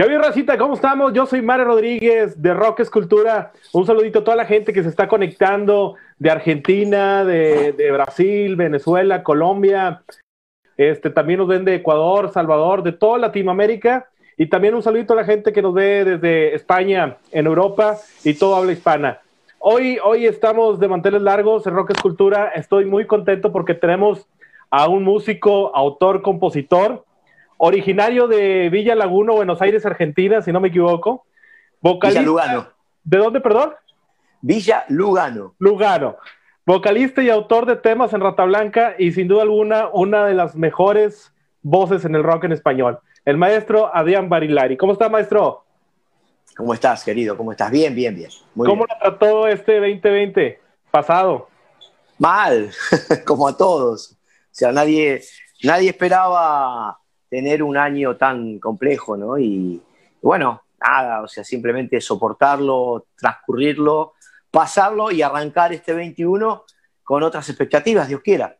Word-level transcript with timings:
¿Qué 0.00 0.04
había, 0.04 0.18
Racita? 0.18 0.56
¿Cómo 0.56 0.72
estamos? 0.72 1.12
Yo 1.12 1.26
soy 1.26 1.42
Mario 1.42 1.66
Rodríguez 1.66 2.40
de 2.40 2.54
Rock 2.54 2.80
Escultura. 2.80 3.52
Un 3.74 3.84
saludito 3.84 4.20
a 4.20 4.24
toda 4.24 4.34
la 4.34 4.46
gente 4.46 4.72
que 4.72 4.82
se 4.82 4.88
está 4.88 5.06
conectando 5.06 5.96
de 6.18 6.30
Argentina, 6.30 7.22
de, 7.22 7.90
Brasil, 7.92 8.56
Venezuela, 8.56 9.22
Colombia. 9.22 10.02
Este, 10.78 11.10
también 11.10 11.40
nos 11.40 11.48
ven 11.48 11.66
de 11.66 11.74
Ecuador, 11.74 12.32
Salvador, 12.32 12.82
de 12.82 12.92
toda 12.92 13.18
Latinoamérica. 13.18 14.08
Y 14.38 14.46
también 14.46 14.74
un 14.74 14.82
saludito 14.82 15.12
a 15.12 15.16
la 15.16 15.24
gente 15.24 15.52
que 15.52 15.60
nos 15.60 15.74
ve 15.74 16.06
desde 16.06 16.54
España, 16.54 17.18
en 17.30 17.44
Europa 17.44 17.98
y 18.24 18.32
todo 18.32 18.56
habla 18.56 18.72
hispana. 18.72 19.20
Hoy, 19.58 19.98
hoy 20.02 20.24
estamos 20.24 20.80
de 20.80 20.88
manteles 20.88 21.20
largos 21.20 21.66
en 21.66 21.74
Rock 21.74 21.90
Escultura. 21.90 22.52
Estoy 22.54 22.86
muy 22.86 23.06
contento 23.06 23.52
porque 23.52 23.74
tenemos 23.74 24.26
a 24.70 24.88
un 24.88 25.04
músico, 25.04 25.76
autor, 25.76 26.22
compositor 26.22 27.04
originario 27.62 28.26
de 28.26 28.70
Villa 28.70 28.94
Laguno, 28.94 29.34
Buenos 29.34 29.60
Aires, 29.60 29.84
Argentina, 29.84 30.40
si 30.40 30.50
no 30.50 30.60
me 30.60 30.68
equivoco. 30.68 31.26
Vocalista, 31.82 32.20
Villa 32.20 32.30
Lugano. 32.30 32.68
¿De 33.04 33.18
dónde, 33.18 33.40
perdón? 33.40 33.74
Villa 34.40 34.86
Lugano. 34.88 35.54
Lugano. 35.58 36.16
Vocalista 36.64 37.22
y 37.22 37.28
autor 37.28 37.66
de 37.66 37.76
temas 37.76 38.14
en 38.14 38.22
Rata 38.22 38.44
Blanca 38.44 38.94
y 38.98 39.12
sin 39.12 39.28
duda 39.28 39.42
alguna 39.42 39.88
una 39.92 40.24
de 40.24 40.32
las 40.34 40.56
mejores 40.56 41.34
voces 41.60 42.06
en 42.06 42.14
el 42.14 42.22
rock 42.22 42.44
en 42.44 42.52
español. 42.52 42.98
El 43.26 43.36
maestro 43.36 43.94
Adrián 43.94 44.30
Barilari. 44.30 44.78
¿Cómo 44.78 44.94
está, 44.94 45.10
maestro? 45.10 45.64
¿Cómo 46.56 46.72
estás, 46.72 47.04
querido? 47.04 47.36
¿Cómo 47.36 47.52
estás? 47.52 47.70
Bien, 47.70 47.94
bien, 47.94 48.14
bien. 48.14 48.30
¿Cómo 48.56 48.86
lo 48.86 48.96
trató 48.98 49.46
este 49.46 49.80
2020 49.80 50.58
pasado? 50.90 51.48
Mal, 52.18 52.70
como 53.26 53.46
a 53.46 53.54
todos. 53.54 54.12
O 54.12 54.16
sea, 54.50 54.72
nadie, 54.72 55.20
nadie 55.62 55.90
esperaba 55.90 57.00
tener 57.30 57.62
un 57.62 57.78
año 57.78 58.16
tan 58.16 58.58
complejo, 58.58 59.16
¿no? 59.16 59.38
Y, 59.38 59.80
bueno, 60.20 60.62
nada, 60.80 61.22
o 61.22 61.28
sea, 61.28 61.44
simplemente 61.44 62.00
soportarlo, 62.00 63.06
transcurrirlo, 63.16 64.14
pasarlo 64.50 65.10
y 65.10 65.22
arrancar 65.22 65.72
este 65.72 65.94
21 65.94 66.64
con 67.04 67.22
otras 67.22 67.48
expectativas, 67.48 68.08
Dios 68.08 68.20
quiera. 68.20 68.56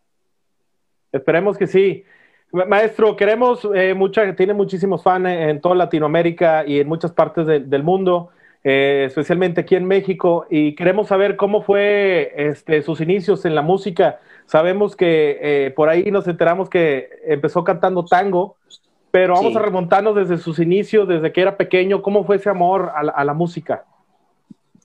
Esperemos 1.12 1.58
que 1.58 1.66
sí. 1.66 2.04
Maestro, 2.52 3.16
queremos, 3.16 3.68
eh, 3.74 3.94
mucha, 3.94 4.34
tiene 4.34 4.54
muchísimos 4.54 5.02
fans 5.02 5.26
en 5.28 5.60
toda 5.60 5.74
Latinoamérica 5.74 6.64
y 6.66 6.80
en 6.80 6.88
muchas 6.88 7.12
partes 7.12 7.46
del 7.46 7.82
mundo, 7.82 8.30
eh, 8.62 9.04
especialmente 9.06 9.62
aquí 9.62 9.74
en 9.74 9.86
México, 9.86 10.46
y 10.50 10.74
queremos 10.74 11.08
saber 11.08 11.36
cómo 11.36 11.62
fue 11.62 12.32
este, 12.36 12.82
sus 12.82 13.00
inicios 13.00 13.44
en 13.44 13.54
la 13.54 13.62
música. 13.62 14.20
Sabemos 14.46 14.96
que 14.96 15.38
eh, 15.40 15.70
por 15.70 15.88
ahí 15.88 16.10
nos 16.10 16.26
enteramos 16.28 16.68
que 16.68 17.08
empezó 17.24 17.64
cantando 17.64 18.04
tango, 18.04 18.56
pero 19.10 19.34
vamos 19.34 19.56
a 19.56 19.60
remontarnos 19.60 20.14
desde 20.14 20.38
sus 20.38 20.58
inicios, 20.58 21.08
desde 21.08 21.32
que 21.32 21.40
era 21.40 21.56
pequeño, 21.56 22.02
¿cómo 22.02 22.24
fue 22.24 22.36
ese 22.36 22.50
amor 22.50 22.92
a 22.94 23.24
la, 23.24 23.34
música? 23.34 23.84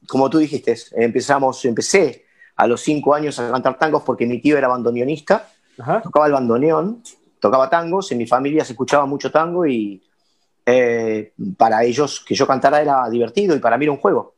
Como 0.07 0.29
tú 0.29 0.39
dijiste, 0.39 0.75
empezamos, 0.93 1.63
empecé 1.65 2.25
a 2.55 2.67
los 2.67 2.81
cinco 2.81 3.13
años 3.13 3.37
a 3.39 3.51
cantar 3.51 3.77
tangos 3.77 4.03
porque 4.03 4.25
mi 4.25 4.39
tío 4.39 4.57
era 4.57 4.67
bandoneonista, 4.67 5.47
tocaba 6.01 6.27
el 6.27 6.33
bandoneón, 6.33 7.03
tocaba 7.39 7.69
tangos, 7.69 8.11
en 8.11 8.19
mi 8.19 8.25
familia 8.25 8.63
se 8.63 8.73
escuchaba 8.73 9.05
mucho 9.05 9.31
tango 9.31 9.65
y 9.67 10.01
eh, 10.65 11.33
para 11.57 11.83
ellos 11.83 12.23
que 12.25 12.35
yo 12.35 12.47
cantara 12.47 12.81
era 12.81 13.09
divertido 13.09 13.55
y 13.55 13.59
para 13.59 13.77
mí 13.77 13.85
era 13.85 13.91
un 13.91 13.99
juego. 13.99 14.35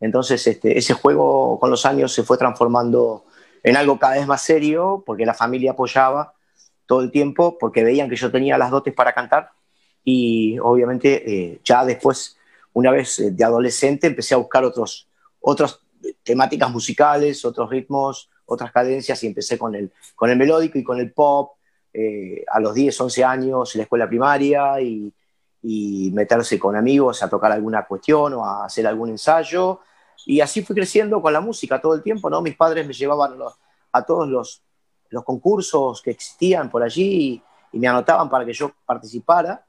Entonces 0.00 0.46
este, 0.46 0.76
ese 0.76 0.94
juego 0.94 1.58
con 1.58 1.70
los 1.70 1.86
años 1.86 2.12
se 2.12 2.22
fue 2.22 2.38
transformando 2.38 3.24
en 3.62 3.76
algo 3.76 3.98
cada 3.98 4.14
vez 4.14 4.26
más 4.26 4.42
serio, 4.42 5.02
porque 5.04 5.26
la 5.26 5.34
familia 5.34 5.72
apoyaba 5.72 6.34
todo 6.86 7.00
el 7.00 7.10
tiempo, 7.10 7.58
porque 7.58 7.82
veían 7.82 8.08
que 8.08 8.16
yo 8.16 8.30
tenía 8.30 8.56
las 8.58 8.70
dotes 8.70 8.94
para 8.94 9.12
cantar. 9.12 9.50
Y 10.04 10.58
obviamente 10.60 11.24
eh, 11.26 11.60
ya 11.64 11.84
después, 11.84 12.38
una 12.72 12.92
vez 12.92 13.18
eh, 13.18 13.32
de 13.32 13.44
adolescente, 13.44 14.06
empecé 14.06 14.34
a 14.34 14.38
buscar 14.38 14.64
otros, 14.64 15.08
otras 15.40 15.80
temáticas 16.22 16.70
musicales, 16.70 17.44
otros 17.44 17.68
ritmos, 17.68 18.30
otras 18.44 18.70
cadencias 18.70 19.22
y 19.24 19.26
empecé 19.26 19.58
con 19.58 19.74
el, 19.74 19.90
con 20.14 20.30
el 20.30 20.36
melódico 20.36 20.78
y 20.78 20.84
con 20.84 21.00
el 21.00 21.12
pop 21.12 21.56
eh, 21.92 22.44
a 22.48 22.60
los 22.60 22.74
10, 22.74 23.00
11 23.00 23.24
años 23.24 23.74
en 23.74 23.80
la 23.80 23.82
escuela 23.82 24.08
primaria 24.08 24.80
y, 24.80 25.12
y 25.68 26.12
meterse 26.12 26.60
con 26.60 26.76
amigos 26.76 27.24
a 27.24 27.28
tocar 27.28 27.50
alguna 27.50 27.84
cuestión 27.86 28.34
o 28.34 28.44
a 28.44 28.66
hacer 28.66 28.86
algún 28.86 29.10
ensayo 29.10 29.80
y 30.24 30.40
así 30.40 30.62
fui 30.62 30.76
creciendo 30.76 31.20
con 31.20 31.32
la 31.32 31.40
música 31.40 31.80
todo 31.80 31.94
el 31.94 32.04
tiempo, 32.04 32.30
¿no? 32.30 32.40
Mis 32.40 32.56
padres 32.56 32.86
me 32.86 32.92
llevaban 32.92 33.36
a 33.90 34.04
todos 34.04 34.28
los, 34.28 34.62
los 35.10 35.24
concursos 35.24 36.00
que 36.02 36.12
existían 36.12 36.70
por 36.70 36.84
allí 36.84 37.42
y, 37.72 37.78
me 37.78 37.88
anotaban 37.88 38.30
para 38.30 38.46
que 38.46 38.54
yo 38.54 38.72
participara, 38.86 39.66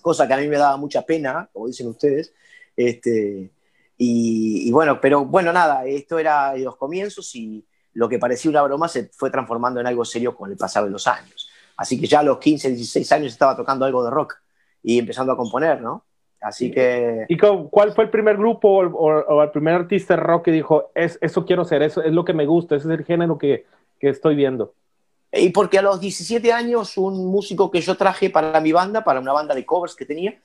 cosa 0.00 0.26
que 0.26 0.32
a 0.32 0.38
mí 0.38 0.48
me 0.48 0.56
daba 0.56 0.78
mucha 0.78 1.02
pena, 1.02 1.50
como 1.52 1.66
dicen 1.66 1.86
ustedes. 1.88 2.32
Este, 2.74 3.50
y, 3.98 4.70
bueno, 4.70 4.98
pero 5.02 5.26
bueno, 5.26 5.52
nada, 5.52 5.84
esto 5.84 6.18
era 6.18 6.56
los 6.56 6.76
comienzos 6.76 7.34
y 7.34 7.66
lo 7.92 8.08
que 8.08 8.18
parecía 8.18 8.50
una 8.50 8.62
broma 8.62 8.88
se 8.88 9.10
fue 9.12 9.28
transformando 9.30 9.80
en 9.80 9.86
algo 9.86 10.04
serio 10.04 10.34
con 10.34 10.50
el 10.50 10.56
pasar 10.56 10.84
de 10.84 10.90
los 10.90 11.06
años. 11.06 11.50
Así 11.76 12.00
que 12.00 12.06
ya 12.06 12.20
a 12.20 12.22
los 12.22 12.38
15, 12.38 12.70
16 12.70 13.12
años 13.12 13.32
estaba 13.32 13.54
tocando 13.54 13.84
algo 13.84 14.02
de 14.02 14.10
rock 14.10 14.38
y 14.86 15.00
empezando 15.00 15.32
a 15.32 15.36
componer, 15.36 15.82
¿no? 15.82 16.04
Así 16.40 16.70
que... 16.70 17.26
¿Y 17.28 17.36
cuál 17.36 17.92
fue 17.92 18.04
el 18.04 18.10
primer 18.10 18.36
grupo 18.36 18.68
o, 18.68 19.42
el 19.42 19.50
primer 19.50 19.74
artista 19.74 20.14
rock 20.14 20.44
que 20.44 20.52
dijo, 20.52 20.92
es, 20.94 21.18
eso 21.20 21.44
quiero 21.44 21.64
ser, 21.64 21.82
eso 21.82 22.04
es 22.04 22.12
lo 22.12 22.24
que 22.24 22.32
me 22.32 22.46
gusta, 22.46 22.76
ese 22.76 22.86
es 22.86 23.00
el 23.00 23.04
género 23.04 23.36
que, 23.36 23.66
que 23.98 24.10
estoy 24.10 24.36
viendo? 24.36 24.74
Y 25.32 25.48
porque 25.48 25.80
a 25.80 25.82
los 25.82 26.00
17 26.00 26.52
años 26.52 26.96
un 26.98 27.26
músico 27.26 27.68
que 27.68 27.80
yo 27.80 27.96
traje 27.96 28.30
para 28.30 28.60
mi 28.60 28.70
banda, 28.70 29.02
para 29.02 29.18
una 29.18 29.32
banda 29.32 29.56
de 29.56 29.66
covers 29.66 29.96
que 29.96 30.06
tenía, 30.06 30.40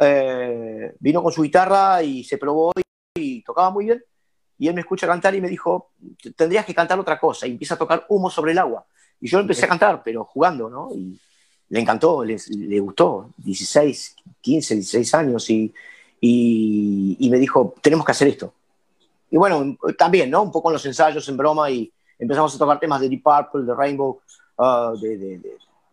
eh, 0.00 0.94
vino 0.98 1.22
con 1.22 1.30
su 1.30 1.42
guitarra 1.42 2.02
y 2.02 2.24
se 2.24 2.38
probó 2.38 2.72
y, 3.14 3.42
tocaba 3.42 3.68
muy 3.68 3.84
bien. 3.84 4.02
Y 4.58 4.68
él 4.68 4.74
me 4.74 4.80
escucha 4.80 5.06
cantar 5.06 5.34
y 5.34 5.42
me 5.42 5.48
dijo, 5.48 5.90
tendrías 6.34 6.64
que 6.64 6.74
cantar 6.74 6.98
otra 6.98 7.20
cosa. 7.20 7.46
Y 7.46 7.50
empieza 7.50 7.74
a 7.74 7.78
tocar 7.78 8.06
Humo 8.08 8.30
sobre 8.30 8.52
el 8.52 8.58
agua. 8.58 8.86
Y 9.20 9.28
yo 9.28 9.40
empecé 9.40 9.66
a 9.66 9.68
cantar, 9.68 10.00
pero 10.02 10.24
jugando, 10.24 10.70
¿no? 10.70 10.88
Y, 10.94 11.20
le 11.74 11.80
encantó, 11.80 12.24
le, 12.24 12.36
le, 12.50 12.78
gustó, 12.78 13.30
16, 13.38 14.14
15, 14.40 14.74
16 14.76 15.14
años, 15.14 15.50
y, 15.50 15.74
y, 16.20 17.28
me 17.28 17.36
dijo, 17.38 17.74
tenemos 17.82 18.06
que 18.06 18.12
hacer 18.12 18.28
esto. 18.28 18.54
Y 19.28 19.36
bueno, 19.36 19.76
también, 19.98 20.30
¿no? 20.30 20.44
Un 20.44 20.52
poco 20.52 20.68
en 20.70 20.74
los 20.74 20.86
ensayos, 20.86 21.28
en 21.28 21.36
broma, 21.36 21.68
y 21.68 21.92
empezamos 22.16 22.54
a 22.54 22.58
tocar 22.58 22.78
temas 22.78 23.00
de 23.00 23.08
Deep 23.08 23.24
Purple, 23.24 23.64
de 23.64 23.74
Rainbow, 23.74 24.20
uh, 24.56 24.96
de, 24.96 25.16
de, 25.18 25.40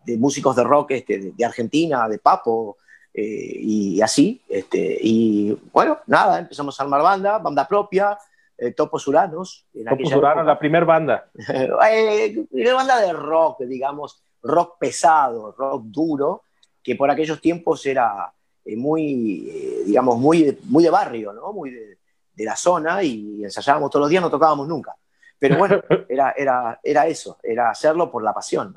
de, 0.06 0.18
músicos 0.18 0.56
de 0.56 0.64
rock 0.64 0.91
este, 0.91 1.34
de, 1.36 1.46
Argentina, 1.46 2.08
de 2.08 2.20
Papo, 2.20 2.78
eh, 3.12 3.56
y, 3.56 4.02
así. 4.02 4.40
Este, 4.47 5.00
y 5.02 5.58
bueno, 5.74 5.97
nada, 6.06 6.38
empezamos 6.38 6.80
a 6.80 6.84
armar 6.84 7.02
banda, 7.02 7.40
banda 7.40 7.68
propia, 7.68 8.20
eh, 8.56 8.72
Topos 8.74 9.08
Uranos. 9.08 9.66
Topos 9.90 10.14
Uranos, 10.14 10.46
la 10.46 10.59
primera 10.59 10.86
banda. 10.86 11.31
eh, 11.90 12.46
banda 12.72 13.02
de 13.02 13.14
rock, 13.14 13.62
digamos, 13.62 14.22
rock 14.44 14.78
pesado, 14.79 15.53
rock 15.57 15.84
duro, 15.85 16.44
que 16.84 16.96
por 16.96 17.09
aquellos 17.09 17.40
tiempos 17.40 17.85
era 17.85 18.31
eh, 18.66 18.75
muy, 18.75 19.50
eh, 19.50 19.84
digamos, 19.85 20.18
muy, 20.18 20.57
muy 20.66 20.84
de 20.84 20.90
barrio, 20.90 21.34
¿no? 21.34 21.53
Muy 21.53 21.72
de, 21.72 21.97
la 22.38 22.56
zona 22.56 23.03
y 23.03 23.44
ensayábamos 23.44 23.91
todos 23.91 24.06
los 24.06 24.09
días, 24.09 24.24
no 24.24 24.31
tocábamos 24.31 24.68
nunca. 24.68 24.96
Pero 25.38 25.57
bueno, 25.57 25.79
era, 26.09 26.34
era, 26.35 26.79
era 26.81 27.06
eso, 27.06 27.38
era 27.44 27.69
hacerlo 27.69 28.09
por 28.09 28.24
la 28.24 28.34
pasión. 28.34 28.75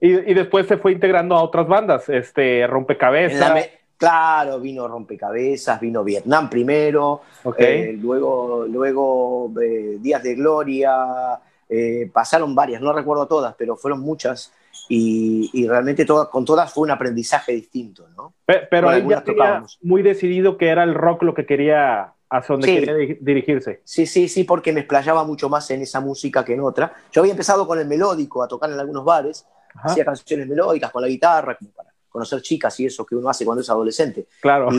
Y, 0.00 0.08
y, 0.08 0.34
después 0.34 0.66
se 0.66 0.76
fue 0.76 0.90
integrando 0.90 1.36
a 1.36 1.44
otras 1.44 1.68
bandas, 1.68 2.08
este, 2.08 2.66
Rompecabezas. 2.66 3.68
claro, 3.96 4.58
vino 4.58 4.88
Rompecabezas, 4.88 5.78
vino 5.78 6.02
Vietnam 6.02 6.50
primero, 6.50 7.20
eh, 7.56 7.96
luego, 8.00 8.66
luego 8.66 9.52
Días 9.54 10.22
de 10.24 10.34
Gloria, 10.34 11.38
eh, 11.72 12.10
pasaron 12.12 12.54
varias, 12.54 12.82
no 12.82 12.92
recuerdo 12.92 13.28
todas, 13.28 13.54
pero 13.56 13.76
fueron 13.76 14.00
muchas 14.00 14.52
y, 14.88 15.68
realmente 15.68 16.04
con 16.04 16.44
todas 16.44 16.72
fue 16.72 16.82
un 16.82 16.90
aprendizaje 16.90 17.52
distinto, 17.52 18.08
¿no? 18.16 18.34
Pero, 18.44 18.88
ahí 18.88 19.06
ya 19.08 19.22
tenía 19.22 19.62
muy 19.82 20.02
decidido 20.02 20.58
que 20.58 20.68
era 20.68 20.82
el 20.82 20.94
rock 20.94 21.22
lo 21.22 21.32
que 21.32 21.46
quería, 21.46 22.12
hacia 22.28 22.52
donde 22.52 22.66
quería 22.66 23.16
dirigirse. 23.20 23.82
Sí, 23.84 24.04
sí, 24.06 24.28
sí, 24.28 24.42
porque 24.42 24.72
me 24.72 24.80
explayaba 24.80 25.22
mucho 25.22 25.48
más 25.48 25.70
en 25.70 25.82
esa 25.82 26.00
música 26.00 26.44
que 26.44 26.54
en 26.54 26.60
otra. 26.60 26.92
Yo 27.12 27.20
había 27.20 27.32
empezado 27.32 27.68
con 27.68 27.78
el 27.78 27.86
melódico, 27.86 28.42
a 28.42 28.48
tocar 28.48 28.68
en 28.68 28.80
algunos 28.80 29.04
bares, 29.04 29.46
hacía 29.74 30.04
canciones 30.04 30.48
melódicas 30.48 30.90
con 30.90 31.02
la 31.02 31.08
guitarra, 31.08 31.56
como 31.56 31.70
para 31.70 31.90
conocer 32.08 32.42
chicas 32.42 32.80
y 32.80 32.86
eso 32.86 33.06
que 33.06 33.14
uno 33.14 33.28
hace 33.28 33.44
cuando 33.44 33.62
es 33.62 33.70
adolescente. 33.70 34.26
Claro. 34.40 34.70
Y 34.72 34.78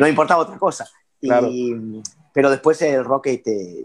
no 0.00 0.08
importaba 0.08 0.42
otra 0.42 0.58
cosa. 0.58 0.88
pero 2.32 2.50
después 2.50 2.82
el 2.82 3.04
rock 3.04 3.28
este, 3.28 3.84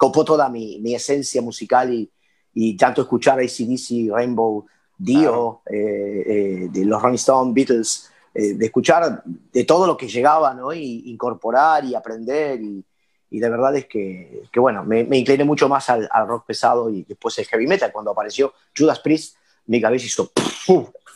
copó 0.00 0.24
toda 0.24 0.48
mi, 0.48 0.78
mi 0.78 0.94
esencia 0.94 1.42
musical 1.42 1.92
y, 1.92 2.10
y, 2.54 2.74
tanto 2.74 3.02
escuchar 3.02 3.38
ACDC, 3.38 4.10
Rainbow, 4.10 4.64
Dio, 4.96 5.60
eh, 5.70 6.22
eh, 6.26 6.68
de 6.70 6.84
los 6.86 7.02
Rolling 7.02 7.16
Stones, 7.16 7.52
Beatles, 7.52 8.10
eh, 8.32 8.54
de 8.54 8.64
escuchar 8.64 9.22
de 9.26 9.64
todo 9.64 9.86
lo 9.86 9.98
que 9.98 10.08
llegaba, 10.08 10.54
¿no? 10.54 10.72
Y 10.72 11.02
incorporar 11.10 11.84
y 11.84 11.94
aprender 11.94 12.62
y, 12.62 12.82
y 13.28 13.40
de 13.40 13.50
verdad 13.50 13.76
es 13.76 13.84
que, 13.84 14.44
que 14.50 14.58
bueno, 14.58 14.84
me, 14.84 15.04
me, 15.04 15.18
incliné 15.18 15.44
mucho 15.44 15.68
más 15.68 15.90
al, 15.90 16.08
al, 16.10 16.26
rock 16.26 16.46
pesado 16.46 16.88
y 16.88 17.02
después 17.02 17.38
el 17.38 17.44
heavy 17.44 17.66
metal. 17.66 17.92
Cuando 17.92 18.12
apareció 18.12 18.54
Judas 18.74 19.00
Priest, 19.00 19.36
mi 19.66 19.82
cabeza 19.82 20.06
hizo... 20.06 20.32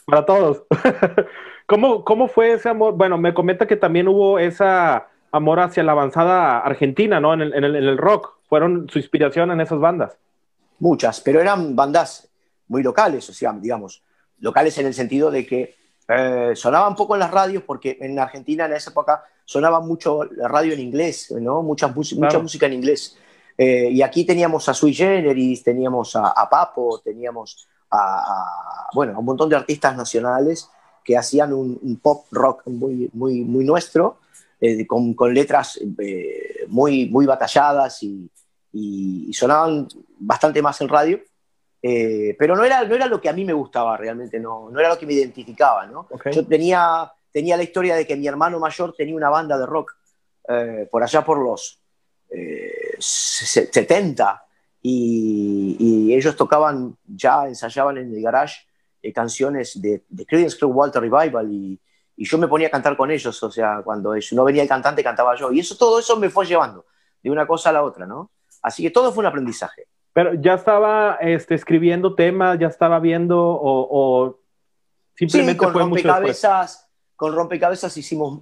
Para 0.05 0.27
todos. 0.27 0.65
¿Cómo, 1.67 2.05
¿Cómo 2.05 2.29
fue 2.29 2.53
ese 2.53 2.69
amor? 2.69 2.93
Bueno, 2.93 3.17
me 3.17 3.33
comenta 3.33 3.67
que 3.67 3.77
también 3.77 4.09
hubo 4.09 4.39
esa 4.39 5.09
amor 5.33 5.61
hacia 5.61 5.83
la 5.83 5.93
avanzada 5.93 6.59
argentina, 6.59 7.19
¿no? 7.21 7.35
En 7.35 7.41
el, 7.41 7.55
en 7.55 7.65
el, 7.65 7.99
rock. 7.99 8.34
Fueron 8.55 8.89
su 8.89 9.01
inspiración 9.01 9.51
en 9.51 9.61
esas 9.61 9.81
bandas. 9.81 10.13
Muchas, 10.79 11.21
pero 11.21 11.41
eran 11.41 11.75
bandas 11.75 12.29
muy 12.69 12.85
locales, 12.85 13.29
o 13.29 13.33
sea, 13.33 13.53
digamos, 13.53 14.05
locales 14.39 14.79
en 14.79 14.87
el 14.87 14.95
sentido 14.95 15.29
de 15.29 15.45
que 15.45 15.75
eh, 16.07 16.53
sonaban 16.55 16.95
poco 16.95 17.17
en 17.17 17.19
las 17.19 17.33
radios, 17.33 17.65
porque 17.65 17.99
en 18.01 18.17
Argentina 18.17 18.67
en 18.67 18.75
esa 18.75 18.91
época 18.91 19.25
sonaba 19.45 19.81
mucho 19.81 20.23
la 20.23 20.47
radio 20.47 20.73
en 20.73 20.79
inglés, 20.79 21.35
¿no? 21.37 21.65
Mucha, 21.65 21.89
mucha 21.89 22.39
música 22.39 22.67
en 22.67 22.75
inglés. 22.75 23.19
Eh, 23.59 23.89
y 23.91 24.03
aquí 24.03 24.25
teníamos 24.25 24.69
a 24.69 24.75
Sui 24.75 24.95
Generis, 24.95 25.65
teníamos 25.65 26.15
a, 26.15 26.49
Papo, 26.49 27.01
teníamos 27.03 27.67
a, 27.91 28.89
bueno, 28.95 29.19
un 29.19 29.25
montón 29.25 29.49
de 29.49 29.57
artistas 29.57 29.97
nacionales 29.97 30.71
que 31.03 31.19
hacían 31.19 31.53
un, 31.53 31.99
pop 32.01 32.27
rock 32.31 32.69
muy, 32.69 33.11
muy, 33.15 33.41
muy 33.41 33.65
nuestro, 33.65 34.19
eh, 34.61 34.87
con, 34.87 35.13
con, 35.15 35.35
letras 35.35 35.81
eh, 35.99 36.67
muy, 36.69 37.07
muy 37.07 37.27
batalladas 37.27 38.01
y, 38.05 38.31
y, 38.75 39.33
sonaban 39.33 39.89
bastante 40.19 40.61
más 40.61 40.81
en 40.81 40.89
radio. 40.89 41.21
pero 41.81 42.57
no 42.57 42.65
era, 42.65 42.85
no 42.85 42.95
era 42.95 43.07
lo 43.07 43.21
que 43.21 43.29
a 43.29 43.33
mí 43.33 43.45
me 43.45 43.53
gustaba 43.53 43.97
realmente, 43.97 44.39
no, 44.39 44.69
no 44.71 44.81
era 44.81 44.91
lo 44.91 44.99
que 44.99 45.07
me 45.07 45.15
identificaba. 45.15 45.87
¿no? 45.87 46.09
Yo 46.33 46.47
tenía, 46.47 47.11
tenía 47.33 47.57
la 47.57 47.63
historia 47.63 47.95
de 47.97 48.07
que 48.07 48.17
mi 48.17 48.27
hermano 48.27 48.59
mayor 48.59 48.95
tenía 48.95 49.15
una 49.15 49.31
banda 49.31 49.57
de 49.57 49.67
rock 49.67 49.97
por 50.91 51.03
allá 51.03 51.25
por 51.25 51.39
los 51.39 51.81
70 52.99 54.45
y, 54.87 56.15
ellos 56.15 56.37
tocaban, 56.37 56.97
ya 57.07 57.49
ensayaban 57.49 57.97
en 57.97 58.15
el 58.15 58.23
garage 58.23 58.67
eh, 59.03 59.13
canciones 59.13 59.81
de, 59.81 60.05
de 60.09 60.27
Creedence 60.27 60.63
Walter 60.65 61.01
Revival 61.01 61.51
y, 61.51 61.81
yo 62.17 62.39
me 62.39 62.47
ponía 62.47 62.69
a 62.69 62.71
cantar 62.71 62.97
con 62.97 63.11
ellos, 63.11 63.43
o 63.43 63.51
sea, 63.51 63.83
cuando 63.83 64.15
no 64.15 64.45
venía 64.45 64.63
el 64.63 64.69
cantante 64.69 65.03
cantaba 65.03 65.35
yo 65.35 65.51
y 65.51 65.59
eso 65.59 65.77
todo 65.77 65.99
eso 65.99 66.17
me 66.17 66.31
fue 66.31 66.47
llevando 66.47 66.87
de 67.21 67.29
una 67.29 67.45
cosa 67.45 67.71
a 67.71 67.73
la 67.73 67.83
otra, 67.83 68.07
¿no? 68.07 68.31
Así 68.65 68.83
que 68.83 68.91
todo 68.91 69.13
fue 69.13 69.23
un 69.23 69.27
aprendizaje. 69.27 69.87
Pero 70.15 70.33
ya 70.35 70.55
estaba 70.55 71.19
este, 71.21 71.55
escribiendo 71.55 72.15
temas, 72.15 72.59
ya 72.59 72.69
estaba 72.69 72.99
viendo 72.99 73.39
o, 73.39 74.41
simplemente 75.15 75.59
con 75.59 75.75
rompecabezas, 75.75 76.89
con 77.15 77.35
rompecabezas 77.35 77.95
hicimos 77.99 78.41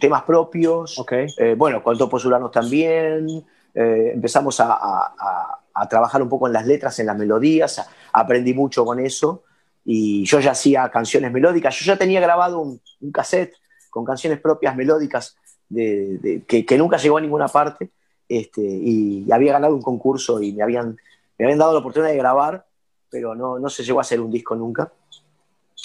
temas 0.00 0.22
propios. 0.22 1.04
Eh, 1.10 1.54
bueno, 1.56 1.82
con 1.82 1.98
Topos 1.98 2.24
Uranos 2.24 2.50
también. 2.50 3.44
Eh, 3.74 4.12
empezamos 4.14 4.58
a, 4.60 5.54
trabajar 5.88 6.20
un 6.22 6.28
poco 6.28 6.48
en 6.48 6.54
las 6.54 6.66
letras, 6.66 6.98
en 6.98 7.06
las 7.06 7.16
melodías, 7.16 7.88
aprendí 8.12 8.52
mucho 8.52 8.84
con 8.84 8.98
eso 8.98 9.44
y 9.84 10.24
yo 10.24 10.40
ya 10.40 10.50
hacía 10.50 10.88
canciones 10.88 11.30
melódicas, 11.30 11.78
yo 11.78 11.92
ya 11.92 11.96
tenía 11.96 12.20
grabado 12.20 12.58
un, 12.58 12.80
cassette 13.12 13.54
con 13.88 14.04
canciones 14.04 14.40
propias 14.40 14.74
melódicas 14.74 15.36
de, 15.68 16.42
que, 16.48 16.78
nunca 16.78 16.96
llegó 16.96 17.18
a 17.18 17.20
ninguna 17.20 17.46
parte 17.46 17.92
este, 18.28 18.62
y 18.62 19.30
había 19.32 19.52
ganado 19.52 19.74
un 19.74 19.82
concurso 19.82 20.42
y 20.42 20.52
me 20.52 20.62
habían, 20.62 20.96
me 21.38 21.44
habían 21.44 21.58
dado 21.58 21.72
la 21.72 21.78
oportunidad 21.80 22.10
de 22.10 22.18
grabar, 22.18 22.66
pero 23.10 23.34
no, 23.34 23.58
no 23.58 23.68
se 23.70 23.82
llegó 23.84 23.98
a 23.98 24.02
hacer 24.02 24.20
un 24.20 24.30
disco 24.30 24.54
nunca. 24.54 24.92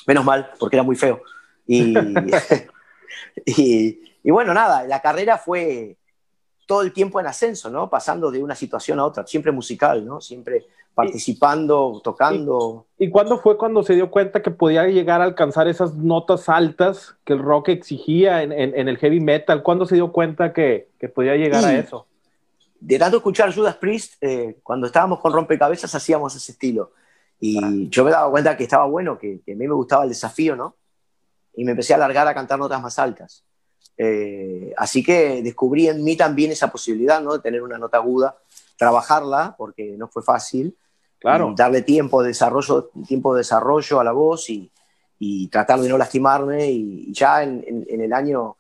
Menos 0.08 0.26
mal, 0.26 0.52
porque 0.60 0.76
era 0.76 0.84
muy 0.84 0.96
feo. 0.96 1.22
y, 1.68 1.94
y 4.24 4.32
bueno, 4.32 4.54
nada, 4.54 4.84
la 4.84 5.02
carrera 5.02 5.38
fue, 5.38 5.98
todo 6.66 6.82
el 6.82 6.94
tiempo 6.94 7.20
en 7.20 7.28
ascenso, 7.28 7.70
¿no? 7.70 7.90
Pasando 7.90 8.32
de 8.32 8.42
una 8.42 8.56
situación 8.56 9.00
a 9.00 9.06
otra, 9.06 9.26
siempre 9.28 9.52
musical, 9.52 10.06
¿no? 10.06 10.22
Siempre 10.22 10.66
participando, 10.96 12.02
tocando. 12.04 12.86
¿Y, 12.98 13.10
cuándo 13.10 13.40
fue 13.40 13.58
cuando 13.58 13.84
se 13.84 13.96
dio 13.96 14.12
cuenta 14.12 14.42
que 14.42 14.52
podía 14.52 14.86
llegar 14.86 15.22
a 15.22 15.26
alcanzar 15.26 15.68
esas 15.68 15.96
notas 15.96 16.50
altas 16.50 17.16
que 17.26 17.34
el 17.34 17.40
rock 17.40 17.70
exigía 17.70 18.44
en, 18.44 18.52
el 18.52 18.98
heavy 18.98 19.20
metal? 19.20 19.64
¿Cuándo 19.64 19.86
se 19.86 19.96
dio 19.96 20.12
cuenta 20.12 20.54
que, 20.54 20.90
podía 21.14 21.36
llegar 21.36 21.66
a 21.66 21.78
eso? 21.78 22.06
De 22.86 23.00
tanto 23.00 23.18
escuchar 23.18 23.56
Judas 23.56 23.78
Priest, 23.78 24.16
eh, 24.20 24.60
cuando 24.62 24.88
estábamos 24.88 25.20
con 25.20 25.32
Rompecabezas 25.32 25.96
hacíamos 25.96 26.36
ese 26.36 26.52
estilo. 26.52 26.92
Y 27.40 27.64
ah. 27.64 27.72
yo 27.90 28.04
me 28.04 28.12
daba 28.12 28.30
cuenta 28.30 28.58
que 28.58 28.64
estaba 28.64 28.86
bueno, 28.86 29.18
que, 29.18 29.40
que 29.46 29.54
a 29.54 29.56
mí 29.56 29.68
me 29.68 29.74
gustaba 29.74 30.04
el 30.04 30.10
desafío, 30.10 30.56
¿no? 30.56 30.76
Y 31.56 31.64
me 31.64 31.72
empecé 31.72 31.94
a 31.94 31.96
alargar 31.96 32.28
a 32.28 32.34
cantar 32.34 32.60
notas 32.60 32.82
más 32.82 33.00
altas. 33.00 33.46
Eh, 33.98 34.74
así 34.76 35.02
que 35.02 35.42
descubrí 35.42 35.88
en 35.88 36.04
mí 36.04 36.18
también 36.18 36.52
esa 36.52 36.72
posibilidad, 36.72 37.22
¿no? 37.22 37.34
De 37.34 37.40
tener 37.40 37.62
una 37.62 37.78
nota 37.78 37.98
aguda, 37.98 38.38
trabajarla, 38.78 39.56
porque 39.58 39.96
no 39.98 40.08
fue 40.10 40.24
fácil. 40.24 40.76
Claro. 41.20 41.54
Darle 41.56 41.84
tiempo 41.84 42.22
de 42.22 42.30
desarrollo, 42.30 42.92
tiempo 43.08 43.34
de 43.34 43.40
desarrollo 43.40 44.00
a 44.02 44.04
la 44.04 44.12
voz 44.12 44.50
y, 44.50 44.70
tratar 45.50 45.80
de 45.80 45.88
no 45.88 45.98
lastimarme. 45.98 46.70
Y, 46.70 47.14
ya 47.14 47.44
en, 47.44 47.86
el 47.88 48.12
año 48.12 48.58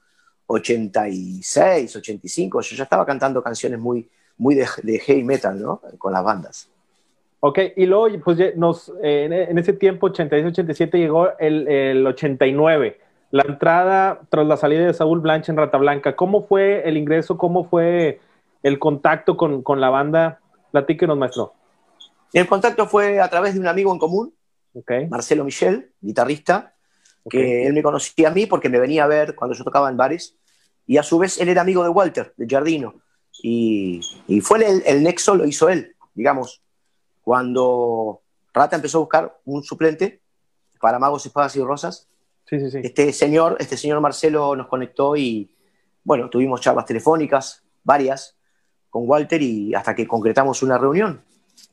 86, 0.47 1.95
85, 1.95 2.61
yo 2.61 2.75
ya 2.75 2.83
estaba 2.83 3.05
cantando 3.05 3.41
canciones 3.41 3.79
muy, 3.79 4.09
muy 4.37 4.55
de, 4.55 4.65
heavy 4.99 5.23
metal, 5.23 5.61
¿no? 5.61 5.81
Con 5.97 6.13
las 6.13 6.23
bandas. 6.23 6.69
Ok, 7.39 7.59
y 7.75 7.85
luego, 7.85 8.07
pues 8.23 8.55
nos, 8.55 8.91
en, 9.01 9.57
ese 9.57 9.73
tiempo, 9.73 10.07
86, 10.07 10.51
87, 10.51 10.97
llegó 10.97 11.37
el, 11.39 11.67
el 11.67 12.07
89 12.07 13.03
la 13.33 13.45
entrada 13.47 14.21
tras 14.29 14.45
la 14.45 14.57
salida 14.57 14.85
de 14.85 14.93
Saúl 14.93 15.19
Blanche 15.19 15.51
en 15.51 15.57
Rata 15.57 15.79
Blanca. 15.79 16.15
¿Cómo 16.15 16.45
fue 16.45 16.87
el 16.87 16.97
ingreso? 16.97 17.35
¿Cómo 17.35 17.67
fue 17.67 18.19
el 18.61 18.77
contacto 18.77 19.35
con, 19.35 19.81
la 19.81 19.89
banda? 19.89 20.39
Platíquenos, 20.69 21.17
maestro. 21.17 21.55
El 22.31 22.45
contacto 22.45 22.85
fue 22.85 23.19
a 23.19 23.27
través 23.31 23.55
de 23.55 23.59
un 23.59 23.65
amigo 23.65 23.91
en 23.91 23.97
común, 23.97 24.35
Marcelo 25.09 25.43
Michel, 25.43 25.89
guitarrista, 25.99 26.72
que 27.29 27.65
él 27.65 27.73
me 27.73 27.83
conocía 27.83 28.29
a 28.29 28.31
mí 28.31 28.45
porque 28.45 28.69
me 28.69 28.79
venía 28.79 29.03
a 29.03 29.07
ver 29.07 29.35
cuando 29.35 29.55
yo 29.55 29.63
tocaba 29.63 29.89
en 29.89 29.97
bares, 29.97 30.35
y 30.85 30.97
a 30.97 31.03
su 31.03 31.17
vez 31.17 31.39
él 31.39 31.49
era 31.49 31.61
amigo 31.61 31.83
de 31.83 31.89
Walter, 31.89 32.33
de 32.35 32.47
Jardino, 32.47 32.95
y, 33.41 34.01
fue 34.41 34.65
el, 34.65 34.83
el, 34.85 35.03
nexo, 35.03 35.35
lo 35.35 35.45
hizo 35.45 35.69
él, 35.69 35.95
digamos, 36.13 36.61
cuando 37.21 38.21
Rata 38.53 38.75
empezó 38.75 38.97
a 38.97 39.01
buscar 39.01 39.39
un 39.45 39.63
suplente 39.63 40.21
para 40.79 40.99
Magos, 40.99 41.25
Espadas 41.25 41.55
y 41.55 41.61
Rosas, 41.61 42.07
este, 42.45 43.13
señor, 43.13 43.57
este 43.59 43.77
señor 43.77 43.99
Marcelo 44.01 44.55
nos 44.55 44.67
conectó 44.67 45.15
y, 45.15 45.55
bueno, 46.03 46.29
tuvimos 46.29 46.61
charlas 46.61 46.85
telefónicas, 46.85 47.63
varias, 47.83 48.35
con 48.89 49.09
Walter 49.09 49.41
y 49.41 49.73
hasta 49.73 49.95
que 49.95 50.07
concretamos 50.07 50.61
una 50.61 50.77
reunión. 50.77 51.23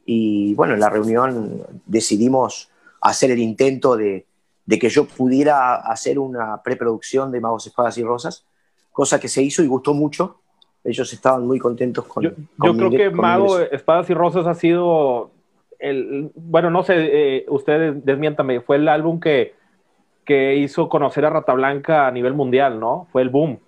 Y 0.07 0.55
bueno, 0.55 0.75
en 0.75 0.81
la 0.81 0.89
reunión 0.89 1.63
decidimos 1.87 2.71
hacer 3.01 3.31
el 3.31 3.41
intento 3.41 3.97
de, 3.97 4.27
que 4.69 4.89
yo 4.89 5.05
pudiera 5.07 5.77
hacer 5.77 6.19
una 6.19 6.63
preproducción 6.63 7.33
de 7.33 7.41
Magos, 7.41 7.67
Espadas 7.67 7.99
y 7.99 8.05
Rosas, 8.05 8.47
cosa 8.93 9.19
que 9.19 9.29
se 9.29 9.43
hizo 9.43 9.63
y 9.63 9.67
gustó 9.67 9.95
mucho. 9.95 10.41
Ellos 10.83 11.13
estaban 11.13 11.47
muy 11.47 11.59
contentos 11.59 12.07
con. 12.07 12.23
Yo, 12.23 12.33
creo 12.59 12.91
que 12.91 13.11
Magos, 13.11 13.63
Espadas 13.71 14.09
y 14.11 14.15
Rosas 14.15 14.47
ha 14.47 14.55
sido 14.55 15.31
el. 15.79 16.31
Bueno, 16.35 16.71
no 16.71 16.83
sé, 16.83 16.95
eh, 16.97 17.47
ustedes 17.49 18.05
desmiéntame, 18.05 18.61
fue 18.61 18.77
el 18.77 18.89
álbum 18.89 19.21
que 19.21 19.61
que 20.31 20.55
hizo 20.55 20.89
conocer 20.89 21.25
a 21.25 21.31
Rata 21.31 21.53
Blanca 21.55 22.07
a 22.07 22.13
nivel 22.13 22.35
mundial, 22.35 22.79
¿no? 22.79 23.09
Fue 23.11 23.23
el 23.23 23.31
boom. 23.31 23.59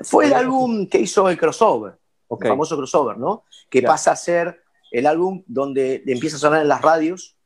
Fue 0.00 0.26
el 0.26 0.32
álbum 0.32 0.88
que 0.88 0.98
hizo 0.98 1.28
el 1.28 1.38
crossover, 1.38 1.94
el 2.28 2.48
famoso 2.48 2.76
crossover, 2.76 3.16
¿no? 3.16 3.44
Que 3.70 3.82
pasa 3.82 4.10
a 4.10 4.16
ser 4.16 4.62
el 4.90 5.06
álbum 5.06 5.44
donde 5.46 6.02
empieza 6.06 6.38
a 6.38 6.40
sonar 6.40 6.62
en 6.62 6.68
las 6.68 6.82
radios 6.82 7.36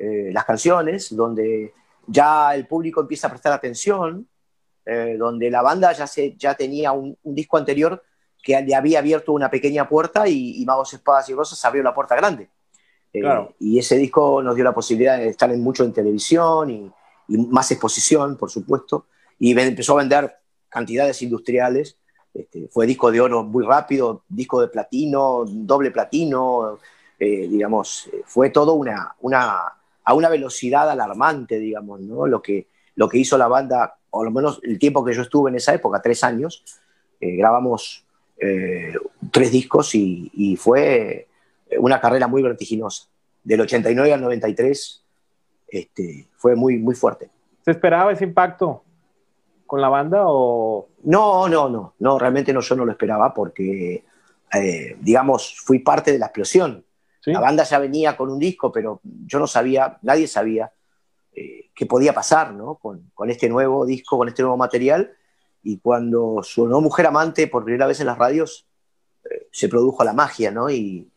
eh, 0.00 0.30
las 0.32 0.44
canciones, 0.44 1.14
donde 1.14 1.72
ya 2.06 2.54
el 2.54 2.66
público 2.66 3.00
empieza 3.00 3.26
a 3.26 3.30
prestar 3.30 3.52
atención, 3.52 4.28
eh, 4.86 5.16
donde 5.18 5.50
la 5.50 5.62
banda 5.62 5.92
ya, 5.92 6.06
se, 6.06 6.36
ya 6.36 6.54
tenía 6.54 6.92
un, 6.92 7.16
disco 7.22 7.56
anterior 7.56 8.02
que 8.42 8.60
le 8.60 8.74
había 8.74 8.98
abierto 8.98 9.32
una 9.32 9.50
pequeña 9.50 9.88
puerta 9.88 10.28
y, 10.28 10.62
Magos, 10.66 10.92
Espadas 10.92 11.28
y 11.30 11.34
Rosas 11.34 11.64
abrió 11.64 11.82
la 11.82 11.94
puerta 11.94 12.14
grande. 12.14 12.50
Eh, 13.12 13.22
y 13.60 13.78
ese 13.78 13.96
disco 13.96 14.42
nos 14.42 14.54
dio 14.54 14.64
la 14.64 14.74
posibilidad 14.74 15.16
de 15.16 15.28
estar 15.28 15.50
en 15.50 15.62
mucho 15.62 15.84
en 15.84 15.92
televisión 15.92 16.70
y, 16.70 16.92
y 17.28 17.38
más 17.38 17.70
exposición, 17.70 18.36
por 18.36 18.50
supuesto, 18.50 19.06
y 19.38 19.58
empezó 19.58 19.94
a 19.94 20.02
vender 20.02 20.36
cantidades 20.68 21.22
industriales. 21.22 21.96
Este, 22.32 22.68
fue 22.68 22.86
disco 22.86 23.12
de 23.12 23.20
oro 23.20 23.44
muy 23.44 23.64
rápido, 23.64 24.24
disco 24.28 24.60
de 24.60 24.68
platino, 24.68 25.44
doble 25.46 25.90
platino, 25.90 26.78
eh, 27.18 27.46
digamos, 27.48 28.08
eh, 28.12 28.22
fue 28.26 28.50
todo 28.50 28.74
una, 28.74 29.14
una, 29.20 29.72
a 30.04 30.14
una 30.14 30.28
velocidad 30.28 30.90
alarmante, 30.90 31.58
digamos, 31.58 32.00
¿no? 32.00 32.26
Lo 32.26 32.42
que, 32.42 32.68
lo 32.94 33.08
que 33.08 33.18
hizo 33.18 33.38
la 33.38 33.48
banda, 33.48 33.96
o 34.10 34.24
lo 34.24 34.30
menos 34.30 34.60
el 34.62 34.78
tiempo 34.78 35.04
que 35.04 35.14
yo 35.14 35.22
estuve 35.22 35.50
en 35.50 35.56
esa 35.56 35.74
época, 35.74 36.02
tres 36.02 36.22
años, 36.24 36.64
eh, 37.20 37.36
grabamos 37.36 38.00
tres 39.30 39.50
discos 39.52 39.94
y, 39.94 40.30
y, 40.34 40.56
fue 40.56 41.28
una 41.78 41.98
carrera 41.98 42.26
muy 42.26 42.42
vertiginosa. 42.42 43.06
Del 43.42 43.62
89 43.62 44.12
al 44.12 44.20
93 44.20 45.04
este, 45.68 46.28
fue 46.36 46.54
muy, 46.54 46.78
muy 46.78 46.94
fuerte. 46.94 47.30
¿Se 47.64 47.72
esperaba 47.72 48.12
ese 48.12 48.24
impacto 48.24 48.84
con 49.66 49.80
la 49.80 49.88
banda 49.88 50.22
o...? 50.26 50.88
No, 51.04 51.48
no, 51.48 51.68
no, 51.68 51.94
no, 51.98 52.18
realmente 52.18 52.52
no, 52.52 52.60
yo 52.60 52.76
no 52.76 52.84
lo 52.84 52.92
esperaba 52.92 53.34
porque, 53.34 54.04
eh, 54.54 54.96
digamos, 55.00 55.60
fui 55.64 55.80
parte 55.80 56.12
de 56.12 56.18
la 56.18 56.26
explosión. 56.26 56.83
La 57.26 57.40
banda 57.40 57.64
ya 57.64 57.78
venía 57.78 58.16
con 58.16 58.30
un 58.30 58.38
disco, 58.38 58.70
pero 58.70 59.00
yo 59.02 59.38
no 59.38 59.46
sabía, 59.46 59.98
nadie 60.02 60.26
sabía 60.26 60.72
eh, 61.32 61.70
qué 61.74 61.86
podía 61.86 62.12
pasar 62.12 62.52
¿no? 62.52 62.76
con, 62.76 63.10
con, 63.14 63.30
este 63.30 63.48
nuevo 63.48 63.86
disco, 63.86 64.18
con 64.18 64.28
este 64.28 64.42
nuevo 64.42 64.56
material. 64.56 65.12
Y 65.62 65.78
cuando 65.78 66.40
sonó 66.42 66.80
Mujer 66.80 67.06
Amante 67.06 67.46
por 67.48 67.64
primera 67.64 67.86
vez 67.86 68.00
en 68.00 68.06
las 68.06 68.18
radios, 68.18 68.66
eh, 69.24 69.48
se 69.50 69.68
produjo 69.68 70.04
la 70.04 70.12
magia, 70.12 70.50
¿no? 70.50 70.68
Y, 70.68 71.10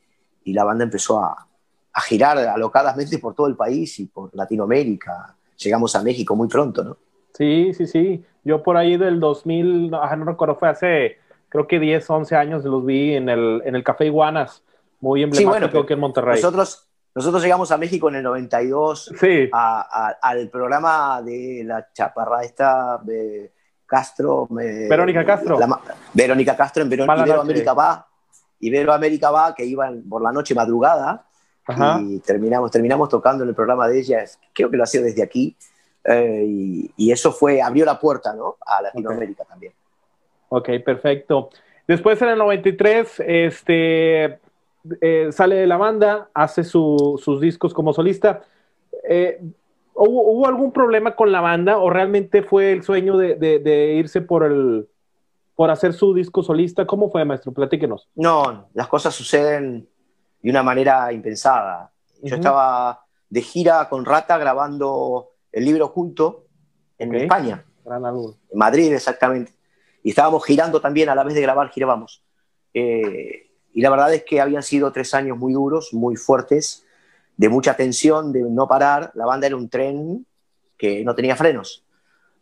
y 0.45 0.53
la 0.53 0.63
banda 0.63 0.85
empezó 0.85 1.19
a, 1.19 1.47
a, 1.91 2.01
girar 2.01 2.37
alocadamente 2.37 3.19
por 3.19 3.35
todo 3.35 3.47
el 3.47 3.55
país 3.55 3.99
y 3.99 4.05
por 4.05 4.33
Latinoamérica. 4.33 5.35
Llegamos 5.57 5.95
a 5.95 6.03
México 6.03 6.35
muy 6.35 6.47
pronto, 6.47 6.83
¿no? 6.83 6.97
Sí, 7.33 7.73
sí, 7.73 7.85
sí. 7.85 8.23
Yo 8.43 8.63
por 8.63 8.77
ahí 8.77 8.95
del 8.95 9.19
2000, 9.19 9.91
no, 9.91 10.15
no 10.15 10.25
recuerdo, 10.25 10.55
fue 10.55 10.69
hace 10.69 11.17
creo 11.49 11.67
que 11.67 11.79
10, 11.79 12.09
11 12.09 12.35
años 12.35 12.65
los 12.65 12.85
vi 12.85 13.15
en 13.15 13.29
el, 13.29 13.61
en 13.65 13.75
el 13.75 13.83
Café 13.83 14.05
Iguanas, 14.05 14.63
muy 14.99 15.23
emblemático 15.23 15.53
sí, 15.53 15.67
bueno, 15.67 15.83
aquí 15.83 15.93
en 15.93 15.99
Monterrey. 15.99 16.35
Nosotros, 16.35 16.87
nosotros 17.13 17.43
llegamos 17.43 17.71
a 17.71 17.77
México 17.77 18.09
en 18.09 18.15
el 18.15 18.23
92 18.23 19.13
sí. 19.19 19.49
a, 19.51 19.81
a, 19.81 20.17
al 20.21 20.49
programa 20.49 21.21
de 21.21 21.63
la 21.65 21.91
chaparra 21.93 22.43
esta 22.43 22.99
de 23.03 23.51
Castro. 23.85 24.47
Me, 24.49 24.87
Verónica 24.87 25.25
Castro. 25.25 25.57
La, 25.59 25.79
Verónica 26.13 26.55
Castro 26.55 26.83
en 26.83 26.89
Verón, 26.89 27.09
Iberoamérica 27.09 27.73
va. 27.73 28.07
Iberoamérica 28.59 29.31
va, 29.31 29.55
que 29.55 29.65
iban 29.65 30.03
por 30.07 30.21
la 30.21 30.31
noche 30.31 30.53
madrugada. 30.53 31.25
Ajá. 31.65 31.99
Y 32.01 32.19
terminamos, 32.19 32.71
terminamos 32.71 33.09
tocando 33.09 33.43
en 33.43 33.49
el 33.49 33.55
programa 33.55 33.87
de 33.87 33.99
ella, 33.99 34.23
creo 34.53 34.69
que 34.69 34.77
lo 34.77 34.83
hacía 34.83 35.01
desde 35.01 35.23
aquí. 35.23 35.55
Eh, 36.03 36.43
y, 36.47 36.91
y, 36.95 37.11
eso 37.11 37.33
fue, 37.33 37.61
abrió 37.61 37.83
la 37.83 37.99
puerta 37.99 38.33
¿no? 38.33 38.55
a 38.65 38.81
Latinoamérica 38.81 39.43
okay. 39.43 39.49
también. 39.49 39.73
Ok, 40.49 40.69
perfecto. 40.85 41.49
Después 41.85 42.21
en 42.21 42.29
el 42.29 42.37
93, 42.37 43.23
este, 43.25 44.39
eh, 45.01 45.29
sale 45.32 45.56
de 45.56 45.67
la 45.67 45.77
banda, 45.77 46.29
hace 46.34 46.63
su, 46.63 47.20
sus 47.24 47.41
discos 47.41 47.74
como 47.74 47.94
solista. 47.94 48.44
Eh, 49.08 49.41
¿hubo, 49.94 50.32
¿hubo, 50.32 50.48
algún 50.48 50.72
problema 50.72 51.15
con 51.15 51.32
la 51.32 51.41
banda 51.41 51.77
o 51.77 51.89
realmente 51.89 52.44
fue 52.44 52.72
el 52.72 52.84
sueño 52.84 53.17
de, 53.17 53.36
de, 53.36 53.60
de, 53.60 53.94
irse 53.94 54.22
por, 54.22 54.44
el, 54.44 54.88
por 55.56 55.72
hacer 55.72 55.94
su 55.94 56.13
disco 56.13 56.44
solista? 56.44 56.86
¿Cómo 56.86 57.10
fue, 57.10 57.25
maestro? 57.25 57.51
Platíquenos. 57.51 58.10
No, 58.15 58.70
las 58.74 58.88
cosas 58.88 59.13
suceden 59.13 59.88
de 60.41 60.50
una 60.50 60.63
manera 60.63 61.12
impensada. 61.12 61.91
Yo 62.22 62.22
uh 62.22 62.29
-huh. 62.29 62.36
estaba 62.36 63.06
de 63.29 63.41
gira 63.41 63.88
con 63.89 64.06
Rata 64.06 64.38
grabando 64.38 65.29
el 65.51 65.65
libro 65.65 65.88
junto 65.89 66.46
en 66.98 67.10
okay. 67.10 67.22
España. 67.24 67.65
Gran. 67.84 68.03
En 68.06 68.58
Madrid, 68.58 68.94
exactamente. 68.94 69.53
Y 70.03 70.10
estábamos 70.10 70.46
girando 70.46 70.79
también, 70.79 71.10
a 71.10 71.15
la 71.15 71.24
vez 71.24 71.34
de 71.34 71.41
grabar, 71.41 71.70
girábamos. 71.70 72.24
Eh, 72.74 73.46
y 73.77 73.81
la 73.81 73.91
verdad 73.91 74.12
es 74.12 74.24
que 74.24 74.41
habían 74.41 74.63
sido 74.63 74.91
tres 74.91 75.13
años 75.13 75.38
muy 75.38 75.53
duros, 75.53 75.93
muy 75.93 76.15
fuertes, 76.15 76.84
de 77.38 77.48
mucha 77.48 77.75
tensión, 77.75 78.34
de 78.34 78.41
no 78.41 78.67
parar. 78.67 79.12
La 79.13 79.27
banda 79.27 79.46
era 79.46 79.55
un 79.55 79.69
tren 79.69 80.25
que 80.75 81.05
no 81.05 81.13
tenía 81.13 81.36
frenos. 81.36 81.84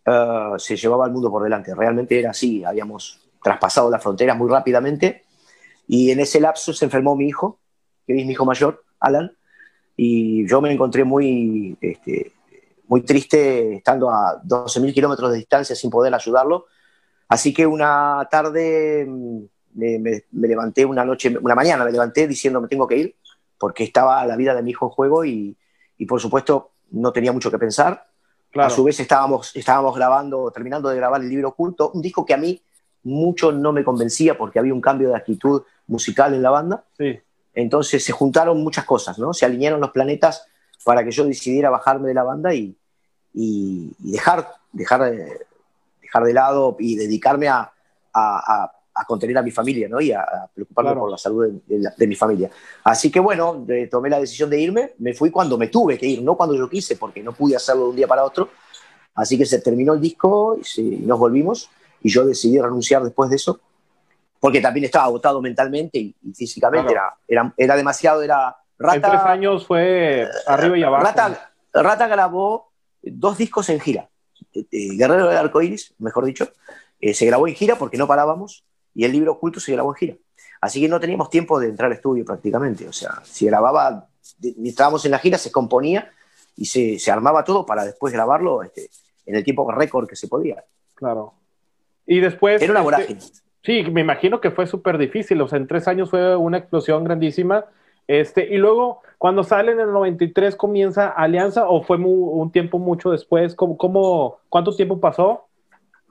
Uh, 0.06 0.58
se 0.58 0.78
llevaba 0.78 1.08
el 1.08 1.12
mundo 1.12 1.30
por 1.30 1.44
delante. 1.44 1.76
Realmente 1.76 2.18
era 2.18 2.30
así. 2.30 2.64
Habíamos 2.64 3.20
traspasado 3.44 3.92
las 3.92 4.02
fronteras 4.02 4.38
muy 4.38 4.50
rápidamente. 4.50 5.26
Y 5.90 6.10
en 6.10 6.22
ese 6.22 6.40
lapso 6.40 6.72
se 6.72 6.86
enfermó 6.86 7.18
mi 7.18 7.28
hijo, 7.28 7.60
que 8.08 8.18
es 8.18 8.26
mi 8.26 8.32
hijo 8.32 8.46
mayor, 8.46 8.86
Alan. 9.02 9.36
Y 9.98 10.48
yo 10.48 10.62
me 10.62 10.72
encontré 10.72 11.04
muy, 11.04 11.78
este, 11.82 12.32
muy 12.88 13.02
triste 13.02 13.76
estando 13.76 14.10
a 14.10 14.42
12.000 14.42 14.94
kilómetros 14.94 15.32
de 15.32 15.38
distancia 15.40 15.76
sin 15.76 15.90
poder 15.90 16.16
ayudarlo. 16.16 16.68
Así 17.28 17.54
que 17.54 17.68
una 17.68 18.26
tarde 18.32 19.06
me, 19.76 20.24
levanté, 20.48 20.86
una 20.86 21.06
noche, 21.06 21.38
una 21.40 21.56
mañana 21.56 21.86
me 21.86 21.92
levanté 21.92 22.28
diciendo 22.28 22.62
me 22.62 22.68
tengo 22.68 22.88
que 22.88 22.98
ir, 22.98 23.16
porque 23.58 23.84
estaba 23.84 24.26
la 24.26 24.36
vida 24.36 24.56
de 24.56 24.64
mi 24.64 24.72
hijo 24.72 24.86
en 24.86 24.92
juego 24.92 25.26
y, 25.26 25.56
y 25.98 26.06
por 26.06 26.20
supuesto 26.20 26.72
no 26.92 27.12
tenía 27.12 27.32
mucho 27.32 27.52
que 27.52 27.58
pensar. 27.58 28.08
Claro. 28.52 28.68
A 28.68 28.70
su 28.70 28.84
vez 28.84 29.00
estábamos, 29.00 29.54
estábamos 29.56 29.96
grabando, 29.96 30.50
terminando 30.52 30.90
de 30.90 30.96
grabar 30.96 31.22
el 31.22 31.30
libro 31.30 31.50
oculto, 31.50 31.92
un 31.92 32.02
disco 32.02 32.26
que 32.26 32.34
a 32.34 32.38
mí 32.38 32.62
mucho 33.04 33.52
no 33.52 33.74
me 33.74 33.84
convencía 33.84 34.38
porque 34.38 34.60
había 34.60 34.74
un 34.74 34.82
cambio 34.82 35.10
de 35.10 35.16
actitud 35.16 35.64
musical 35.88 36.34
en 36.34 36.42
la 36.42 36.52
banda. 36.52 36.84
Sí. 36.98 37.20
Entonces 37.54 38.04
se 38.04 38.12
juntaron 38.12 38.64
muchas 38.64 38.86
cosas, 38.86 39.20
¿no? 39.20 39.34
Se 39.34 39.46
alinearon 39.46 39.82
los 39.82 39.92
planetas 39.92 40.48
para 40.84 41.04
que 41.04 41.12
yo 41.12 41.26
decidiera 41.26 41.70
bajarme 41.70 42.08
de 42.08 42.14
la 42.14 42.24
banda 42.24 42.54
y, 42.54 42.76
y, 43.34 43.92
y 44.04 44.12
dejar, 44.12 44.48
dejar, 44.72 45.14
dejar 46.02 46.24
de 46.24 46.34
lado 46.34 46.76
y 46.80 46.96
dedicarme 46.96 47.48
a, 47.48 47.72
a, 48.14 48.64
a 48.64 48.72
contener 49.04 49.38
a 49.38 49.42
mi 49.42 49.52
familia 49.52 49.90
¿no? 49.90 50.00
y 50.00 50.12
a, 50.12 50.22
a 50.22 50.50
preocuparme 50.54 50.92
claro. 50.92 51.02
por 51.02 51.12
la 51.12 51.18
salud 51.18 51.46
de, 51.68 51.80
de, 51.80 51.90
de, 51.98 52.08
mi 52.08 52.16
familia. 52.16 52.50
Así 52.84 53.12
que 53.12 53.20
bueno, 53.20 53.64
de, 53.66 53.88
tomé 53.88 54.10
la 54.10 54.20
decisión 54.20 54.50
de 54.50 54.62
irme, 54.62 54.94
me 55.00 55.14
fui 55.14 55.32
cuando 55.32 55.58
me 55.58 55.68
tuve 55.68 55.98
que 55.98 56.06
ir, 56.06 56.22
no 56.22 56.38
cuando 56.38 56.56
yo 56.56 56.70
quise, 56.70 56.96
porque 56.96 57.22
no 57.22 57.34
pude 57.34 57.58
hacerlo 57.58 57.84
de 57.84 57.90
un 57.90 57.96
día 57.98 58.08
para 58.08 58.24
otro. 58.24 58.50
Así 59.16 59.38
que 59.38 59.46
se 59.46 59.60
terminó 59.60 59.94
el 59.94 60.02
disco 60.02 60.58
y, 60.60 60.64
se, 60.64 60.82
y 60.82 60.98
nos 61.00 61.20
volvimos 61.20 61.70
y 62.02 62.10
yo 62.10 62.26
decidí 62.26 62.60
renunciar 62.60 63.04
después 63.04 63.30
de 63.30 63.36
eso, 63.36 63.60
porque 64.40 64.62
también 64.62 64.86
estaba 64.86 65.06
agotado 65.06 65.42
mentalmente 65.42 65.98
y, 65.98 66.16
y 66.24 66.34
físicamente, 66.34 66.94
claro. 66.94 67.16
era, 67.28 67.42
era, 67.42 67.54
era, 67.58 67.76
demasiado, 67.76 68.22
era... 68.22 68.56
Rata, 68.78 68.96
en 68.96 69.02
tres 69.02 69.22
años 69.26 69.66
fue 69.66 70.28
arriba 70.46 70.78
y 70.78 70.84
abajo. 70.84 71.04
Rata, 71.04 71.52
Rata 71.74 72.08
grabó 72.08 72.72
dos 73.02 73.38
discos 73.38 73.70
en 73.70 73.80
gira. 73.80 74.10
Guerrero 74.72 75.28
del 75.28 75.38
Arcoiris, 75.38 75.94
mejor 75.98 76.26
dicho, 76.26 76.50
eh, 77.00 77.14
se 77.14 77.26
grabó 77.26 77.48
en 77.48 77.56
gira 77.56 77.78
porque 77.78 77.98
no 77.98 78.08
parábamos 78.08 78.64
y 78.96 79.04
el 79.04 79.12
libro 79.12 79.34
oculto 79.34 79.60
se 79.60 79.74
en 79.74 79.94
gira. 79.94 80.16
Así 80.62 80.82
que 80.82 80.88
no 80.88 81.00
teníamos 81.00 81.30
tiempo 81.30 81.60
de 81.60 81.68
entrar 81.68 81.88
al 81.92 81.98
estudio 81.98 82.26
prácticamente. 82.26 82.88
O 82.88 82.94
sea, 82.94 83.22
si 83.24 83.46
grababa, 83.46 84.08
estábamos 84.64 85.06
en 85.06 85.12
la 85.12 85.20
gira, 85.20 85.38
se 85.38 85.52
componía 85.52 86.12
y 86.56 86.66
se, 86.66 86.98
se 86.98 87.12
armaba 87.12 87.44
todo 87.44 87.66
para 87.66 87.86
después 87.86 88.14
grabarlo 88.14 88.64
este, 88.64 88.90
en 89.26 89.36
el 89.36 89.44
tiempo 89.44 89.70
récord 89.70 90.08
que 90.08 90.16
se 90.16 90.28
podía. 90.28 90.64
Claro. 90.96 91.34
Y 92.08 92.22
después. 92.22 92.62
Era 92.62 92.72
una 92.72 92.82
vorágine. 92.82 93.20
Este, 93.20 93.42
sí, 93.64 93.84
me 93.92 94.02
imagino 94.02 94.40
que 94.40 94.50
fue 94.50 94.66
súper 94.66 94.98
difícil. 94.98 95.42
O 95.42 95.48
sea, 95.48 95.58
en 95.58 95.68
tres 95.68 95.88
años 95.88 96.10
fue 96.10 96.36
una 96.36 96.58
explosión 96.58 97.04
grandísima. 97.04 97.66
Este, 98.08 98.48
y 98.48 98.58
luego, 98.58 99.02
cuando 99.18 99.44
sale 99.44 99.74
en 99.74 99.80
el 99.82 99.92
93, 99.92 100.56
comienza 100.56 101.10
Alianza 101.10 101.68
o 101.68 101.84
fue 101.84 101.98
muy, 101.98 102.14
un 102.14 102.52
tiempo 102.52 102.80
mucho 102.80 103.12
después? 103.12 103.56
¿Cómo, 103.56 103.78
cómo, 103.78 104.38
¿Cuánto 104.48 104.74
tiempo 104.76 105.00
pasó? 105.00 105.48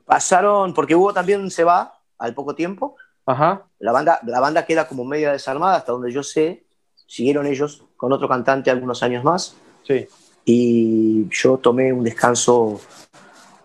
Pasaron, 0.04 0.74
porque 0.74 0.94
Hugo 0.94 1.14
también 1.14 1.50
se 1.50 1.64
va 1.64 1.94
al 2.18 2.34
poco 2.34 2.54
tiempo. 2.54 2.96
Ajá. 3.26 3.66
La 3.78 3.92
banda, 3.92 4.20
la 4.24 4.40
banda 4.40 4.66
queda 4.66 4.86
como 4.86 5.04
media 5.04 5.32
desarmada, 5.32 5.76
hasta 5.76 5.92
donde 5.92 6.12
yo 6.12 6.22
sé. 6.22 6.66
Siguieron 7.06 7.46
ellos 7.46 7.84
con 7.96 8.12
otro 8.12 8.28
cantante 8.28 8.70
algunos 8.70 9.02
años 9.02 9.24
más. 9.24 9.56
Sí. 9.86 10.06
Y 10.44 11.28
yo 11.30 11.58
tomé 11.58 11.92
un 11.92 12.04
descanso 12.04 12.80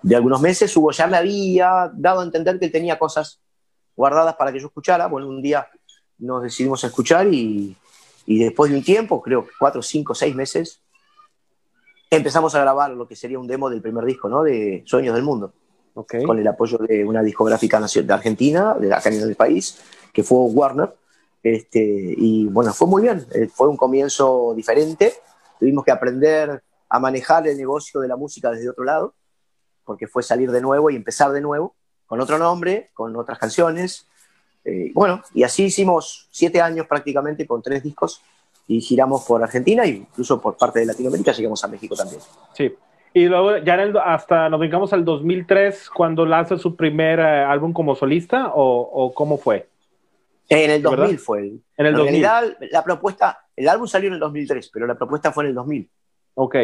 de 0.02 0.16
algunos 0.16 0.42
meses. 0.42 0.76
Hugo 0.76 0.92
ya 0.92 1.08
me 1.08 1.18
había 1.18 1.92
dado 1.94 2.22
a 2.22 2.24
entender 2.24 2.60
que 2.60 2.66
él 2.66 2.72
tenía 2.72 2.98
cosas 2.98 3.42
guardadas 3.96 4.36
para 4.36 4.52
que 4.52 4.60
yo 4.60 4.68
escuchara. 4.68 5.08
Bueno, 5.08 5.28
un 5.28 5.42
día 5.42 5.68
nos 6.18 6.44
decidimos 6.44 6.84
a 6.84 6.88
escuchar 6.88 7.28
y, 7.34 7.76
y 8.26 8.40
después 8.40 8.72
de 8.72 8.78
un 8.78 8.84
tiempo, 8.84 9.22
creo 9.22 9.48
cuatro, 9.58 9.82
cinco, 9.82 10.14
seis 10.14 10.36
meses, 10.36 10.82
empezamos 12.10 12.56
a 12.56 12.62
grabar 12.62 12.92
lo 12.92 13.08
que 13.08 13.16
sería 13.16 13.40
un 13.40 13.48
demo 13.48 13.70
del 13.70 13.82
primer 13.82 14.06
disco, 14.06 14.30
¿no? 14.30 14.44
De 14.44 14.84
Sueños 14.86 15.16
del 15.16 15.24
Mundo. 15.24 15.54
Okay. 15.94 16.24
Con 16.24 16.40
el 16.40 16.48
apoyo 16.48 16.78
de 16.78 17.04
una 17.04 17.22
discográfica 17.22 17.80
de 17.80 18.14
Argentina, 18.14 18.76
de 18.80 18.94
acá 18.94 19.10
en 19.10 19.22
el 19.22 19.36
país, 19.36 19.80
que 20.14 20.24
fue 20.24 20.38
Warner. 20.40 20.94
Este, 21.44 21.80
y 22.18 22.46
bueno, 22.46 22.74
fue 22.74 22.88
muy 22.88 23.02
bien. 23.02 23.26
Eh, 23.34 23.48
fue 23.48 23.68
un 23.68 23.78
comienzo 23.78 24.54
diferente. 24.56 25.14
Tuvimos 25.60 25.84
que 25.84 25.92
aprender 25.92 26.64
a 26.90 27.00
manejar 27.00 27.48
el 27.48 27.58
negocio 27.58 28.00
de 28.00 28.08
la 28.08 28.16
música 28.16 28.52
desde 28.52 28.70
otro 28.70 28.84
lado, 28.84 29.14
porque 29.84 30.08
fue 30.08 30.24
salir 30.24 30.52
de 30.52 30.62
nuevo 30.62 30.90
y 30.90 30.96
empezar 30.96 31.32
de 31.32 31.42
nuevo, 31.42 31.76
con 32.06 32.22
otro 32.22 32.38
nombre, 32.38 32.92
con 32.94 33.16
otras 33.16 33.38
canciones, 33.38 34.08
eh, 34.64 34.92
bueno, 34.94 35.24
y 35.34 35.44
así 35.44 35.66
hicimos 35.66 36.28
siete 36.32 36.62
años 36.62 36.86
prácticamente 36.88 37.48
con 37.48 37.62
tres 37.62 37.82
discos 37.82 38.22
y 38.68 38.82
giramos 38.82 39.24
por 39.24 39.42
Argentina 39.42 39.84
e 39.84 39.90
incluso 39.90 40.40
por 40.42 40.58
parte 40.58 40.80
de 40.80 40.86
Latinoamérica 40.86 41.32
llegamos 41.32 41.64
a 41.64 41.68
México 41.68 41.96
también. 41.96 42.22
Sí. 42.54 42.76
Y 43.14 43.26
luego 43.26 43.58
ya 43.58 43.76
el, 43.76 43.98
hasta 43.98 44.50
nos 44.50 44.60
dedicamos 44.60 44.94
al 44.94 45.04
2003 45.04 45.90
cuando 45.90 46.26
lanza 46.26 46.58
su 46.58 46.76
primer 46.76 47.20
eh, 47.20 47.44
álbum 47.44 47.74
como 47.74 47.96
solista 47.96 48.52
o, 48.54 48.82
o, 48.82 49.14
cómo 49.14 49.38
fue? 49.38 49.68
En 50.48 50.70
el 50.70 50.82
2000 50.82 51.00
¿verdad? 51.00 51.20
fue. 51.20 51.40
El, 51.40 51.62
en 51.78 51.86
el 51.86 51.88
en 51.88 51.94
2000. 51.96 52.06
realidad 52.06 52.58
la 52.72 52.84
propuesta, 52.84 53.46
el 53.56 53.68
álbum 53.68 53.88
salió 53.88 54.08
en 54.08 54.16
el 54.16 54.20
2003, 54.20 54.70
pero 54.72 54.86
la 54.86 54.96
propuesta 54.96 55.32
fue 55.32 55.44
en 55.46 55.50
el 55.50 55.56
2000. 55.56 55.90
Ok. 56.36 56.56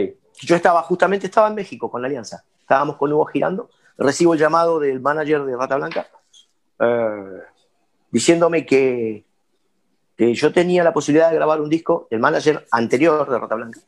Yo 0.41 0.55
estaba 0.55 0.81
justamente 0.83 1.27
estaba 1.27 1.47
en 1.47 1.55
México 1.55 1.89
con 1.89 2.01
la 2.01 2.07
Alianza. 2.07 2.43
Estábamos 2.59 2.97
con 2.97 3.11
Hugo 3.11 3.25
girando. 3.25 3.69
Recibo 3.97 4.33
el 4.33 4.39
llamado 4.39 4.79
del 4.79 4.99
manager 4.99 5.43
de 5.45 5.55
Rata 5.55 5.77
Blanca. 5.77 6.07
Uh, 6.79 7.39
diciéndome 8.11 8.65
que, 8.65 9.23
que, 10.17 10.33
yo 10.33 10.51
tenía 10.51 10.83
la 10.83 10.93
posibilidad 10.93 11.29
de 11.29 11.35
grabar 11.35 11.61
un 11.61 11.69
disco, 11.69 12.07
el 12.09 12.19
manager 12.19 12.65
anterior 12.71 13.29
de 13.29 13.39
Rata 13.39 13.55
Blanca, 13.55 13.79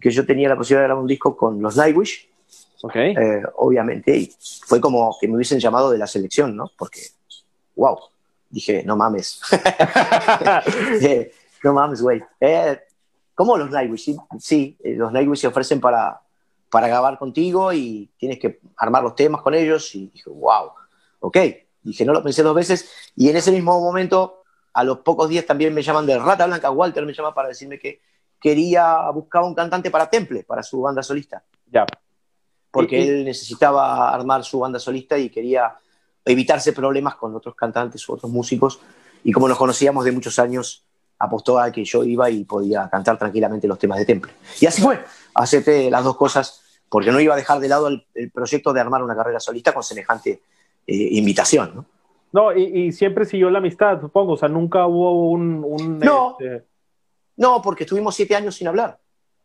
que 0.00 0.10
yo 0.10 0.24
tenía 0.24 0.48
la 0.48 0.56
posibilidad 0.56 0.82
de 0.82 0.88
grabar 0.88 1.02
un 1.02 1.08
disco 1.08 1.36
con 1.36 1.60
los 1.60 1.76
Nightwish, 1.76 2.28
okay. 2.82 3.14
eh, 3.16 3.42
obviamente, 3.56 4.16
y 4.16 4.32
fue 4.66 4.80
como 4.80 5.16
que 5.20 5.28
me 5.28 5.34
hubiesen 5.34 5.58
llamado 5.58 5.90
de 5.90 5.98
la 5.98 6.06
selección, 6.06 6.56
¿no? 6.56 6.70
Porque, 6.76 7.00
wow, 7.76 7.98
dije, 8.48 8.82
no 8.84 8.96
mames. 8.96 9.40
eh, 11.02 11.32
no 11.62 11.72
mames, 11.72 12.00
güey. 12.00 12.22
Eh, 12.40 12.78
¿Cómo 13.34 13.56
los 13.56 13.70
Nightwish? 13.70 14.04
Sí, 14.04 14.16
sí, 14.38 14.76
eh, 14.82 14.94
los 14.94 15.12
Nightwish 15.12 15.40
se 15.40 15.46
ofrecen 15.46 15.80
para, 15.80 16.20
para 16.70 16.88
grabar 16.88 17.18
contigo 17.18 17.72
y 17.72 18.10
tienes 18.16 18.38
que 18.38 18.60
armar 18.76 19.02
los 19.02 19.14
temas 19.14 19.42
con 19.42 19.54
ellos. 19.54 19.94
Y 19.94 20.08
dije, 20.08 20.30
wow, 20.30 20.72
ok. 21.20 21.36
Dije, 21.82 22.04
no 22.04 22.12
lo 22.12 22.22
pensé 22.22 22.42
dos 22.42 22.54
veces. 22.54 22.90
Y 23.16 23.28
en 23.28 23.36
ese 23.36 23.52
mismo 23.52 23.80
momento, 23.80 24.42
a 24.72 24.84
los 24.84 24.98
pocos 24.98 25.28
días 25.28 25.46
también 25.46 25.72
me 25.72 25.82
llaman 25.82 26.06
de 26.06 26.18
Rata 26.18 26.46
Blanca, 26.46 26.70
Walter 26.70 27.06
me 27.06 27.12
llama 27.12 27.34
para 27.34 27.48
decirme 27.48 27.78
que 27.78 28.00
quería, 28.40 29.10
buscar 29.10 29.42
un 29.42 29.54
cantante 29.54 29.90
para 29.90 30.08
Temple, 30.08 30.44
para 30.44 30.62
su 30.62 30.80
banda 30.80 31.02
solista. 31.02 31.42
Ya. 31.70 31.86
Porque 32.70 33.02
él 33.02 33.24
necesitaba 33.24 34.12
armar 34.12 34.44
su 34.44 34.60
banda 34.60 34.78
solista 34.78 35.18
y 35.18 35.30
quería 35.30 35.74
evitarse 36.24 36.72
problemas 36.72 37.16
con 37.16 37.34
otros 37.34 37.54
cantantes 37.54 38.06
u 38.08 38.12
otros 38.14 38.30
músicos. 38.30 38.80
Y 39.24 39.32
como 39.32 39.48
nos 39.48 39.58
conocíamos 39.58 40.04
de 40.04 40.12
muchos 40.12 40.38
años, 40.38 40.84
apostó 41.18 41.58
a 41.58 41.72
que 41.72 41.84
yo 41.84 42.04
iba 42.04 42.30
y 42.30 42.44
podía 42.44 42.88
cantar 42.88 43.18
tranquilamente 43.18 43.66
los 43.66 43.78
temas 43.78 43.98
de 43.98 44.04
Temple. 44.04 44.32
Y 44.60 44.66
así 44.66 44.82
fue. 44.82 45.02
Acepté 45.34 45.90
las 45.90 46.04
dos 46.04 46.16
cosas 46.16 46.62
porque 46.88 47.10
no 47.10 47.20
iba 47.20 47.34
a 47.34 47.36
dejar 47.36 47.60
de 47.60 47.68
lado 47.68 47.88
el, 47.88 48.30
proyecto 48.30 48.72
de 48.72 48.80
armar 48.80 49.02
una 49.02 49.16
carrera 49.16 49.40
solista 49.40 49.72
con 49.72 49.82
semejante 49.82 50.42
eh, 50.86 51.08
invitación. 51.12 51.72
¿no? 51.74 51.86
No, 52.32 52.52
y, 52.54 52.92
siempre 52.92 53.24
siguió 53.24 53.50
la 53.50 53.58
amistad, 53.58 54.00
supongo. 54.00 54.34
O 54.34 54.36
sea, 54.36 54.48
nunca 54.48 54.86
hubo 54.86 55.30
un. 55.30 55.98
no, 55.98 56.36
este 56.38 56.67
no, 57.38 57.62
porque 57.62 57.84
estuvimos 57.84 58.14
siete 58.14 58.34
años 58.34 58.56
sin 58.56 58.68
hablar. 58.68 58.98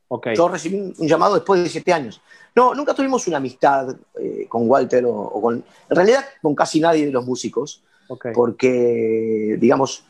Okay. 0.07 0.35
Yo 0.35 0.47
recibí 0.47 0.93
un 0.97 1.07
llamado 1.07 1.35
después 1.35 1.63
de 1.63 1.69
siete 1.69 1.93
años. 1.93 2.21
No, 2.55 2.75
nunca 2.75 2.93
tuvimos 2.93 3.25
una 3.27 3.38
amistad 3.38 3.95
eh, 4.19 4.45
con 4.50 4.69
Walter 4.69 5.05
o, 5.07 5.41
con. 5.41 5.63
En 5.89 5.95
realidad, 5.95 6.25
con 6.41 6.53
casi 6.55 6.79
nadie 6.79 7.05
de 7.05 7.12
los 7.12 7.25
músicos. 7.25 7.83
Porque, 8.33 9.57
digamos, 9.59 10.03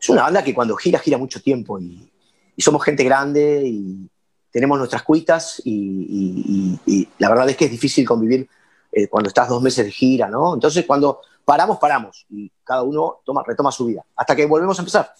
es 0.00 0.08
una 0.08 0.22
banda 0.22 0.42
que 0.42 0.54
cuando 0.54 0.74
gira, 0.74 0.98
gira 0.98 1.18
mucho 1.18 1.40
tiempo 1.40 1.78
y, 1.78 2.10
somos 2.58 2.82
gente 2.82 3.04
grande 3.04 3.62
y 3.64 4.08
tenemos 4.50 4.78
nuestras 4.78 5.02
cuitas 5.02 5.60
y, 5.64 6.78
la 7.18 7.28
verdad 7.28 7.48
es 7.50 7.56
que 7.56 7.66
es 7.66 7.70
difícil 7.70 8.06
convivir 8.06 8.48
eh, 8.90 9.06
cuando 9.08 9.28
estás 9.28 9.48
dos 9.48 9.62
meses 9.62 9.84
de 9.84 9.92
gira, 9.92 10.28
¿no? 10.28 10.54
Entonces, 10.54 10.84
cuando 10.84 11.20
paramos, 11.44 11.78
paramos 11.78 12.26
y 12.28 12.50
cada 12.64 12.82
uno 12.82 13.20
toma, 13.24 13.42
retoma 13.46 13.70
su 13.70 13.86
vida 13.86 14.04
hasta 14.16 14.34
que 14.34 14.46
volvemos 14.46 14.78
a 14.78 14.82
empezar. 14.82 15.14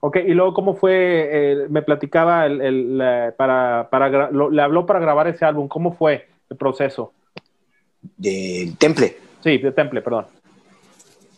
Ok, 0.00 0.18
y 0.26 0.34
luego, 0.34 0.54
¿cómo 0.54 0.76
fue? 0.76 1.66
me 1.70 1.82
platicaba, 1.82 2.46
el, 2.46 3.32
para, 3.36 3.88
para 3.90 4.30
le 4.30 4.62
habló 4.62 4.86
para 4.86 5.00
grabar 5.00 5.26
ese 5.26 5.44
álbum. 5.44 5.68
¿Cómo 5.68 5.92
fue 5.92 6.28
el 6.50 6.56
proceso? 6.56 7.12
¿De 8.16 8.72
Temple? 8.78 9.16
Sí, 9.42 9.58
de 9.58 9.72
Temple, 9.72 10.02
perdón. 10.02 10.26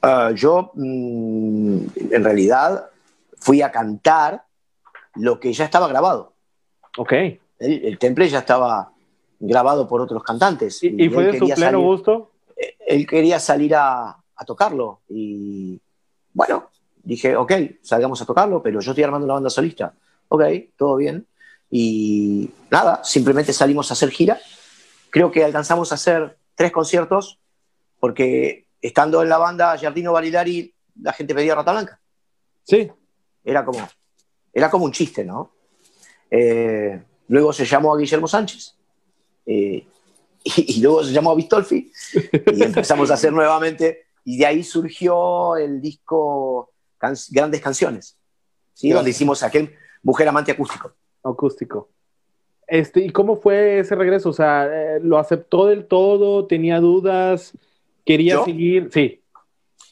Ah, 0.02 0.32
yo, 0.34 0.70
mm, 0.74 1.78
en 2.10 2.24
realidad, 2.24 2.90
fui 3.38 3.62
a 3.62 3.70
cantar 3.70 4.42
lo 5.14 5.40
que 5.40 5.52
ya 5.52 5.64
estaba 5.64 5.88
grabado. 5.88 6.32
Ok. 6.96 7.12
El, 7.58 7.98
Temple 7.98 8.28
ya 8.28 8.40
estaba 8.40 8.92
grabado 9.40 9.88
por 9.88 10.00
otros 10.00 10.22
cantantes. 10.22 10.82
¿Y, 10.82 11.08
fue 11.10 11.24
de 11.24 11.38
su 11.38 11.48
pleno 11.48 11.80
gusto? 11.80 12.30
Eh, 12.56 12.76
él 12.86 13.06
quería 13.06 13.40
salir 13.40 13.74
a, 13.74 14.16
a 14.36 14.44
tocarlo 14.44 15.00
y, 15.08 15.80
bueno, 16.32 16.70
dije, 17.08 17.36
ok, 17.36 17.52
salgamos 17.82 18.20
a 18.20 18.26
tocarlo, 18.26 18.62
pero 18.62 18.80
yo 18.80 18.90
estoy 18.90 19.02
armando 19.02 19.26
la 19.26 19.34
banda 19.34 19.48
solista. 19.48 19.94
Ok, 20.28 20.42
todo 20.76 20.96
bien. 20.96 21.26
Y 21.70 22.50
nada, 22.70 23.02
simplemente 23.02 23.52
salimos 23.54 23.90
a 23.90 23.94
hacer 23.94 24.10
gira. 24.10 24.38
Creo 25.08 25.30
que 25.30 25.42
alcanzamos 25.42 25.90
a 25.90 25.94
hacer 25.94 26.36
tres 26.54 26.70
conciertos 26.70 27.38
porque 27.98 28.66
estando 28.82 29.22
en 29.22 29.30
la 29.30 29.38
banda 29.38 29.76
Giardino 29.76 30.12
Validari, 30.12 30.74
la 31.00 31.14
gente 31.14 31.34
pedía 31.34 31.54
Rata 31.54 31.72
Blanca. 31.72 32.00
Sí. 32.64 32.90
Era 33.42 33.64
como, 33.64 33.88
era 34.52 34.68
como 34.68 34.84
un 34.84 34.92
chiste, 34.92 35.24
¿no? 35.24 35.52
Eh, 36.30 37.02
luego 37.28 37.54
se 37.54 37.64
llamó 37.64 37.94
a 37.94 37.98
Guillermo 37.98 38.28
Sánchez. 38.28 38.76
Eh, 39.46 39.86
y, 40.44 40.80
luego 40.82 41.02
se 41.02 41.12
llamó 41.12 41.30
a 41.30 41.34
Vistolfi. 41.34 41.90
Y 42.52 42.62
empezamos 42.62 43.10
a 43.10 43.14
hacer 43.14 43.32
nuevamente. 43.32 44.08
Y 44.24 44.36
de 44.36 44.44
ahí 44.44 44.62
surgió 44.62 45.56
el 45.56 45.80
disco 45.80 46.74
Grandes 46.98 47.60
Canciones. 47.60 48.16
¿sí? 48.74 48.90
Donde 48.90 49.10
hicimos 49.10 49.42
aquel 49.42 49.74
Mujer 50.02 50.28
Amante 50.28 50.52
Acústico. 50.52 50.92
Acústico. 51.22 51.88
Este, 52.66 53.00
¿Y 53.00 53.10
cómo 53.10 53.36
fue 53.36 53.80
ese 53.80 53.94
regreso? 53.94 54.28
O 54.28 54.32
sea, 54.32 54.66
eh, 54.66 55.00
¿lo 55.02 55.18
aceptó 55.18 55.66
del 55.66 55.86
todo? 55.86 56.46
¿Tenía 56.46 56.80
dudas? 56.80 57.54
quería 58.08 58.42
seguir, 58.42 58.88
sí. 58.90 59.20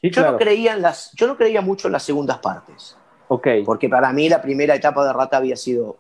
yo, 0.02 0.32
no 0.32 0.38
creía 0.38 0.72
en 0.72 0.80
las, 0.80 1.12
yo 1.12 1.26
no 1.26 1.36
creía 1.36 1.60
mucho 1.60 1.88
en 1.88 1.92
las 1.92 2.02
segundas 2.02 2.38
partes. 2.38 2.96
Ok. 3.28 3.48
Porque 3.66 3.90
para 3.90 4.10
mí 4.12 4.28
la 4.28 4.40
primera 4.40 4.74
etapa 4.74 5.04
de 5.06 5.12
Rata 5.12 5.36
había 5.36 5.56
sido 5.56 5.98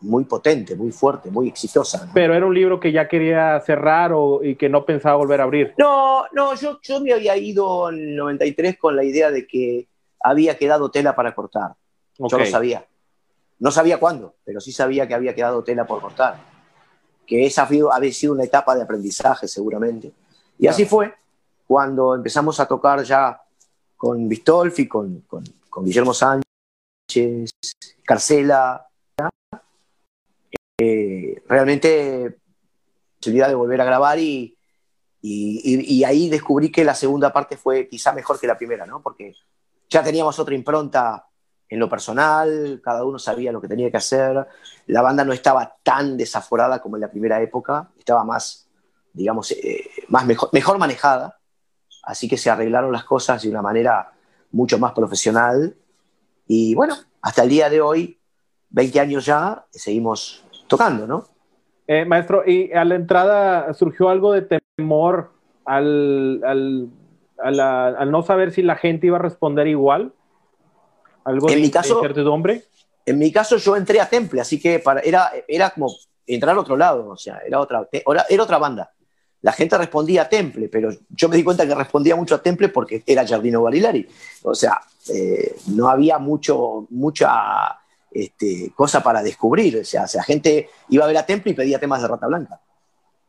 muy 0.00 0.24
potente, 0.24 0.76
muy 0.76 0.92
fuerte, 0.92 1.30
muy 1.30 1.48
exitosa. 1.48 2.10
Pero 2.12 2.34
era 2.34 2.44
un 2.44 2.54
libro 2.54 2.78
que 2.78 2.92
ya 2.92 3.08
quería 3.08 3.58
cerrar 3.60 4.12
o, 4.12 4.44
y 4.44 4.56
que 4.56 4.68
no 4.68 4.84
pensaba 4.84 5.16
volver 5.16 5.40
a 5.40 5.44
abrir. 5.44 5.72
No, 5.78 6.24
no, 6.32 6.54
yo, 6.56 6.78
yo 6.82 7.00
me 7.00 7.14
había 7.14 7.36
ido 7.38 7.88
en 7.88 8.10
el 8.10 8.16
93 8.16 8.76
con 8.76 8.94
la 8.94 9.04
idea 9.04 9.30
de 9.30 9.46
que 9.46 9.88
había 10.24 10.56
quedado 10.56 10.90
tela 10.90 11.14
para 11.14 11.34
cortar. 11.34 11.74
Yo 12.18 12.38
lo 12.38 12.46
sabía. 12.46 12.86
No 13.58 13.70
sabía 13.70 14.00
cuándo, 14.00 14.34
pero 14.44 14.60
sí 14.60 14.72
sabía 14.72 15.06
que 15.06 15.14
había 15.14 15.34
quedado 15.34 15.62
tela 15.62 15.86
por 15.86 16.00
cortar. 16.00 16.40
Que 17.26 17.44
esa 17.46 17.68
había 17.92 18.12
sido 18.12 18.32
una 18.32 18.44
etapa 18.44 18.74
de 18.74 18.82
aprendizaje 18.82 19.46
seguramente. 19.46 20.12
Y 20.58 20.66
así 20.66 20.86
fue 20.86 21.14
cuando 21.66 22.14
empezamos 22.14 22.58
a 22.58 22.66
tocar 22.66 23.02
ya 23.04 23.40
con 23.96 24.28
Vistolfi, 24.28 24.88
con, 24.88 25.20
con, 25.20 25.44
con 25.68 25.84
Guillermo 25.84 26.14
Sánchez, 26.14 27.50
Carcela. 28.02 28.86
Eh, 30.78 31.42
realmente 31.46 32.38
posibilidad 33.18 33.48
de 33.48 33.54
volver 33.54 33.80
a 33.80 33.84
grabar 33.84 34.18
y, 34.18 34.56
y, 35.22 35.94
y, 35.94 36.04
ahí 36.04 36.28
descubrí 36.28 36.70
que 36.70 36.84
la 36.84 36.94
segunda 36.94 37.32
parte 37.32 37.56
fue 37.56 37.88
quizá 37.88 38.12
mejor 38.12 38.40
que 38.40 38.48
la 38.48 38.58
primera, 38.58 38.84
¿no? 38.84 39.00
Porque 39.00 39.34
ya 39.88 40.02
teníamos 40.02 40.38
otra 40.38 40.54
impronta 40.54 41.26
en 41.68 41.78
lo 41.78 41.88
personal, 41.88 42.80
cada 42.84 43.04
uno 43.04 43.18
sabía 43.18 43.52
lo 43.52 43.60
que 43.60 43.68
tenía 43.68 43.90
que 43.90 43.96
hacer, 43.96 44.46
la 44.86 45.02
banda 45.02 45.24
no 45.24 45.32
estaba 45.32 45.76
tan 45.82 46.16
desaforada 46.16 46.80
como 46.80 46.96
en 46.96 47.02
la 47.02 47.10
primera 47.10 47.40
época, 47.40 47.90
estaba 47.98 48.22
más 48.24 48.64
digamos, 49.14 49.52
eh, 49.52 49.88
más 50.08 50.26
mejor, 50.26 50.50
mejor 50.52 50.76
manejada, 50.76 51.38
así 52.02 52.28
que 52.28 52.36
se 52.36 52.50
arreglaron 52.50 52.92
las 52.92 53.04
cosas 53.04 53.42
de 53.42 53.48
una 53.48 53.62
manera 53.62 54.12
mucho 54.50 54.78
más 54.78 54.92
profesional. 54.92 55.74
Y 56.46 56.74
bueno, 56.74 56.96
hasta 57.22 57.44
el 57.44 57.48
día 57.48 57.70
de 57.70 57.80
hoy, 57.80 58.18
20 58.70 59.00
años 59.00 59.24
ya, 59.24 59.64
seguimos 59.70 60.44
tocando, 60.66 61.06
¿no? 61.06 61.24
Eh, 61.86 62.04
maestro, 62.04 62.42
¿y 62.46 62.72
a 62.72 62.84
la 62.84 62.96
entrada 62.96 63.72
surgió 63.72 64.08
algo 64.08 64.32
de 64.32 64.60
temor 64.76 65.32
al, 65.64 66.42
al, 66.44 66.88
al, 67.38 68.10
no 68.10 68.22
saber 68.22 68.52
si 68.52 68.62
la 68.62 68.76
gente 68.76 69.06
iba 69.06 69.16
a 69.16 69.22
responder 69.22 69.66
igual? 69.66 70.12
¿Algo 71.24 71.48
en 71.48 71.56
de, 71.56 71.60
mi 71.60 71.70
caso, 71.70 71.96
incertidumbre? 71.96 72.64
En 73.06 73.18
mi 73.18 73.32
caso 73.32 73.56
yo 73.56 73.76
entré 73.76 74.00
a 74.00 74.08
Temple, 74.08 74.40
así 74.40 74.60
que 74.60 74.78
para, 74.78 75.00
era, 75.00 75.30
era 75.48 75.70
como 75.70 75.92
entrar 76.26 76.56
a 76.56 76.60
otro 76.60 76.76
lado, 76.76 77.08
o 77.08 77.16
sea, 77.16 77.40
era 77.46 77.60
otra, 77.60 77.88
era 77.92 78.42
otra 78.42 78.58
banda 78.58 78.94
la 79.44 79.52
gente 79.52 79.76
respondía 79.76 80.22
a 80.22 80.28
Temple, 80.30 80.70
pero 80.70 80.88
yo 81.10 81.28
me 81.28 81.36
di 81.36 81.44
cuenta 81.44 81.68
que 81.68 81.74
respondía 81.74 82.16
mucho 82.16 82.34
a 82.34 82.42
Temple 82.42 82.70
porque 82.70 83.02
era 83.06 83.26
Jardino 83.26 83.60
Barilari. 83.60 84.08
O 84.42 84.54
sea, 84.54 84.80
eh, 85.12 85.56
no 85.66 85.90
había 85.90 86.18
mucho, 86.18 86.86
mucha 86.88 87.78
este, 88.10 88.72
cosa 88.74 89.02
para 89.02 89.22
descubrir. 89.22 89.80
O 89.80 89.84
sea, 89.84 90.06
la 90.14 90.22
gente 90.22 90.70
iba 90.88 91.04
a 91.04 91.08
ver 91.08 91.18
a 91.18 91.26
Temple 91.26 91.52
y 91.52 91.54
pedía 91.54 91.78
temas 91.78 92.00
de 92.00 92.08
Rata 92.08 92.26
Blanca. 92.26 92.58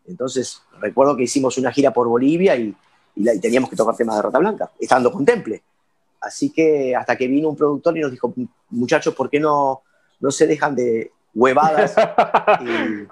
Entonces, 0.07 0.61
recuerdo 0.79 1.17
que 1.17 1.23
hicimos 1.23 1.57
una 1.57 1.73
gira 1.73 1.91
por 1.91 2.07
Bolivia 2.07 2.55
y, 2.55 2.73
teníamos 3.41 3.69
que 3.69 3.75
tocar 3.75 3.95
temas 3.95 4.17
de 4.17 4.21
Rata 4.21 4.39
Blanca, 4.39 4.71
estando 4.79 5.11
con 5.11 5.25
Temple. 5.25 5.63
Así 6.21 6.51
que 6.51 6.95
hasta 6.95 7.15
que 7.15 7.27
vino 7.27 7.49
un 7.49 7.55
productor 7.55 7.97
y 7.97 8.01
nos 8.01 8.11
dijo, 8.11 8.33
muchachos, 8.69 9.13
¿por 9.13 9.29
qué 9.29 9.39
no, 9.39 9.83
no 10.19 10.31
se 10.31 10.47
dejan 10.47 10.75
de 10.75 11.11
huevadas? 11.33 11.95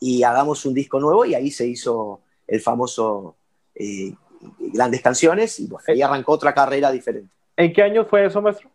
y, 0.00 0.18
y 0.18 0.22
hagamos 0.22 0.64
un 0.66 0.74
disco 0.74 1.00
nuevo 1.00 1.24
y 1.24 1.34
ahí 1.34 1.50
se 1.50 1.66
hizo 1.66 2.20
el 2.46 2.60
famoso 2.60 3.36
eh, 3.74 4.14
Grandes 4.58 5.02
Canciones 5.02 5.58
y 5.60 5.66
bueno, 5.66 5.84
ahí 5.88 6.02
arrancó 6.02 6.32
otra 6.32 6.54
carrera 6.54 6.90
diferente. 6.90 7.34
¿En 7.56 7.72
qué 7.72 7.82
año 7.82 8.04
fue 8.04 8.26
eso, 8.26 8.40
maestro? 8.42 8.70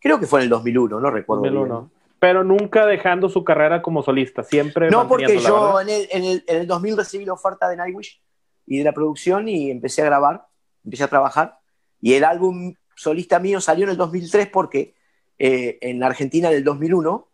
Creo 0.00 0.18
que 0.18 0.26
fue 0.26 0.40
en 0.40 0.44
el 0.44 0.50
2001, 0.50 0.98
no 1.00 1.10
recuerdo 1.10 1.42
2001. 1.42 1.90
Pero 2.18 2.44
nunca 2.44 2.84
dejando 2.86 3.28
su 3.28 3.44
carrera 3.44 3.80
como 3.80 4.02
solista, 4.02 4.42
siempre. 4.42 4.90
No, 4.90 5.08
porque 5.08 5.38
yo 5.38 5.80
en 5.80 5.88
el, 5.88 6.08
en, 6.10 6.24
el, 6.24 6.44
en 6.46 6.56
el 6.58 6.66
2000 6.66 6.96
recibí 6.98 7.24
la 7.24 7.32
oferta 7.32 7.68
de 7.68 7.76
Nightwish 7.76 8.20
y 8.70 8.78
de 8.78 8.84
la 8.84 8.92
producción 8.92 9.48
y 9.48 9.70
empecé 9.70 10.02
a 10.02 10.04
grabar, 10.06 10.46
empecé 10.84 11.02
a 11.02 11.08
trabajar. 11.08 11.58
Y 12.00 12.14
el 12.14 12.22
álbum 12.22 12.74
solista 12.94 13.40
mío 13.40 13.60
salió 13.60 13.84
en 13.84 13.90
el 13.90 13.96
2003 13.96 14.46
porque 14.46 14.94
eh, 15.38 15.78
en 15.80 16.02
Argentina 16.02 16.50
del 16.50 16.62
2001 16.62 17.28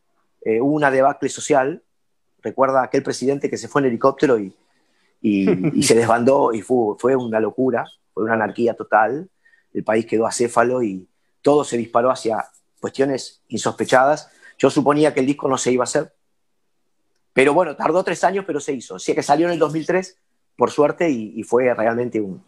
eh, 0.46 0.60
hubo 0.60 0.72
una 0.72 0.90
debacle 0.90 1.28
social 1.28 1.82
recuerda 2.46 2.82
aquel 2.82 3.02
presidente 3.02 3.50
que 3.50 3.56
se 3.56 3.68
fue 3.68 3.82
en 3.82 3.88
helicóptero 3.88 4.38
y, 4.38 4.54
y, 5.20 5.82
se 5.82 5.94
desbandó 5.96 6.52
y 6.52 6.62
fue, 6.62 6.96
fue, 6.98 7.16
una 7.16 7.40
locura, 7.40 7.84
fue 8.14 8.24
una 8.24 8.34
anarquía 8.34 8.74
total, 8.74 9.28
el 9.74 9.84
país 9.84 10.06
quedó 10.06 10.26
acéfalo 10.26 10.82
y 10.82 11.08
todo 11.42 11.64
se 11.64 11.76
disparó 11.76 12.10
hacia 12.10 12.46
cuestiones 12.80 13.42
insospechadas. 13.48 14.30
Yo 14.58 14.70
suponía 14.70 15.12
que 15.12 15.20
el 15.20 15.26
disco 15.26 15.48
no 15.48 15.58
se 15.58 15.72
iba 15.72 15.82
a 15.82 15.90
hacer, 15.90 16.12
Pero 17.32 17.52
bueno, 17.52 17.76
tardó 17.76 18.02
tres 18.02 18.24
años, 18.24 18.44
pero 18.46 18.60
se 18.60 18.72
hizo. 18.72 18.94
O 18.94 18.98
sea 18.98 19.14
que 19.14 19.22
salió 19.22 19.46
en 19.46 19.52
el 19.52 19.58
2003, 19.58 20.18
por 20.56 20.70
suerte, 20.70 21.10
y, 21.10 21.42
fue 21.42 21.72
realmente 21.74 22.20
un... 22.20 22.42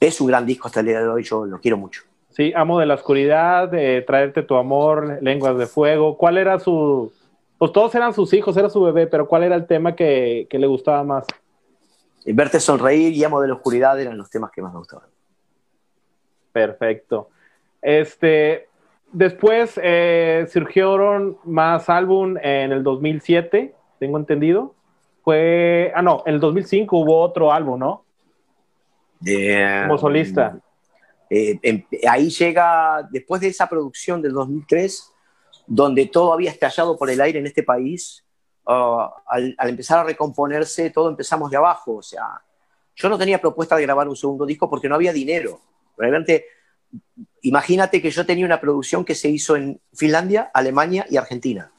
Es 0.00 0.20
un 0.20 0.26
gran 0.26 0.44
disco 0.44 0.66
hasta 0.66 0.80
el 0.80 0.86
día 0.86 1.00
de 1.00 1.08
hoy, 1.08 1.22
yo 1.22 1.46
lo 1.46 1.60
quiero 1.60 1.76
mucho. 1.76 2.02
Sí, 2.30 2.52
Amo 2.56 2.80
de 2.80 2.86
la 2.86 2.94
Oscuridad, 2.94 3.68
de 3.68 4.02
Traerte 4.02 4.42
tu 4.42 4.56
Amor, 4.56 5.18
Lenguas 5.20 5.56
de 5.58 5.66
Fuego. 5.66 6.16
¿Cuál 6.16 6.38
era 6.38 6.58
su...? 6.58 7.12
Pues 7.58 7.70
todos 7.72 7.94
eran 7.94 8.12
sus 8.12 8.32
hijos, 8.32 8.56
era 8.56 8.68
su 8.68 8.82
bebé, 8.82 9.06
pero 9.06 9.28
¿cuál 9.28 9.44
era 9.44 9.54
el 9.54 9.66
tema 9.66 9.94
que, 9.94 10.48
que 10.50 10.58
le 10.58 10.66
gustaba 10.66 11.04
más? 11.04 11.26
Verte 12.26 12.58
sonreír 12.58 13.12
y 13.12 13.22
Amo 13.22 13.40
de 13.40 13.48
la 13.48 13.54
Oscuridad 13.54 14.00
eran 14.00 14.18
los 14.18 14.30
temas 14.30 14.50
que 14.50 14.62
más 14.62 14.72
me 14.72 14.78
gustaban. 14.78 15.08
Perfecto. 16.52 17.30
Este, 17.80 18.68
después 19.12 19.78
eh, 19.82 20.46
surgieron 20.50 21.38
más 21.44 21.88
álbum 21.88 22.36
en 22.40 22.72
el 22.72 22.82
2007, 22.82 23.74
tengo 23.98 24.18
entendido. 24.18 24.74
Fue, 25.22 25.92
ah, 25.94 26.02
no, 26.02 26.22
en 26.26 26.34
el 26.34 26.40
2005 26.40 26.96
hubo 26.96 27.20
otro 27.20 27.52
álbum, 27.52 27.78
¿no? 27.78 28.04
Como 29.86 29.98
solista. 29.98 30.58
Eh, 31.30 31.58
em, 31.62 31.84
ahí 32.08 32.28
llega, 32.28 33.08
después 33.10 33.40
de 33.40 33.48
esa 33.48 33.68
producción 33.68 34.20
del 34.20 34.32
2003, 34.32 35.12
donde 35.66 36.06
todo 36.06 36.32
había 36.32 36.50
estallado 36.50 36.96
por 36.96 37.08
el 37.08 37.20
aire 37.20 37.38
en 37.38 37.46
este 37.46 37.62
país, 37.62 38.24
ah, 38.66 39.14
al, 39.26 39.54
empezar 39.60 40.00
a 40.00 40.04
recomponerse, 40.04 40.90
todo 40.90 41.08
empezamos 41.08 41.50
de 41.50 41.56
abajo. 41.56 41.96
O 41.96 42.02
sea, 42.02 42.42
yo 42.96 43.08
no 43.08 43.16
tenía 43.16 43.40
propuesta 43.40 43.76
de 43.76 43.82
grabar 43.82 44.08
un 44.08 44.16
segundo 44.16 44.44
disco 44.44 44.68
porque 44.68 44.88
no 44.88 44.96
había 44.96 45.12
dinero. 45.12 45.60
Realmente 45.96 46.46
imagínate 47.42 48.02
que 48.02 48.10
yo 48.10 48.26
tenía 48.26 48.44
una 48.44 48.60
producción 48.60 49.04
que 49.04 49.14
se 49.14 49.28
hizo 49.28 49.56
en 49.56 49.80
Finlandia, 49.94 50.50
Alemania 50.52 51.06
y 51.08 51.16
Argentina. 51.16 51.72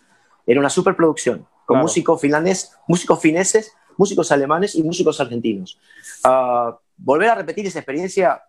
Era 0.48 0.60
una 0.60 0.70
superproducción 0.70 1.46
con 1.74 1.82
músicos 1.82 2.22
finlandeses, 2.22 2.72
músicos 2.88 3.20
fineses, 3.20 3.74
músicos 3.98 4.32
alemanes 4.32 4.76
y 4.76 4.84
músicos 4.84 5.20
argentinos. 5.20 5.80
Ah, 6.24 6.78
volver 6.98 7.30
a 7.30 7.36
repetir 7.36 7.66
esa 7.66 7.80
experiencia 7.80 8.44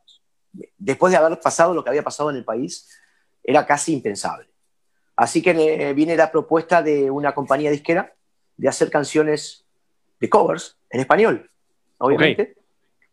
después 0.78 1.10
de 1.10 1.16
haber 1.16 1.40
pasado 1.40 1.74
lo 1.74 1.82
que 1.82 1.90
había 1.90 2.04
pasado 2.04 2.30
en 2.30 2.37
el 2.37 2.44
país 2.44 2.88
era 3.42 3.66
casi 3.66 3.92
impensable. 3.92 4.48
Así 5.16 5.42
que 5.42 5.50
eh, 5.50 5.94
viene 5.94 6.16
la 6.16 6.30
propuesta 6.30 6.82
de 6.82 7.10
una 7.10 7.34
compañía 7.34 7.70
disquera 7.70 8.14
de 8.56 8.68
hacer 8.68 8.90
canciones 8.90 9.64
de 10.20 10.28
covers 10.28 10.76
en 10.90 11.00
español, 11.00 11.50
obviamente, 11.98 12.56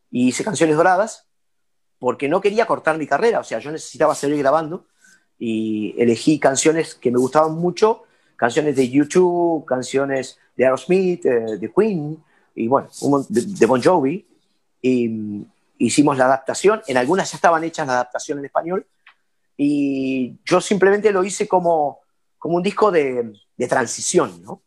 y 0.09 0.27
hice 0.27 0.43
canciones 0.43 0.75
doradas 0.75 1.27
porque 1.99 2.27
no 2.27 2.41
quería 2.41 2.65
cortar 2.65 2.97
mi 2.97 3.05
carrera, 3.05 3.39
o 3.39 3.43
sea, 3.43 3.59
yo 3.59 3.71
necesitaba 3.71 4.15
seguir 4.15 4.39
grabando 4.39 4.87
y 5.37 5.95
elegí 6.01 6.39
canciones 6.39 6.95
que 6.95 7.11
me 7.11 7.19
gustaban 7.19 7.53
mucho, 7.53 8.03
canciones 8.41 8.75
de 8.75 8.89
YouTube, 8.89 9.63
canciones 9.65 10.39
de 10.55 10.65
Aerosmith, 10.65 11.23
eh, 11.27 11.57
de 11.59 11.71
Queen 11.71 12.17
y 12.55 12.67
bueno, 12.67 12.89
de, 13.29 13.65
Bon 13.67 13.79
Jovi. 13.79 14.25
Y 14.81 15.09
mm, 15.09 15.45
hicimos 15.77 16.17
la 16.17 16.25
adaptación, 16.25 16.81
en 16.87 16.97
algunas 16.97 17.31
ya 17.31 17.35
estaban 17.35 17.63
hechas 17.63 17.85
la 17.85 17.93
adaptación 17.93 18.39
en 18.39 18.45
español 18.45 18.87
y 19.55 20.39
yo 20.43 20.59
simplemente 20.59 21.11
lo 21.11 21.23
hice 21.23 21.47
como, 21.47 21.99
como 22.39 22.55
un 22.55 22.63
disco 22.63 22.89
de, 22.89 23.31
de 23.55 23.67
transición, 23.67 24.41
¿no? 24.41 24.63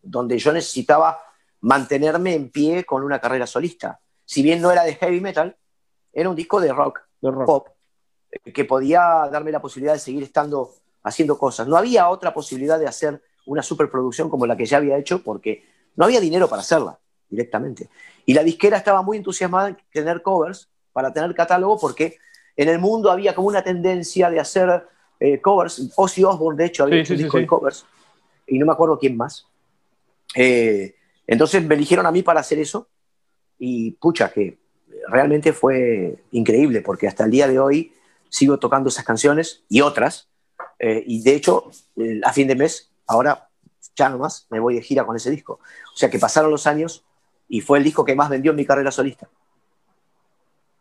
donde 0.00 0.38
yo 0.38 0.50
necesitaba 0.50 1.20
mantenerme 1.60 2.34
en 2.34 2.48
pie 2.48 2.84
con 2.84 3.04
una 3.04 3.20
carrera 3.20 3.46
solista. 3.46 4.00
Si 4.24 4.42
bien 4.42 4.62
no 4.62 4.70
era 4.70 4.84
de 4.84 4.94
heavy 4.94 5.20
metal, 5.20 5.54
era 6.14 6.30
un 6.30 6.36
disco 6.36 6.62
de 6.62 6.72
rock, 6.72 7.00
de 7.20 7.30
pop, 7.44 7.68
que 8.54 8.64
podía 8.64 9.28
darme 9.30 9.52
la 9.52 9.60
posibilidad 9.60 9.92
de 9.92 9.98
seguir 9.98 10.22
estando 10.22 10.72
haciendo 11.02 11.38
cosas. 11.38 11.68
No 11.68 11.76
había 11.76 12.08
otra 12.08 12.32
posibilidad 12.32 12.78
de 12.78 12.86
hacer 12.86 13.22
una 13.46 13.62
superproducción 13.62 14.28
como 14.28 14.46
la 14.46 14.56
que 14.56 14.66
ya 14.66 14.76
había 14.76 14.98
hecho 14.98 15.22
porque 15.22 15.64
no 15.96 16.04
había 16.04 16.20
dinero 16.20 16.48
para 16.48 16.62
hacerla 16.62 16.98
directamente. 17.28 17.88
Y 18.26 18.34
la 18.34 18.42
disquera 18.42 18.76
estaba 18.76 19.02
muy 19.02 19.16
entusiasmada 19.16 19.68
en 19.68 19.78
tener 19.90 20.22
covers 20.22 20.68
para 20.92 21.12
tener 21.12 21.34
catálogo 21.34 21.78
porque 21.78 22.18
en 22.56 22.68
el 22.68 22.78
mundo 22.78 23.10
había 23.10 23.34
como 23.34 23.48
una 23.48 23.62
tendencia 23.62 24.30
de 24.30 24.40
hacer 24.40 24.86
eh, 25.20 25.40
covers. 25.40 25.92
Ozzy 25.96 26.24
Osbourne, 26.24 26.58
de 26.58 26.66
hecho, 26.66 26.84
había 26.84 27.00
hecho 27.00 27.14
un 27.14 27.18
disco 27.18 27.38
de 27.38 27.46
covers 27.46 27.86
y 28.46 28.58
no 28.58 28.66
me 28.66 28.72
acuerdo 28.72 28.98
quién 28.98 29.16
más. 29.16 29.46
Eh, 30.34 30.94
entonces 31.26 31.62
me 31.64 31.74
eligieron 31.74 32.06
a 32.06 32.10
mí 32.10 32.22
para 32.22 32.40
hacer 32.40 32.58
eso 32.58 32.88
y 33.58 33.92
pucha, 33.92 34.30
que 34.32 34.58
realmente 35.08 35.52
fue 35.52 36.18
increíble 36.32 36.82
porque 36.82 37.06
hasta 37.06 37.24
el 37.24 37.30
día 37.30 37.48
de 37.48 37.58
hoy 37.58 37.92
sigo 38.28 38.58
tocando 38.58 38.88
esas 38.88 39.04
canciones 39.04 39.64
y 39.68 39.80
otras. 39.80 40.28
Eh, 40.78 41.02
y 41.06 41.22
de 41.22 41.34
hecho, 41.34 41.70
eh, 41.96 42.20
a 42.24 42.32
fin 42.32 42.46
de 42.46 42.54
mes, 42.54 42.90
ahora 43.06 43.48
ya 43.96 44.08
nomás 44.08 44.46
me 44.50 44.60
voy 44.60 44.74
de 44.74 44.82
gira 44.82 45.04
con 45.04 45.16
ese 45.16 45.30
disco. 45.30 45.60
O 45.92 45.96
sea 45.96 46.08
que 46.08 46.18
pasaron 46.18 46.50
los 46.50 46.66
años 46.66 47.04
y 47.48 47.60
fue 47.60 47.78
el 47.78 47.84
disco 47.84 48.04
que 48.04 48.14
más 48.14 48.28
vendió 48.28 48.52
en 48.52 48.56
mi 48.56 48.64
carrera 48.64 48.90
solista. 48.90 49.28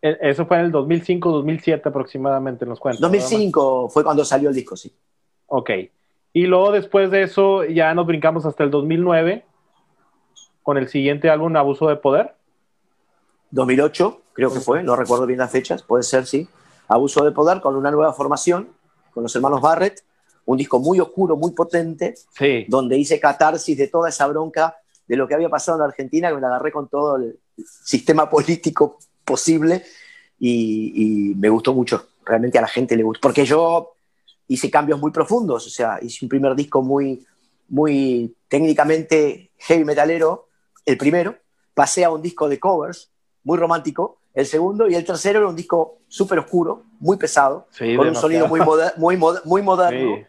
E, 0.02 0.18
eso 0.22 0.46
fue 0.46 0.58
en 0.58 0.66
el 0.66 0.72
2005, 0.72 1.32
2007 1.32 1.90
aproximadamente, 1.90 2.66
nos 2.66 2.80
cuentas. 2.80 3.02
2005 3.02 3.90
fue 3.90 4.04
cuando 4.04 4.24
salió 4.24 4.50
el 4.50 4.56
disco, 4.56 4.76
sí. 4.76 4.94
Ok. 5.48 5.72
Y 6.34 6.46
luego 6.46 6.72
después 6.72 7.10
de 7.10 7.24
eso 7.24 7.64
ya 7.66 7.94
nos 7.94 8.06
brincamos 8.06 8.46
hasta 8.46 8.64
el 8.64 8.70
2009 8.70 9.44
con 10.62 10.78
el 10.78 10.88
siguiente 10.90 11.30
álbum, 11.30 11.56
Abuso 11.56 11.88
de 11.88 11.96
Poder. 11.96 12.36
2008, 13.52 14.22
creo 14.34 14.54
que 14.54 14.60
fue, 14.60 14.84
no 14.84 14.96
recuerdo 14.96 15.26
bien 15.26 15.40
las 15.40 15.52
fechas, 15.52 15.82
puede 15.82 16.04
ser, 16.04 16.26
sí. 16.26 16.48
Abuso 16.90 17.24
de 17.24 17.32
poder 17.32 17.62
con 17.62 17.76
una 17.76 17.90
nueva 17.92 18.14
formación, 18.14 18.70
con 19.18 19.24
los 19.24 19.36
hermanos 19.36 19.62
Barrett, 19.62 20.04
un 20.46 20.60
disco 20.60 20.78
muy 20.78 21.00
oscuro, 21.00 21.36
muy 21.36 21.50
potente, 21.50 22.14
donde 22.68 23.00
hice 23.00 23.20
catarsis 23.20 23.76
de 23.76 23.88
toda 23.88 24.10
esa 24.10 24.28
bronca 24.28 24.78
de 25.08 25.16
lo 25.16 25.28
que 25.28 25.34
había 25.34 25.50
pasado 25.50 25.80
en 25.80 25.86
Argentina, 25.86 26.30
que 26.30 26.36
me 26.36 26.42
la 26.42 26.50
agarré 26.50 26.72
con 26.72 26.88
todo 26.88 27.16
el 27.16 27.40
sistema 27.84 28.30
político 28.30 29.00
posible 29.26 29.84
y, 30.38 31.34
me 31.36 31.50
gustó 31.50 31.74
mucho. 31.74 32.10
Realmente 32.24 32.60
a 32.60 32.62
la 32.62 32.68
gente 32.68 32.96
le 32.96 33.02
gustó, 33.02 33.22
porque 33.22 33.44
yo 33.44 33.96
hice 34.48 34.70
cambios 34.70 35.00
muy 35.00 35.10
profundos, 35.10 35.66
o 35.66 35.70
sea, 35.72 35.98
hice 36.00 36.24
un 36.24 36.30
primer 36.30 36.54
disco 36.54 36.84
muy, 36.84 37.26
muy 37.70 38.36
técnicamente 38.48 39.50
heavy 39.58 39.84
metalero, 39.84 40.50
el 40.86 40.96
primero, 40.96 41.38
pasé 41.74 42.06
a 42.06 42.12
un 42.12 42.22
disco 42.22 42.48
de 42.48 42.60
covers, 42.60 43.10
muy 43.48 43.58
romántico, 43.58 44.20
el 44.34 44.46
segundo, 44.46 44.90
y 44.90 44.96
el 44.96 45.06
tercero 45.06 45.40
era 45.40 45.48
un 45.48 45.56
disco 45.56 46.00
súper 46.10 46.40
oscuro, 46.40 46.84
muy 47.00 47.16
pesado, 47.16 47.70
con 47.96 48.06
un 48.10 48.14
sonido 48.14 48.46
muy, 48.46 48.60
muy, 48.98 49.18
muy 49.46 49.62
moderno. 49.62 50.28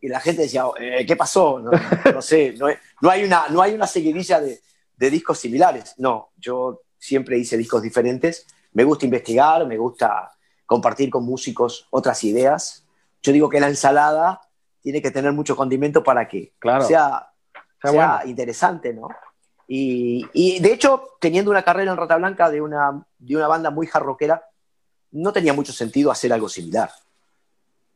Y 0.00 0.06
la 0.06 0.20
gente 0.20 0.42
decía, 0.42 0.66
eh, 0.78 1.04
¿qué 1.04 1.16
pasó? 1.16 1.58
No, 1.58 2.22
sé, 2.22 2.54
no, 2.56 3.10
hay 3.10 3.24
una, 3.24 3.48
no 3.48 3.62
hay 3.62 3.74
una 3.74 3.88
seguidilla 3.88 4.40
de, 4.40 4.60
de 4.96 5.10
discos 5.10 5.40
similares. 5.40 5.94
No, 5.98 6.30
yo 6.38 6.82
siempre 6.98 7.36
hice 7.36 7.56
discos 7.56 7.82
diferentes. 7.82 8.46
Me 8.74 8.84
gusta 8.84 9.06
investigar, 9.06 9.66
me 9.66 9.76
gusta 9.76 10.30
compartir 10.64 11.10
con 11.10 11.24
músicos 11.24 11.88
otras 11.90 12.22
ideas. 12.22 12.86
Yo 13.24 13.32
digo 13.32 13.48
que 13.48 13.58
la 13.58 13.68
ensalada 13.68 14.40
tiene 14.80 15.02
que 15.02 15.10
tener 15.10 15.32
mucho 15.32 15.56
condimento 15.56 16.04
para 16.04 16.28
que 16.28 16.52
sea, 16.86 17.28
sea, 17.82 18.22
interesante, 18.24 18.94
¿no? 18.94 19.08
Y, 19.74 20.60
de 20.60 20.70
hecho, 20.70 21.16
teniendo 21.18 21.50
una 21.50 21.62
carrera 21.62 21.92
en 21.92 21.96
Rata 21.96 22.16
Blanca 22.16 22.50
de 22.50 22.60
una, 22.60 23.06
de 23.18 23.36
una 23.36 23.48
banda 23.48 23.70
muy 23.70 23.86
jarroquera, 23.86 24.44
no 25.12 25.32
tenía 25.32 25.54
mucho 25.54 25.72
sentido 25.72 26.10
hacer 26.10 26.30
algo 26.30 26.50
similar. 26.50 26.90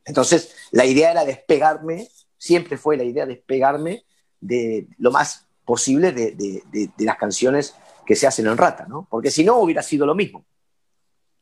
Entonces, 0.03 0.55
la 0.71 0.85
idea 0.85 1.11
era 1.11 1.23
despegarme, 1.23 2.07
siempre 2.35 2.77
fue 2.77 2.97
la 2.97 3.03
idea 3.03 3.27
de 3.27 3.35
despegarme 3.35 4.05
de 4.39 4.87
lo 4.97 5.11
más 5.11 5.45
posible 5.65 6.11
de, 6.13 6.31
de, 6.31 7.05
las 7.05 7.17
canciones 7.17 7.75
que 8.07 8.15
se 8.15 8.25
hacen 8.25 8.47
en 8.47 8.57
Rata, 8.57 8.87
¿no? 8.87 9.05
Porque 9.07 9.29
si 9.29 9.43
no, 9.43 9.57
hubiera 9.57 9.83
sido 9.83 10.07
lo 10.07 10.15
mismo. 10.15 10.45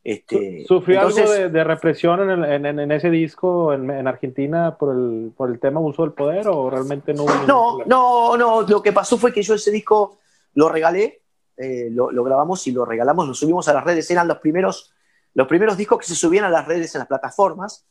Este, 0.04 0.66
¿Sufrió 0.68 1.00
algo 1.00 1.30
de, 1.30 1.64
represión 1.64 2.44
en, 2.44 2.66
en, 2.66 2.92
ese 2.92 3.08
disco 3.08 3.72
en, 3.72 4.06
Argentina 4.06 4.76
por 4.76 4.94
el, 4.94 5.32
por 5.34 5.50
el 5.50 5.58
tema 5.58 5.80
uso 5.80 6.02
del 6.02 6.12
poder 6.12 6.46
o 6.48 6.68
realmente 6.68 7.14
no 7.14 7.24
hubo 7.24 7.46
No, 7.46 7.78
no, 7.86 8.36
no. 8.36 8.62
Lo 8.62 8.82
que 8.82 8.92
pasó 8.92 9.16
fue 9.16 9.32
que 9.32 9.42
yo 9.42 9.54
ese 9.54 9.70
disco 9.70 10.18
lo 10.56 10.70
regalé, 10.70 11.22
eh, 11.56 11.88
lo, 11.90 12.08
grabamos 12.24 12.66
y 12.66 12.72
lo 12.72 12.84
regalamos, 12.84 13.28
lo 13.28 13.34
subimos 13.34 13.68
a 13.68 13.74
las 13.74 13.84
redes. 13.84 14.10
Eran 14.10 14.26
los 14.26 14.38
primeros, 14.38 14.92
los 15.34 15.46
primeros 15.46 15.76
discos 15.76 15.98
que 16.00 16.06
se 16.06 16.14
subían 16.14 16.44
a 16.44 16.50
las 16.50 16.66
redes 16.66 16.94
en 16.94 17.00
las 17.00 17.08
plataformas. 17.08 17.86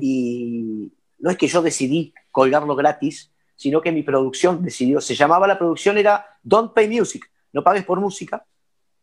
Y 0.00 0.92
no 1.18 1.30
es 1.30 1.36
que 1.36 1.48
yo 1.48 1.60
decidí 1.60 2.14
colgarlo 2.30 2.76
gratis, 2.76 3.32
sino 3.56 3.80
que 3.80 3.90
mi 3.90 4.04
producción 4.04 4.62
decidió. 4.62 5.00
Se 5.00 5.16
llamaba 5.16 5.48
la 5.48 5.58
producción, 5.58 5.98
era 5.98 6.24
Don't 6.42 6.72
Pay 6.72 6.88
Music, 6.88 7.28
no 7.52 7.64
pagues 7.64 7.84
por 7.84 8.00
música. 8.00 8.46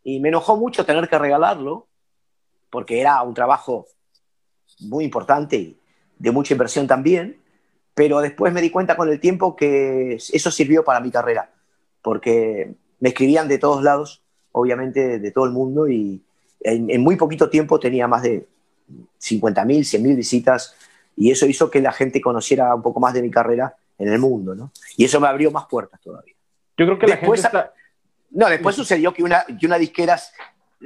Y 0.04 0.19
me 0.21 0.30
enojó 0.30 0.56
mucho 0.56 0.86
tener 0.86 1.10
que 1.10 1.19
regalarlo, 1.19 1.89
porque 2.69 3.02
era 3.02 3.21
un 3.24 3.34
trabajo 3.34 3.88
muy 4.80 5.04
importante 5.04 5.58
y 5.58 5.80
de 6.17 6.32
mucha 6.32 6.54
inversión 6.54 6.88
también. 6.88 7.41
Pero 7.93 8.21
después 8.21 8.54
me 8.54 8.62
di 8.62 8.69
cuenta 8.69 8.95
con 8.95 9.10
el 9.10 9.19
tiempo 9.19 9.58
que 9.58 10.13
eso 10.15 10.50
sirvió 10.50 10.86
para 10.86 11.02
mi 11.02 11.12
carrera, 11.12 11.52
porque 12.02 12.76
me 13.01 13.09
escribían 13.09 13.49
de 13.49 13.57
todos 13.57 13.83
lados, 13.83 14.21
obviamente 14.53 15.19
de 15.19 15.31
todo 15.31 15.45
el 15.45 15.51
mundo, 15.51 15.89
y 15.89 16.21
en, 16.61 17.01
muy 17.01 17.17
poquito 17.17 17.49
tiempo 17.49 17.79
tenía 17.79 18.07
más 18.07 18.21
de 18.21 18.47
50.000, 19.19 19.65
100.000 19.65 20.15
visitas, 20.15 20.75
y 21.17 21.31
eso 21.31 21.45
hizo 21.45 21.69
que 21.69 21.81
la 21.81 21.91
gente 21.91 22.21
conociera 22.21 22.73
un 22.73 22.81
poco 22.81 22.99
más 22.99 23.13
de 23.13 23.21
mi 23.21 23.29
carrera 23.29 23.75
en 23.97 24.07
el 24.07 24.19
mundo, 24.19 24.55
¿no? 24.55 24.71
Y 24.95 25.03
eso 25.03 25.19
me 25.19 25.27
abrió 25.27 25.51
más 25.51 25.65
puertas 25.65 25.99
todavía. 25.99 26.33
Yo 26.77 26.85
creo 26.85 26.99
que 26.99 27.07
después, 27.07 27.43
la 27.43 27.49
gente 27.49 27.69
No, 28.31 28.47
después 28.47 28.75
sucedió 28.75 29.13
que 29.13 29.23
una, 29.23 29.45
que 29.45 29.65
una 29.65 29.77
disquera 29.77 30.17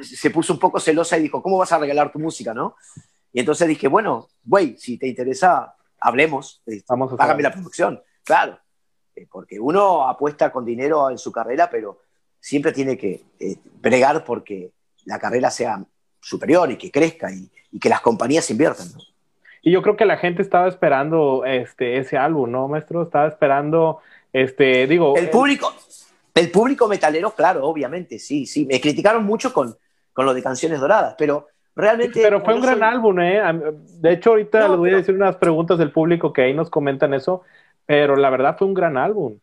se 0.02 0.30
puso 0.30 0.54
un 0.54 0.60
poco 0.60 0.80
celosa 0.80 1.18
y 1.18 1.22
dijo, 1.22 1.42
¿cómo 1.42 1.58
vas 1.58 1.72
a 1.72 1.78
regalar 1.78 2.12
tu 2.12 2.20
música, 2.20 2.54
no? 2.54 2.76
Y 3.32 3.42
entonces 3.42 3.68
dije, 3.68 3.88
bueno, 3.88 4.30
güey, 4.44 4.78
si 4.78 4.98
te 4.98 5.08
interesa, 5.08 5.76
hablemos, 6.00 6.62
este, 6.66 6.86
Vamos 6.88 7.14
a 7.18 7.38
la 7.38 7.52
producción. 7.52 8.02
Claro, 8.24 8.58
eh, 9.16 9.28
porque 9.32 9.60
uno 9.60 10.08
apuesta 10.08 10.52
con 10.52 10.66
dinero 10.66 11.10
en 11.10 11.18
su 11.18 11.32
carrera, 11.32 11.70
pero 11.70 12.02
siempre 12.46 12.72
tiene 12.72 12.96
que 12.96 13.24
eh, 13.40 13.56
bregar 13.82 14.24
porque 14.24 14.70
la 15.06 15.18
carrera 15.18 15.50
sea 15.50 15.84
superior 16.20 16.72
y 16.72 16.78
que 16.78 16.92
crezca 16.92 17.32
y, 17.32 17.50
que 17.80 17.90
las 17.90 18.02
compañías 18.02 18.50
inviertan. 18.52 18.88
Y 19.64 19.72
yo 19.72 19.82
creo 19.82 19.98
que 19.98 20.06
la 20.06 20.18
gente 20.18 20.44
estaba 20.44 20.68
esperando 20.70 21.44
este, 21.44 21.98
ese 21.98 22.18
álbum, 22.18 22.52
¿no, 22.52 22.68
maestro? 22.68 23.02
Estaba 23.02 23.28
esperando, 23.28 24.00
este, 24.32 24.86
digo... 24.86 25.16
El 25.18 25.32
público, 25.32 25.74
el 26.36 26.52
público 26.52 26.88
metalero, 26.88 27.32
claro, 27.32 27.66
obviamente, 27.66 28.20
sí, 28.20 28.46
sí. 28.46 28.66
Me 28.68 28.80
criticaron 28.80 29.26
mucho 29.26 29.52
con, 29.52 29.76
con 30.14 30.28
lo 30.28 30.34
de 30.36 30.44
Canciones 30.44 30.80
Doradas, 30.80 31.16
pero 31.18 31.48
realmente... 31.76 32.22
Pero 32.22 32.46
fue 32.46 32.54
un 32.54 32.62
gran 32.62 32.84
álbum, 32.84 33.20
¿eh? 33.20 33.42
De 34.00 34.14
hecho, 34.14 34.30
ahorita 34.30 34.70
les 34.70 34.78
voy 34.78 34.92
a 34.92 34.98
decir 34.98 35.16
unas 35.16 35.36
preguntas 35.38 35.80
del 35.80 35.92
público 35.92 36.32
que 36.32 36.44
ahí 36.44 36.54
nos 36.54 36.70
comentan 36.70 37.16
eso, 37.16 37.42
pero 37.88 38.16
la 38.16 38.30
verdad 38.30 38.56
fue 38.56 38.68
un 38.68 38.76
gran 38.76 38.98
álbum. 38.98 39.40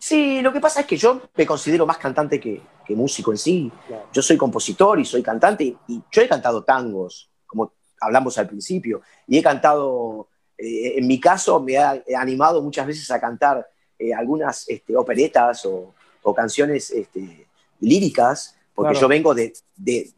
Sí, 0.00 0.40
lo 0.40 0.50
que 0.50 0.60
pasa 0.60 0.80
es 0.80 0.86
que 0.86 0.96
yo 0.96 1.20
me 1.36 1.44
considero 1.44 1.84
más 1.84 1.98
cantante 1.98 2.40
que, 2.40 2.62
músico 2.96 3.30
en 3.30 3.38
sí. 3.38 3.70
Yo 4.12 4.20
soy 4.20 4.36
compositor 4.36 4.98
y 4.98 5.04
soy 5.04 5.22
cantante 5.22 5.76
y, 5.86 6.02
yo 6.10 6.22
he 6.22 6.28
cantado 6.28 6.64
tangos, 6.64 7.30
como 7.46 7.74
hablamos 8.00 8.36
al 8.38 8.48
principio, 8.48 9.02
y 9.28 9.38
he 9.38 9.42
cantado, 9.42 10.26
eh, 10.58 10.94
en 10.96 11.06
mi 11.06 11.20
caso 11.20 11.60
me 11.60 11.76
ha 11.76 12.02
animado 12.16 12.60
muchas 12.62 12.88
veces 12.88 13.08
a 13.12 13.20
cantar 13.20 13.64
eh, 13.96 14.12
algunas 14.12 14.68
este, 14.68 14.96
operetas 14.96 15.64
o, 15.66 15.94
canciones 16.34 16.90
este, 16.90 17.46
líricas, 17.80 18.56
porque 18.74 18.98
yo 18.98 19.06
vengo 19.06 19.34
de, 19.34 19.52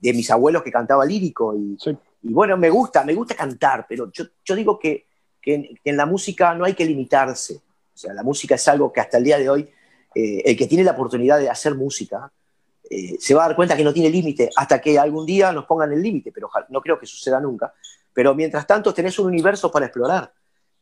mis 0.00 0.30
abuelos 0.30 0.62
que 0.62 0.70
cantaba 0.70 1.04
lírico 1.04 1.54
y, 1.54 1.76
bueno, 2.22 2.56
me 2.56 2.70
gusta, 2.70 3.04
me 3.04 3.14
gusta 3.14 3.34
cantar, 3.34 3.84
pero 3.86 4.10
yo, 4.12 4.54
digo 4.56 4.78
que, 4.78 5.06
que 5.42 5.74
en 5.84 5.96
la 5.96 6.06
música 6.06 6.54
no 6.54 6.64
hay 6.64 6.74
que 6.74 6.86
limitarse 6.86 7.60
o 7.94 7.98
sea, 7.98 8.14
la 8.14 8.22
música 8.22 8.54
es 8.54 8.68
algo 8.68 8.92
que 8.92 9.00
hasta 9.00 9.18
el 9.18 9.24
día 9.24 9.38
de 9.38 9.48
hoy, 9.48 9.70
eh, 10.14 10.42
el 10.44 10.56
que 10.56 10.66
tiene 10.66 10.84
la 10.84 10.92
oportunidad 10.92 11.38
de 11.38 11.50
hacer 11.50 11.74
música, 11.74 12.32
eh, 12.88 13.16
se 13.18 13.34
va 13.34 13.44
a 13.44 13.48
dar 13.48 13.56
cuenta 13.56 13.76
que 13.76 13.84
no 13.84 13.92
tiene 13.92 14.10
límite 14.10 14.50
hasta 14.54 14.80
que 14.80 14.98
algún 14.98 15.24
día 15.24 15.52
nos 15.52 15.64
pongan 15.64 15.92
el 15.92 16.02
límite, 16.02 16.30
pero 16.32 16.50
no 16.68 16.80
creo 16.82 16.98
que 16.98 17.06
suceda 17.06 17.40
nunca. 17.40 17.72
Pero 18.12 18.34
mientras 18.34 18.66
tanto 18.66 18.92
tenés 18.92 19.18
un 19.18 19.28
universo 19.28 19.70
para 19.70 19.86
explorar. 19.86 20.32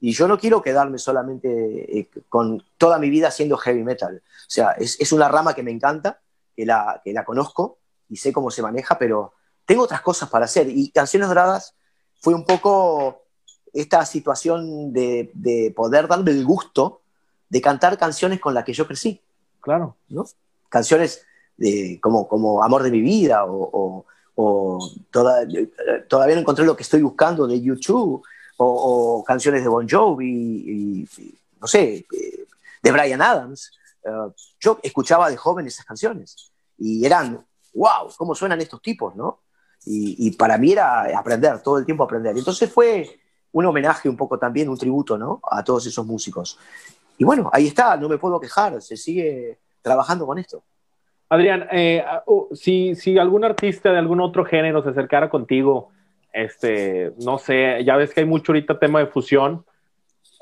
Y 0.01 0.12
yo 0.12 0.27
no 0.27 0.38
quiero 0.38 0.62
quedarme 0.62 0.99
solamente 0.99 1.99
eh, 1.99 2.11
con 2.29 2.64
toda 2.79 2.99
mi 2.99 3.11
vida 3.11 3.29
haciendo 3.29 3.57
heavy 3.59 3.85
metal. 3.85 4.23
O 4.25 4.51
sea, 4.51 4.73
es, 4.73 5.12
una 5.12 5.29
rama 5.29 5.55
que 5.55 5.62
me 5.62 5.70
encanta, 5.70 6.20
que 6.57 6.64
la, 6.64 7.01
que 7.05 7.12
la 7.12 7.25
conozco 7.25 7.79
y 8.09 8.16
sé 8.16 8.33
cómo 8.33 8.51
se 8.51 8.62
maneja, 8.62 8.99
pero 8.99 9.35
tengo 9.64 9.85
otras 9.85 10.01
cosas 10.01 10.29
para 10.31 10.46
hacer. 10.46 10.68
Y 10.68 10.90
Canciones 10.90 11.29
Doradas 11.29 11.75
fue 12.20 12.35
un 12.35 12.44
poco 12.44 13.27
esta 13.73 14.05
situación 14.05 14.92
de, 14.92 15.31
de 15.35 15.73
poder 15.77 16.09
darme 16.09 16.33
el 16.33 16.44
gusto 16.44 17.00
de 17.51 17.61
cantar 17.61 17.99
canciones 17.99 18.41
con 18.41 18.55
las 18.55 18.65
que 18.65 18.73
yo 18.73 18.87
crecí. 18.87 19.21
Claro. 19.61 19.97
¿no? 20.09 20.25
Canciones 20.71 21.27
de, 21.59 21.99
como, 22.01 22.27
como 22.27 22.63
Amor 22.63 22.83
de 22.83 22.91
mi 22.91 23.03
vida 23.03 23.45
o, 23.47 24.07
todavía 25.11 26.35
no 26.35 26.41
encontré 26.41 26.65
lo 26.65 26.75
que 26.75 26.83
estoy 26.83 27.03
buscando 27.03 27.47
de 27.47 27.61
YouTube 27.61 28.23
o, 28.57 29.23
canciones 29.27 29.63
de 29.63 29.69
Bon 29.69 29.87
Jovi 29.87 30.27
y, 30.27 31.09
no 31.61 31.67
sé, 31.67 32.07
eh, 32.11 32.47
de 32.83 32.91
Brian 32.91 33.21
Adams. 33.21 33.71
Eh, 34.03 34.33
yo 34.59 34.79
escuchaba 34.83 35.29
de 35.29 35.37
joven 35.37 35.67
esas 35.67 35.85
canciones 35.85 36.51
y 36.79 37.05
eran, 37.05 37.45
wow, 37.75 38.09
cómo 38.17 38.35
suenan 38.35 38.63
estos 38.63 38.81
tipos, 38.81 39.15
¿no? 39.15 39.41
Y, 39.85 40.27
y, 40.27 40.31
para 40.33 40.57
mí 40.57 40.73
era 40.73 41.19
aprender, 41.19 41.61
todo 41.63 41.79
el 41.79 41.85
tiempo 41.85 42.05
aprender. 42.05 42.37
Entonces 42.37 42.73
fue 42.73 43.21
un 43.53 43.67
homenaje 43.67 44.09
un 44.09 44.17
poco 44.17 44.39
también, 44.39 44.69
un 44.69 44.79
tributo, 44.79 45.19
¿no? 45.19 45.41
A 45.51 45.63
todos 45.63 45.87
esos 45.87 46.07
músicos. 46.07 46.59
Y 47.21 47.25
bueno, 47.25 47.51
ahí 47.53 47.67
está, 47.67 47.99
no 47.99 48.09
me 48.09 48.17
puedo 48.17 48.41
quejar, 48.41 48.81
se 48.81 48.97
sigue 48.97 49.59
trabajando 49.83 50.25
con 50.25 50.39
esto. 50.39 50.63
Adrián, 51.29 51.69
eh, 51.71 52.03
uh, 52.25 52.47
si, 52.55 52.95
si 52.95 53.19
algún 53.19 53.45
artista 53.45 53.93
de 53.93 53.99
algún 53.99 54.23
otro 54.23 54.43
género 54.43 54.83
se 54.83 54.89
acercara 54.89 55.29
contigo, 55.29 55.91
este, 56.33 57.13
no 57.23 57.37
sé, 57.37 57.85
ya 57.85 57.97
ves 57.97 58.15
que 58.15 58.21
hay 58.21 58.27
mucho 58.27 58.53
ahorita 58.53 58.79
tema 58.79 59.01
de 59.01 59.07
fusión. 59.07 59.67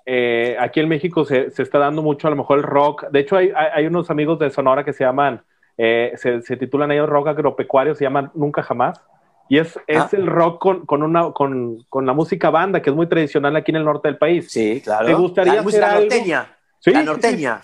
Eh, 0.07 0.57
aquí 0.61 0.79
en 0.79 0.89
México 0.89 1.25
se, 1.25 1.51
se, 1.51 1.65
está 1.65 1.81
dando 1.81 2.01
mucho 2.01 2.29
a 2.29 2.31
lo 2.31 2.37
mejor 2.37 2.59
el 2.59 2.65
rock. 2.65 3.09
De 3.11 3.19
hecho, 3.19 3.37
hay, 3.37 3.51
hay 3.51 3.85
unos 3.87 4.09
amigos 4.09 4.39
de 4.39 4.49
Sonora 4.51 4.85
que 4.85 4.93
se 4.93 5.03
llaman, 5.03 5.43
eh, 5.77 6.13
se, 6.15 6.43
se, 6.43 6.57
titulan 6.57 6.93
ellos 6.93 7.09
rock 7.09 7.27
agropecuario, 7.27 7.97
se 7.97 8.05
llaman 8.05 8.31
Nunca 8.37 8.63
Jamás. 8.63 9.03
Y 9.49 9.59
es, 9.59 9.81
es 9.89 9.99
ah. 9.99 10.09
el 10.13 10.29
rock 10.29 10.61
con, 10.61 10.87
con, 10.87 11.03
una, 11.03 11.33
con, 11.33 11.85
con, 11.89 12.07
la 12.07 12.13
música 12.13 12.51
banda, 12.51 12.81
que 12.81 12.91
es 12.91 12.95
muy 12.95 13.09
tradicional 13.09 13.57
aquí 13.57 13.73
en 13.73 13.77
el 13.79 13.85
norte 13.85 14.07
del 14.07 14.17
país. 14.17 14.49
Sí, 14.49 14.81
claro. 14.81 15.07
¿Te 15.07 15.15
gustaría 15.15 15.55
la 15.55 15.63
música 15.63 15.95
norteña? 15.99 16.55
La 16.85 17.03
norteña. 17.03 17.63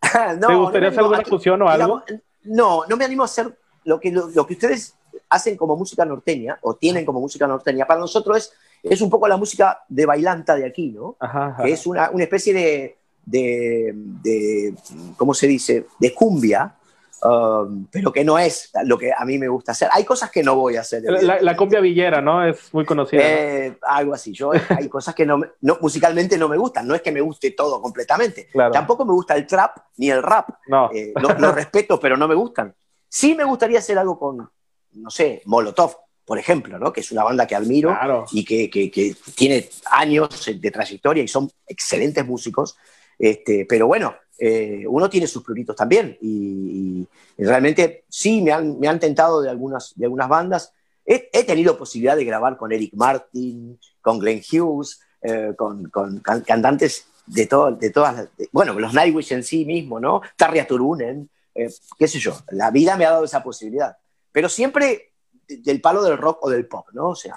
¿Te 0.00 0.54
gustaría 0.54 0.88
hacer 0.88 1.00
alguna 1.00 1.22
fusión 1.22 1.62
o 1.62 1.68
algo? 1.68 2.02
no, 2.44 2.84
no 2.88 2.96
me 2.96 3.04
animo 3.04 3.22
a 3.22 3.26
hacer 3.26 3.54
lo 3.84 4.00
que, 4.00 4.10
lo, 4.10 4.46
que 4.46 4.54
ustedes 4.54 4.94
hacen 5.28 5.56
como 5.56 5.76
música 5.76 6.04
norteña 6.04 6.58
o 6.62 6.74
tienen 6.74 7.04
como 7.04 7.20
música 7.20 7.46
norteña. 7.46 7.86
Para 7.86 8.00
nosotros 8.00 8.36
es, 8.36 8.52
es 8.82 9.00
un 9.00 9.10
poco 9.10 9.28
la 9.28 9.36
música 9.36 9.80
de 9.88 10.06
bailanta 10.06 10.54
de 10.54 10.66
aquí, 10.66 10.90
¿no? 10.90 11.16
Que 11.62 11.72
es 11.72 11.86
una, 11.86 12.10
una 12.10 12.24
especie 12.24 12.54
de, 12.54 12.96
de, 13.24 13.92
de, 13.94 14.74
¿cómo 15.16 15.34
se 15.34 15.46
dice?, 15.46 15.86
de 15.98 16.14
cumbia, 16.14 16.74
Um, 17.22 17.86
pero 17.90 18.12
que 18.12 18.24
no 18.24 18.38
es 18.38 18.70
lo 18.84 18.96
que 18.96 19.12
a 19.16 19.24
mí 19.24 19.36
me 19.36 19.48
gusta 19.48 19.72
hacer. 19.72 19.88
Hay 19.92 20.04
cosas 20.04 20.30
que 20.30 20.42
no 20.42 20.56
voy 20.56 20.76
a 20.76 20.80
hacer. 20.80 21.02
La, 21.02 21.56
cumbia 21.56 21.80
villera, 21.80 22.20
¿no? 22.22 22.46
Es 22.46 22.72
muy 22.72 22.84
conocida. 22.84 23.20
Eh, 23.22 23.76
algo 23.82 24.14
así. 24.14 24.32
Yo, 24.32 24.52
hay 24.68 24.88
cosas 24.88 25.14
que 25.14 25.26
no, 25.26 25.40
no, 25.60 25.78
musicalmente 25.80 26.38
no 26.38 26.48
me 26.48 26.56
gustan. 26.56 26.86
No 26.86 26.94
es 26.94 27.02
que 27.02 27.12
me 27.12 27.20
guste 27.20 27.50
todo 27.50 27.82
completamente. 27.82 28.48
Tampoco 28.72 29.04
me 29.04 29.12
gusta 29.12 29.36
el 29.36 29.46
trap 29.46 29.76
ni 29.98 30.10
el 30.10 30.22
rap. 30.22 30.48
No. 30.68 30.90
Eh, 30.92 31.12
lo, 31.16 31.52
respeto, 31.52 32.00
pero 32.00 32.16
no 32.16 32.26
me 32.26 32.34
gustan. 32.34 32.74
Sí 33.08 33.34
me 33.34 33.44
gustaría 33.44 33.80
hacer 33.80 33.98
algo 33.98 34.18
con, 34.18 34.48
no 34.92 35.10
sé, 35.10 35.42
Molotov, 35.44 35.96
por 36.24 36.38
ejemplo, 36.38 36.78
¿no? 36.78 36.92
que 36.92 37.00
es 37.00 37.10
una 37.10 37.24
banda 37.24 37.46
que 37.46 37.56
admiro 37.56 37.96
y 38.30 38.44
que, 38.44 38.70
que, 38.70 38.90
que, 38.90 39.16
tiene 39.34 39.68
años 39.90 40.48
de 40.54 40.70
trayectoria 40.70 41.22
y 41.22 41.28
son 41.28 41.50
excelentes 41.66 42.24
músicos. 42.24 42.76
Este, 43.18 43.66
pero 43.68 43.86
bueno, 43.86 44.14
eh, 44.42 44.86
uno 44.88 45.10
tiene 45.10 45.26
sus 45.26 45.42
pruritos 45.44 45.76
también 45.76 46.16
y, 46.18 47.06
realmente 47.36 48.04
sí 48.08 48.42
me 48.42 48.52
han, 48.52 48.78
me 48.78 48.88
han, 48.88 49.00
tentado 49.00 49.40
de 49.40 49.48
algunas, 49.48 49.92
de 49.96 50.04
algunas 50.04 50.28
bandas. 50.28 50.72
He, 51.06 51.44
tenido 51.44 51.76
posibilidad 51.76 52.16
de 52.16 52.24
grabar 52.24 52.56
con 52.56 52.72
Eric 52.72 52.92
Martin, 52.94 53.78
con 54.00 54.18
Glenn 54.18 54.40
Hughes, 54.40 55.00
eh, 55.22 55.52
con, 55.56 55.88
con, 55.90 56.20
cantantes 56.20 57.06
de, 57.26 57.46
todo, 57.46 57.72
de 57.72 57.90
todas 57.90 58.16
las, 58.16 58.28
bueno, 58.52 58.78
los 58.78 58.92
Nightwish 58.92 59.32
en 59.32 59.42
sí 59.42 59.64
mismo, 59.64 60.00
¿no? 60.00 60.20
Tarja 60.36 60.66
Turunen, 60.66 61.28
eh, 61.54 61.70
qué 61.98 62.08
sé 62.08 62.18
yo, 62.18 62.36
la 62.50 62.70
vida 62.70 62.96
me 62.96 63.06
ha 63.06 63.10
dado 63.10 63.24
esa 63.24 63.42
posibilidad, 63.42 63.96
pero 64.32 64.48
siempre 64.48 65.12
del 65.48 65.80
palo 65.80 66.02
del 66.02 66.18
rock 66.18 66.44
o 66.44 66.50
del 66.50 66.66
pop, 66.66 66.86
¿no? 66.92 67.08
O 67.10 67.16
sea, 67.16 67.36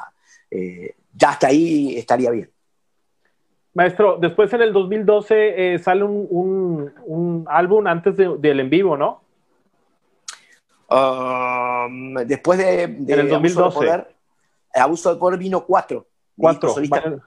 ya 1.13 1.29
hasta 1.29 1.47
ahí 1.47 1.97
estaría 1.97 2.29
bien. 2.29 2.52
Maestro, 3.73 4.17
después 4.19 4.53
en 4.53 4.61
el 4.61 4.71
2012 4.71 5.73
eh, 5.75 5.79
sale 5.79 6.03
un, 6.03 7.45
álbum 7.47 7.87
antes 7.87 8.15
del 8.15 8.59
en 8.59 8.69
vivo, 8.69 8.95
¿no? 8.95 9.21
Um, 10.89 12.13
después 12.25 12.59
de, 12.59 12.83
en 12.83 13.09
el 13.09 13.29
2012. 13.29 13.59
Abuso 13.59 13.63
de 13.63 13.71
Poder, 13.71 14.15
Abuso 14.75 15.13
de 15.13 15.19
Poder 15.19 15.39
vino 15.39 15.65
cuatro. 15.65 16.05
Cuatro. 16.35 16.73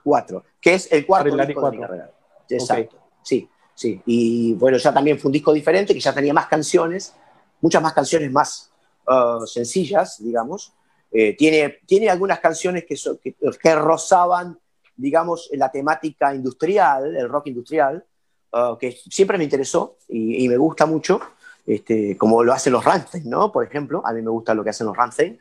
cuatro, 0.03 0.43
que 0.59 0.73
es 0.73 0.91
el 0.91 1.05
cuarto 1.05 1.35
disco 1.35 1.69
de 1.69 1.77
mi 1.77 1.81
carrera. 1.81 2.11
Exacto, 2.49 2.97
sí, 3.21 3.49
sí. 3.73 4.01
Y 4.05 4.53
bueno, 4.55 4.77
ya 4.77 4.93
también 4.93 5.17
fue 5.17 5.29
un 5.29 5.33
disco 5.33 5.53
diferente, 5.53 5.93
que 5.93 5.99
ya 5.99 6.13
tenía 6.13 6.33
más 6.33 6.47
canciones, 6.47 7.15
muchas 7.61 7.81
más 7.81 7.93
canciones 7.93 8.31
más 8.31 8.71
uh, 9.07 9.45
sencillas, 9.45 10.21
digamos. 10.21 10.73
Eh, 11.11 11.35
tiene, 11.37 11.79
tiene 11.85 12.09
algunas 12.09 12.39
canciones 12.39 12.85
que, 12.85 12.95
que, 13.21 13.35
que 13.61 13.75
rozaban 13.75 14.59
digamos, 14.97 15.49
la 15.53 15.71
temática 15.71 16.33
industrial, 16.33 17.15
el 17.15 17.29
rock 17.29 17.47
industrial, 17.47 18.03
uh, 18.51 18.77
que 18.77 18.91
siempre 18.91 19.37
me 19.37 19.43
interesó 19.43 19.97
y, 20.09 20.47
me 20.49 20.57
gusta 20.57 20.85
mucho, 20.85 21.21
este, 21.65 22.17
como 22.17 22.43
lo 22.43 22.51
hacen 22.51 22.73
los 22.73 22.83
Rammstein, 22.83 23.29
¿no? 23.29 23.51
Por 23.51 23.63
ejemplo, 23.63 24.01
a 24.05 24.11
mí 24.11 24.21
me 24.21 24.31
gusta 24.31 24.53
lo 24.53 24.63
que 24.63 24.71
hacen 24.71 24.87
los 24.87 24.97
Rammstein. 24.97 25.39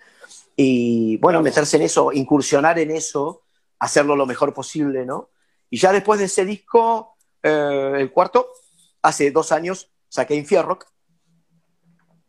Y 0.55 1.17
bueno, 1.19 1.43
meterse 1.43 1.77
en 1.77 1.83
eso, 1.83 2.13
incursionar 2.13 2.79
en 2.79 2.91
eso, 2.91 3.43
hacerlo 3.79 4.15
lo 4.15 4.27
mejor 4.27 4.53
posible, 4.53 5.07
¿no? 5.07 5.31
Y 5.71 5.79
ya 5.79 5.93
después 5.93 6.19
de 6.19 6.27
ese 6.27 6.45
disco, 6.45 7.17
eh, 7.43 7.93
el 7.97 8.13
cuarto, 8.13 8.49
hace 9.03 9.31
dos 9.31 9.53
años, 9.53 9.91
saqué 10.09 10.35
Infierrock, 10.35 10.87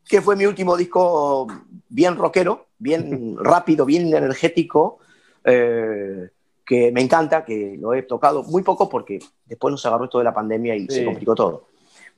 que 0.07 0.21
fue 0.21 0.35
mi 0.35 0.45
último 0.45 0.77
disco 0.77 1.47
bien 1.89 2.15
rockero, 2.15 2.67
bien 2.77 3.37
rápido, 3.39 3.85
bien 3.85 4.13
energético, 4.13 4.99
eh, 5.43 6.29
que 6.67 6.91
me 6.91 7.01
encanta, 7.01 7.45
que 7.45 7.77
lo 7.79 7.93
he 7.93 8.03
tocado 8.03 8.43
muy 8.43 8.61
poco 8.61 8.89
porque 8.89 9.19
después 9.45 9.71
nos 9.71 9.85
agarró 9.85 10.03
esto 10.03 10.17
de 10.17 10.25
la 10.25 10.33
pandemia 10.33 10.75
y 10.75 10.87
se 10.87 11.05
complicó 11.05 11.33
todo. 11.33 11.67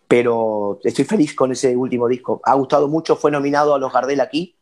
pero 0.08 0.80
estoy 0.84 1.06
feliz 1.06 1.36
con 1.36 1.52
ese 1.52 1.78
último 1.78 2.08
disco. 2.08 2.42
Ha 2.44 2.56
gustado 2.56 2.88
mucho, 2.88 3.16
fue 3.16 3.30
nominado 3.30 3.76
a 3.76 3.80
los 3.80 3.94
Gardel 3.94 4.20
aquí, 4.22 4.56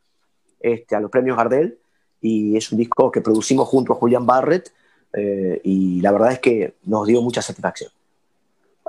este, 0.60 0.94
a 0.94 1.00
los 1.00 1.10
premios 1.10 1.38
Gardel, 1.38 1.80
y 2.20 2.58
es 2.58 2.70
un 2.70 2.80
disco 2.80 3.10
que 3.10 3.22
producimos 3.22 3.66
junto 3.70 3.94
a 3.94 3.96
Julián 3.96 4.26
Barrett, 4.26 4.74
eh, 5.14 5.62
y 5.64 6.02
la 6.02 6.12
verdad 6.12 6.34
es 6.34 6.40
que 6.40 6.74
nos 6.84 7.08
dio 7.08 7.22
mucha 7.22 7.42
satisfacción. 7.42 7.90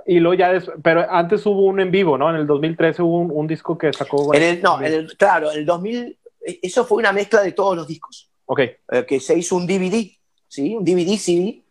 Y 0.05 0.19
luego 0.19 0.35
ya, 0.35 0.61
pero 0.83 1.09
antes 1.09 1.47
hubo 1.47 1.67
un 1.67 1.79
en 1.79 1.93
vivo, 1.93 2.19
¿no? 2.19 2.29
En 2.31 2.37
el 2.37 2.47
2013 2.47 3.03
hubo 3.03 3.21
un, 3.21 3.47
disco 3.47 3.79
que 3.79 3.93
sacó. 3.93 4.35
En 4.35 4.43
el, 4.43 4.63
no, 4.63 4.81
en 4.81 4.93
el, 4.93 5.17
claro, 5.17 5.53
en 5.53 5.59
el 5.59 5.67
2000, 5.67 6.19
e, 6.45 6.59
eso 6.63 6.85
fue 6.85 6.99
una 6.99 7.13
mezcla 7.13 7.43
de 7.43 7.53
todos 7.53 7.77
los 7.77 7.87
discos. 7.87 8.29
Ok. 8.47 8.61
Eh, 8.61 9.05
que 9.07 9.21
se 9.21 9.39
hizo 9.39 9.55
un 9.55 9.67
DVD, 9.67 10.18
¿sí? 10.49 10.75
Un 10.75 10.85
DVD 10.85 11.17
CD, 11.17 11.63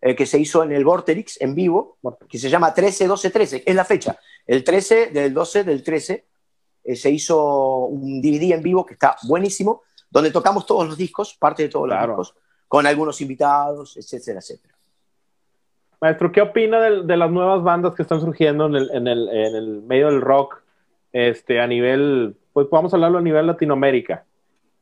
eh, 0.00 0.14
que 0.14 0.26
se 0.26 0.38
hizo 0.38 0.62
en 0.62 0.72
el 0.72 0.84
Vorterix 0.84 1.40
en 1.40 1.54
vivo, 1.54 1.98
que 2.28 2.38
se 2.38 2.48
llama 2.48 2.72
13, 2.72 3.06
12, 3.06 3.30
13, 3.30 3.62
es 3.66 3.74
la 3.74 3.84
fecha. 3.84 4.18
El 4.46 4.62
13 4.62 5.06
del 5.06 5.34
12 5.34 5.64
del 5.64 5.82
13 5.82 6.24
eh, 6.84 6.96
se 6.96 7.10
hizo 7.10 7.86
un 7.86 8.20
DVD 8.20 8.52
en 8.52 8.62
vivo 8.62 8.86
que 8.86 8.94
está 8.94 9.16
buenísimo, 9.24 9.82
donde 10.10 10.30
tocamos 10.30 10.66
todos 10.66 10.86
los 10.86 10.96
discos, 10.96 11.34
parte 11.34 11.64
de 11.64 11.68
todos 11.68 11.88
los 11.88 11.98
discos, 11.98 12.34
con 12.68 12.86
algunos 12.86 13.20
invitados, 13.20 13.96
etcétera, 13.96 14.38
etcétera. 14.38 14.74
Maestro, 16.00 16.30
¿qué 16.30 16.42
opina 16.42 16.80
de, 16.80 17.16
las 17.16 17.30
nuevas 17.30 17.62
bandas 17.62 17.94
que 17.94 18.02
están 18.02 18.20
surgiendo 18.20 18.66
en 18.66 19.08
el, 19.08 19.82
medio 19.86 20.08
del 20.08 20.20
rock 20.20 20.60
este, 21.12 21.60
a 21.60 21.66
nivel, 21.66 22.36
pues 22.52 22.66
podemos 22.66 22.92
hablarlo 22.92 23.18
a 23.18 23.22
nivel 23.22 23.46
Latinoamérica? 23.46 24.24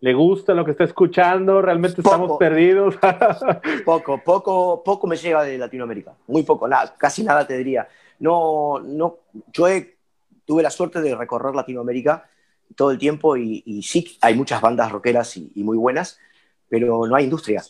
¿Le 0.04 0.12
gusta 0.12 0.52
lo 0.52 0.66
que 0.66 0.72
está 0.72 0.84
escuchando? 0.84 1.62
¿Realmente 1.62 2.02
estamos 2.02 2.36
perdidos? 2.38 2.96
poco, 3.86 4.22
poco, 4.22 4.82
poco 4.84 5.06
me 5.06 5.16
llega 5.16 5.42
de 5.44 5.56
Latinoamérica. 5.56 6.12
Muy 6.26 6.42
poco, 6.42 6.68
nada, 6.68 6.94
casi 6.98 7.22
nada 7.22 7.46
te 7.46 7.56
diría. 7.56 7.88
No, 8.18 8.80
no, 8.80 9.20
yo 9.50 9.64
tuve 10.44 10.62
la 10.62 10.68
suerte 10.68 11.00
de 11.00 11.14
recorrer 11.14 11.54
Latinoamérica 11.54 12.28
todo 12.76 12.90
el 12.90 12.98
tiempo 12.98 13.38
y, 13.38 13.82
sí, 13.82 14.18
hay 14.20 14.34
muchas 14.34 14.60
bandas 14.60 14.92
rockeras 14.92 15.38
y, 15.38 15.50
y, 15.54 15.64
muy 15.64 15.78
buenas, 15.78 16.18
pero 16.68 17.06
no 17.06 17.16
hay 17.16 17.24
industria. 17.24 17.62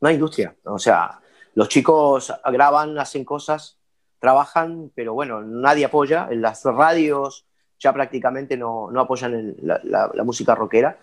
No 0.00 0.06
hay 0.06 0.14
industria. 0.14 0.54
O 0.66 0.78
sea, 0.78 1.18
los 1.56 1.68
chicos 1.68 2.32
graban, 2.44 2.96
hacen 2.96 3.24
cosas, 3.24 3.76
trabajan, 4.20 4.92
pero 4.94 5.14
bueno, 5.14 5.42
nadie 5.42 5.86
apoya. 5.86 6.28
En 6.30 6.42
las 6.42 6.62
radios 6.62 7.44
ya 7.80 7.92
prácticamente 7.92 8.56
no, 8.56 8.88
no 8.92 9.00
apoyan 9.00 9.56
la, 9.62 10.12
música 10.24 10.54
rockera. 10.54 10.96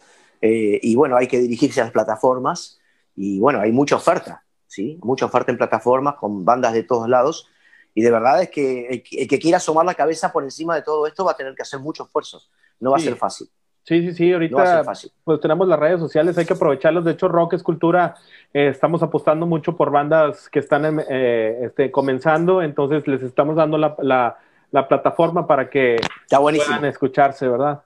Eh, 0.45 0.77
y 0.83 0.93
bueno, 0.95 1.15
hay 1.15 1.27
que 1.27 1.39
dirigirse 1.39 1.79
a 1.79 1.85
las 1.85 1.93
plataformas. 1.93 2.77
Y 3.15 3.39
bueno, 3.39 3.61
hay 3.61 3.71
mucha 3.71 3.95
oferta, 3.95 4.43
¿sí? 4.67 4.99
Mucha 5.01 5.25
oferta 5.25 5.51
en 5.51 5.57
plataformas 5.57 6.15
con 6.15 6.43
bandas 6.43 6.73
de 6.73 6.83
todos 6.83 7.07
lados. 7.07 7.47
Y 7.95 8.01
de 8.01 8.11
verdad 8.11 8.41
es 8.41 8.49
que 8.49 8.87
el, 8.87 9.27
que 9.27 9.39
quiera 9.39 9.57
asomar 9.57 9.85
la 9.85 9.93
cabeza 9.93 10.33
por 10.33 10.43
encima 10.43 10.75
de 10.75 10.81
todo 10.81 11.07
esto 11.07 11.23
va 11.23 11.31
a 11.31 11.37
tener 11.37 11.55
que 11.55 11.61
hacer 11.61 11.79
mucho 11.79 12.03
esfuerzo. 12.03 12.41
No 12.81 12.91
va 12.91 12.97
a 12.97 12.99
ser 12.99 13.15
fácil. 13.15 13.47
Sí, 13.83 14.01
sí, 14.01 14.13
sí, 14.13 14.33
ahorita 14.33 14.83
pues 15.23 15.39
tenemos 15.41 15.67
las 15.67 15.79
redes 15.79 15.99
sociales, 15.99 16.37
hay 16.37 16.45
que 16.45 16.53
aprovecharlas. 16.53 17.05
De 17.05 17.11
hecho, 17.11 17.27
rock 17.29 17.53
es 17.53 17.63
cultura, 17.63 18.15
eh, 18.53 18.67
estamos 18.67 19.01
apostando 19.03 19.45
mucho 19.45 19.77
por 19.77 19.91
bandas 19.91 20.49
que 20.49 20.59
están 20.59 21.01
eh, 21.09 21.59
este, 21.63 21.91
comenzando, 21.91 22.61
entonces 22.61 23.05
les 23.07 23.21
estamos 23.21 23.57
dando 23.57 23.77
la, 23.77 23.95
la, 24.71 24.87
plataforma 24.87 25.45
para 25.47 25.69
que 25.69 25.97
puedan 26.29 26.85
escucharse, 26.85 27.47
¿verdad? 27.47 27.83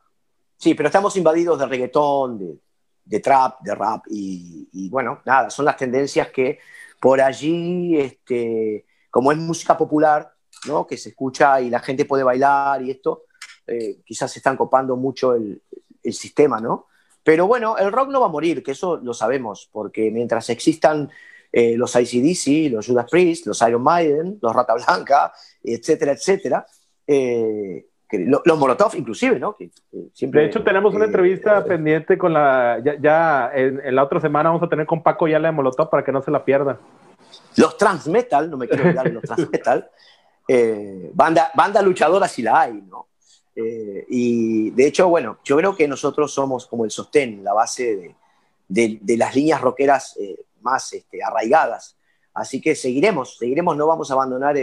Sí, 0.58 0.74
pero 0.74 0.88
estamos 0.88 1.16
invadidos 1.16 1.60
de 1.60 1.66
reggaetón, 1.66 2.40
de, 2.40 2.58
de 3.06 3.20
trap, 3.20 3.62
de 3.62 3.76
rap, 3.76 4.06
y, 4.10 4.90
bueno, 4.90 5.22
nada, 5.26 5.50
son 5.50 5.66
las 5.66 5.78
tendencias 5.78 6.30
que 6.30 6.60
por 7.00 7.22
allí, 7.22 7.98
este, 7.98 8.86
como 9.10 9.32
es 9.32 9.38
música 9.38 9.78
popular, 9.78 10.34
¿no? 10.68 10.88
que 10.88 10.98
se 10.98 11.10
escucha 11.10 11.62
y 11.62 11.70
la 11.70 11.80
gente 11.80 12.06
puede 12.06 12.24
bailar 12.24 12.82
y 12.82 12.92
esto, 12.92 13.26
eh, 13.68 14.02
quizás 14.04 14.32
se 14.32 14.40
están 14.40 14.58
copando 14.58 14.96
mucho 14.96 15.36
el, 15.36 15.62
el 16.02 16.14
sistema, 16.14 16.60
¿no? 16.60 16.88
Pero 17.24 17.46
bueno, 17.46 17.78
el 17.78 17.92
rock 17.92 18.10
no 18.10 18.22
va 18.22 18.28
a 18.28 18.30
morir, 18.30 18.64
que 18.64 18.72
eso 18.72 18.98
lo 18.98 19.14
sabemos, 19.14 19.70
porque 19.72 20.10
mientras 20.12 20.50
existan 20.50 21.12
eh, 21.52 21.76
los 21.76 21.96
ICDC, 21.96 22.72
los 22.72 22.88
Judas 22.88 23.08
Priest, 23.10 23.48
los 23.48 23.62
Iron 23.62 23.84
Maiden, 23.84 24.40
los 24.42 24.56
Rata 24.56 24.76
Blanca, 24.76 25.34
etcétera, 25.62 26.14
etcétera, 26.14 26.66
eh, 27.06 27.88
los 28.12 28.58
Molotov 28.58 28.96
inclusive, 28.96 29.40
¿no? 29.40 29.58
siempre, 30.14 30.42
de 30.42 30.48
hecho, 30.48 30.64
tenemos 30.64 30.94
una 30.94 31.06
entrevista 31.06 31.64
pendiente 31.66 32.18
con 32.18 32.34
la, 32.34 32.82
ya, 33.02 33.52
en, 33.54 33.94
la 33.94 34.04
otra 34.04 34.22
semana 34.22 34.50
vamos 34.50 34.64
a 34.64 34.70
tener 34.70 34.86
con 34.86 35.04
Paco 35.04 35.28
ya 35.28 35.40
la 35.40 35.50
de 35.50 35.52
Molotov 35.54 35.90
para 35.90 36.04
que 36.04 36.12
no 36.12 36.22
se 36.22 36.32
la 36.32 36.44
pierdan. 36.44 36.78
Los 37.58 37.78
Transmetal, 37.78 38.50
no 38.50 38.58
me 38.58 38.68
quiero 38.68 38.86
olvidar 38.86 39.06
de 39.06 39.14
los 39.14 39.24
Transmetal, 39.24 39.90
eh, 40.48 41.12
banda, 41.14 41.52
banda 41.54 41.82
luchadora 41.82 42.28
si 42.28 42.42
la 42.42 42.62
hay, 42.62 42.74
¿no? 42.74 43.08
Eh, 43.56 44.06
y 44.10 44.70
de 44.70 44.88
hecho, 44.88 45.10
bueno, 45.10 45.40
yo 45.44 45.58
creo 45.58 45.76
que 45.76 45.88
nosotros 45.88 46.32
somos 46.32 46.68
como 46.68 46.86
el 46.86 46.92
sostén, 46.92 47.44
la 47.44 47.54
base 47.54 48.16
de, 48.68 49.00
de, 49.02 49.18
las 49.18 49.36
líneas 49.36 49.60
rockeras 49.62 50.16
eh, 50.18 50.46
más 50.62 50.94
este, 50.94 51.24
arraigadas. 51.24 51.98
Así 52.34 52.62
que 52.62 52.76
seguiremos, 52.76 53.38
seguiremos, 53.38 53.76
no 53.76 53.88
vamos 53.88 54.12
a 54.12 54.14
abandonar. 54.14 54.56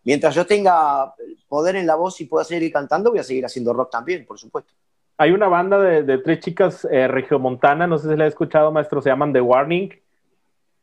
Eh, 0.00 0.04
mientras 0.04 0.34
yo 0.34 0.46
tenga 0.46 1.14
poder 1.48 1.76
en 1.76 1.86
la 1.86 1.94
voz 1.94 2.20
y 2.20 2.26
pueda 2.26 2.44
seguir 2.44 2.72
cantando, 2.72 3.10
voy 3.10 3.20
a 3.20 3.24
seguir 3.24 3.44
haciendo 3.44 3.72
rock 3.72 3.90
también, 3.90 4.24
por 4.26 4.38
supuesto. 4.38 4.72
Hay 5.16 5.32
una 5.32 5.48
banda 5.48 5.78
de, 5.78 6.18
tres 6.18 6.40
chicas 6.40 6.84
regiomontana, 6.84 7.86
no 7.86 7.98
sé 7.98 8.08
si 8.08 8.16
la 8.16 8.24
he 8.24 8.28
escuchado, 8.28 8.72
maestro, 8.72 9.02
se 9.02 9.10
llaman 9.10 9.34
The 9.34 9.42
Warning. 9.42 9.90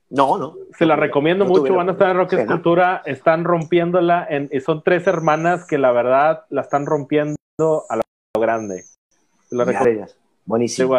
No, 0.09 0.37
no. 0.37 0.55
Se 0.77 0.85
la 0.85 0.95
recomiendo 0.95 1.43
mucho, 1.45 1.73
van 1.73 1.89
a 1.89 1.93
estar 1.93 2.11
en 2.11 2.17
Rock 2.17 2.33
Escultura, 2.33 3.01
están 3.05 3.43
rompiéndola, 3.43 4.27
en, 4.29 4.49
son 4.61 4.83
tres 4.83 5.07
hermanas 5.07 5.65
que 5.65 5.77
la 5.77 5.91
verdad 5.91 6.45
la 6.49 6.61
están 6.61 6.85
rompiendo 6.85 7.35
a 7.89 7.95
lo 7.95 8.03
grande. 8.39 8.83
Buenísimo. 10.45 10.95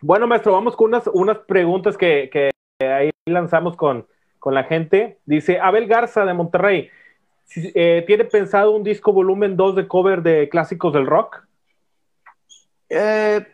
Bueno, 0.00 0.26
maestro, 0.26 0.52
vamos 0.52 0.76
con 0.76 0.88
unas, 0.88 1.06
unas 1.08 1.38
preguntas 1.38 1.96
que, 1.96 2.50
ahí 2.80 3.10
lanzamos 3.26 3.76
con, 3.76 4.06
la 4.46 4.64
gente. 4.64 5.18
Dice 5.26 5.58
Abel 5.60 5.86
Garza 5.86 6.24
de 6.24 6.32
Monterrey. 6.32 6.88
Eh, 7.56 8.04
¿Tiene 8.06 8.24
pensado 8.24 8.72
un 8.72 8.82
disco 8.82 9.12
volumen 9.12 9.56
2 9.56 9.76
de 9.76 9.88
cover 9.88 10.22
de 10.22 10.48
clásicos 10.48 10.92
del 10.92 11.06
rock? 11.06 11.44
Eh, 12.88 13.46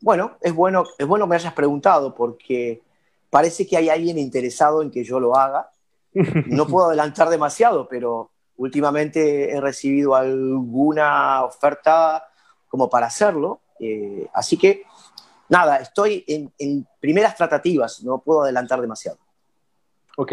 bueno, 0.00 0.36
es 0.40 0.54
bueno, 0.54 0.84
es 0.98 1.06
bueno 1.06 1.26
que 1.26 1.30
me 1.30 1.36
hayas 1.36 1.52
preguntado 1.52 2.14
porque 2.14 2.82
parece 3.30 3.66
que 3.66 3.76
hay 3.76 3.88
alguien 3.88 4.18
interesado 4.18 4.82
en 4.82 4.90
que 4.90 5.04
yo 5.04 5.20
lo 5.20 5.36
haga. 5.36 5.70
No 6.46 6.66
puedo 6.66 6.88
adelantar 6.88 7.30
demasiado, 7.30 7.88
pero 7.88 8.30
últimamente 8.56 9.50
he 9.50 9.60
recibido 9.60 10.14
alguna 10.14 11.42
oferta 11.44 12.28
como 12.68 12.88
para 12.90 13.06
hacerlo. 13.06 13.60
Eh, 13.78 14.28
así 14.34 14.56
que, 14.56 14.82
nada, 15.48 15.76
estoy 15.76 16.24
en, 16.28 16.86
primeras 17.00 17.36
tratativas, 17.36 18.02
no 18.02 18.18
puedo 18.18 18.42
adelantar 18.42 18.80
demasiado. 18.80 19.18
Ok. 20.16 20.32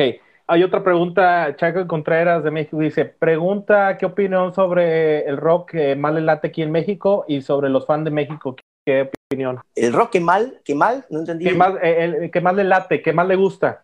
Hay 0.52 0.64
otra 0.64 0.84
pregunta, 0.84 1.56
Chaco 1.58 1.86
Contreras 1.86 2.44
de 2.44 2.50
México 2.50 2.80
dice, 2.80 3.06
pregunta 3.06 3.96
qué 4.00 4.08
opinión 4.08 4.52
sobre 4.52 5.24
el 5.28 5.38
rock 5.38 5.74
que 5.74 5.96
mal 5.96 6.16
le 6.16 6.22
late 6.22 6.48
aquí 6.48 6.64
en 6.64 6.72
México 6.72 7.24
y 7.28 7.44
sobre 7.44 7.70
los 7.70 7.86
fans 7.86 8.06
de 8.06 8.10
México, 8.10 8.56
¿qué 8.84 9.12
opinión? 9.28 9.60
¿El 9.76 9.94
rock 9.94 10.10
que 10.10 10.20
mal? 10.20 10.60
¿Qué 10.66 10.74
mal? 10.74 11.06
No 11.12 11.20
entendí. 11.20 11.46
¿Qué 11.46 11.54
más, 11.54 11.76
el, 11.84 12.32
que 12.32 12.42
más 12.42 12.56
le 12.56 12.64
late? 12.64 13.00
¿Qué 13.04 13.14
más 13.14 13.28
le 13.28 13.36
gusta? 13.36 13.84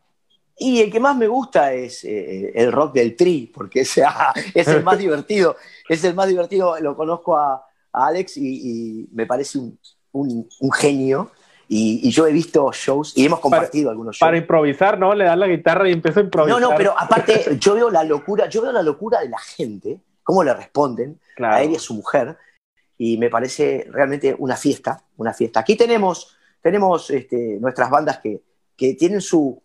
Y 0.58 0.82
el 0.82 0.92
que 0.92 1.00
más 1.00 1.16
me 1.16 1.28
gusta 1.28 1.72
es 1.72 2.04
eh, 2.04 2.52
el 2.56 2.72
rock 2.72 2.96
del 2.96 3.16
tri, 3.16 3.52
porque 3.54 3.82
es, 3.82 4.02
es, 4.56 4.68
el 4.68 4.84
más 4.84 4.98
divertido. 4.98 5.58
Es 5.88 6.04
el 6.04 6.16
más 6.16 6.28
divertido. 6.28 6.80
Lo 6.80 6.96
conozco 6.96 7.38
a, 7.38 7.64
Alex 7.94 8.38
y, 8.38 9.08
me 9.12 9.28
parece 9.28 9.60
un, 10.12 10.50
genio. 10.74 11.30
Y, 11.68 12.10
yo 12.12 12.28
he 12.28 12.32
visto 12.32 12.72
shows 12.72 13.14
y 13.18 13.26
hemos 13.26 13.40
compartido 13.40 13.90
algunos 13.90 14.16
shows. 14.16 14.28
Para 14.28 14.38
improvisar, 14.38 15.00
¿no? 15.00 15.14
Le 15.14 15.26
da 15.26 15.36
la 15.36 15.48
guitarra 15.48 15.90
y 15.90 15.94
empieza 15.94 16.20
a 16.20 16.24
improvisar. 16.24 16.60
No, 16.62 16.70
no, 16.70 16.76
pero 16.78 16.94
aparte, 16.98 17.58
yo 17.60 17.74
veo 17.74 17.90
la 17.90 18.04
locura, 18.04 18.48
yo 18.48 18.62
veo 18.62 18.72
la 18.72 18.84
locura 18.84 19.22
de 19.22 19.30
la 19.30 19.40
gente, 19.40 20.00
cómo 20.24 20.44
le 20.44 20.54
responden 20.54 21.20
a 21.40 21.62
él 21.62 21.72
y 21.72 21.76
a 21.76 21.80
su 21.80 21.94
mujer, 21.96 22.38
y 22.98 23.18
me 23.18 23.30
parece 23.30 23.88
realmente 23.92 24.36
una 24.38 24.56
fiesta, 24.56 25.04
una 25.18 25.34
fiesta. 25.34 25.60
Aquí 25.60 25.76
tenemos, 25.76 26.38
tenemos 26.62 27.10
este, 27.10 27.58
nuestras 27.60 27.90
bandas 27.90 28.20
que, 28.20 28.42
que 28.76 28.94
tienen 28.94 29.22
su, 29.22 29.62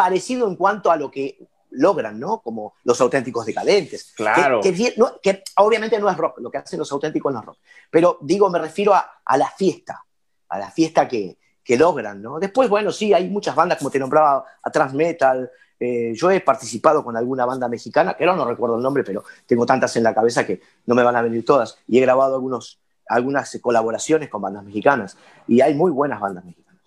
parecido 0.00 0.48
en 0.48 0.56
cuanto 0.56 0.90
a 0.90 0.96
lo 0.96 1.10
que 1.10 1.46
logran, 1.72 2.18
¿no? 2.18 2.40
Como 2.40 2.74
los 2.84 3.00
auténticos 3.00 3.46
decadentes. 3.46 4.12
Claro. 4.16 4.60
Que, 4.62 5.42
obviamente 5.56 5.98
no 5.98 6.08
es 6.08 6.16
rock, 6.16 6.38
lo 6.38 6.50
que 6.50 6.58
hacen 6.58 6.78
los 6.78 6.90
auténticos 6.90 7.32
no 7.32 7.40
es 7.40 7.44
rock. 7.44 7.58
Pero 7.90 8.18
digo, 8.22 8.48
me 8.50 8.58
refiero 8.58 8.94
a, 8.94 9.36
la 9.36 9.50
fiesta, 9.50 10.04
a 10.48 10.58
la 10.58 10.70
fiesta 10.70 11.06
que, 11.06 11.38
logran, 11.76 12.20
¿no? 12.22 12.38
Después, 12.38 12.68
bueno, 12.68 12.92
sí, 12.92 13.12
hay 13.12 13.28
muchas 13.28 13.54
bandas, 13.54 13.78
como 13.78 13.90
te 13.90 13.98
nombraba, 13.98 14.44
a 14.62 14.70
Transmetal. 14.70 15.50
Eh, 15.78 16.12
yo 16.14 16.30
he 16.30 16.40
participado 16.40 17.02
con 17.02 17.16
alguna 17.16 17.46
banda 17.46 17.68
mexicana, 17.68 18.14
que 18.14 18.24
ahora 18.24 18.36
no 18.36 18.44
recuerdo 18.44 18.76
el 18.76 18.82
nombre, 18.82 19.02
pero 19.02 19.24
tengo 19.46 19.64
tantas 19.64 19.96
en 19.96 20.02
la 20.02 20.14
cabeza 20.14 20.44
que 20.44 20.60
no 20.86 20.94
me 20.94 21.02
van 21.02 21.16
a 21.16 21.22
venir 21.22 21.44
todas. 21.44 21.78
Y 21.86 21.98
he 21.98 22.00
grabado 22.00 22.34
algunos, 22.34 22.80
algunas 23.08 23.58
colaboraciones 23.60 24.28
con 24.28 24.42
bandas 24.42 24.64
mexicanas. 24.64 25.16
Y 25.46 25.60
hay 25.60 25.74
muy 25.74 25.90
buenas 25.90 26.20
bandas 26.20 26.44
mexicanas. 26.44 26.82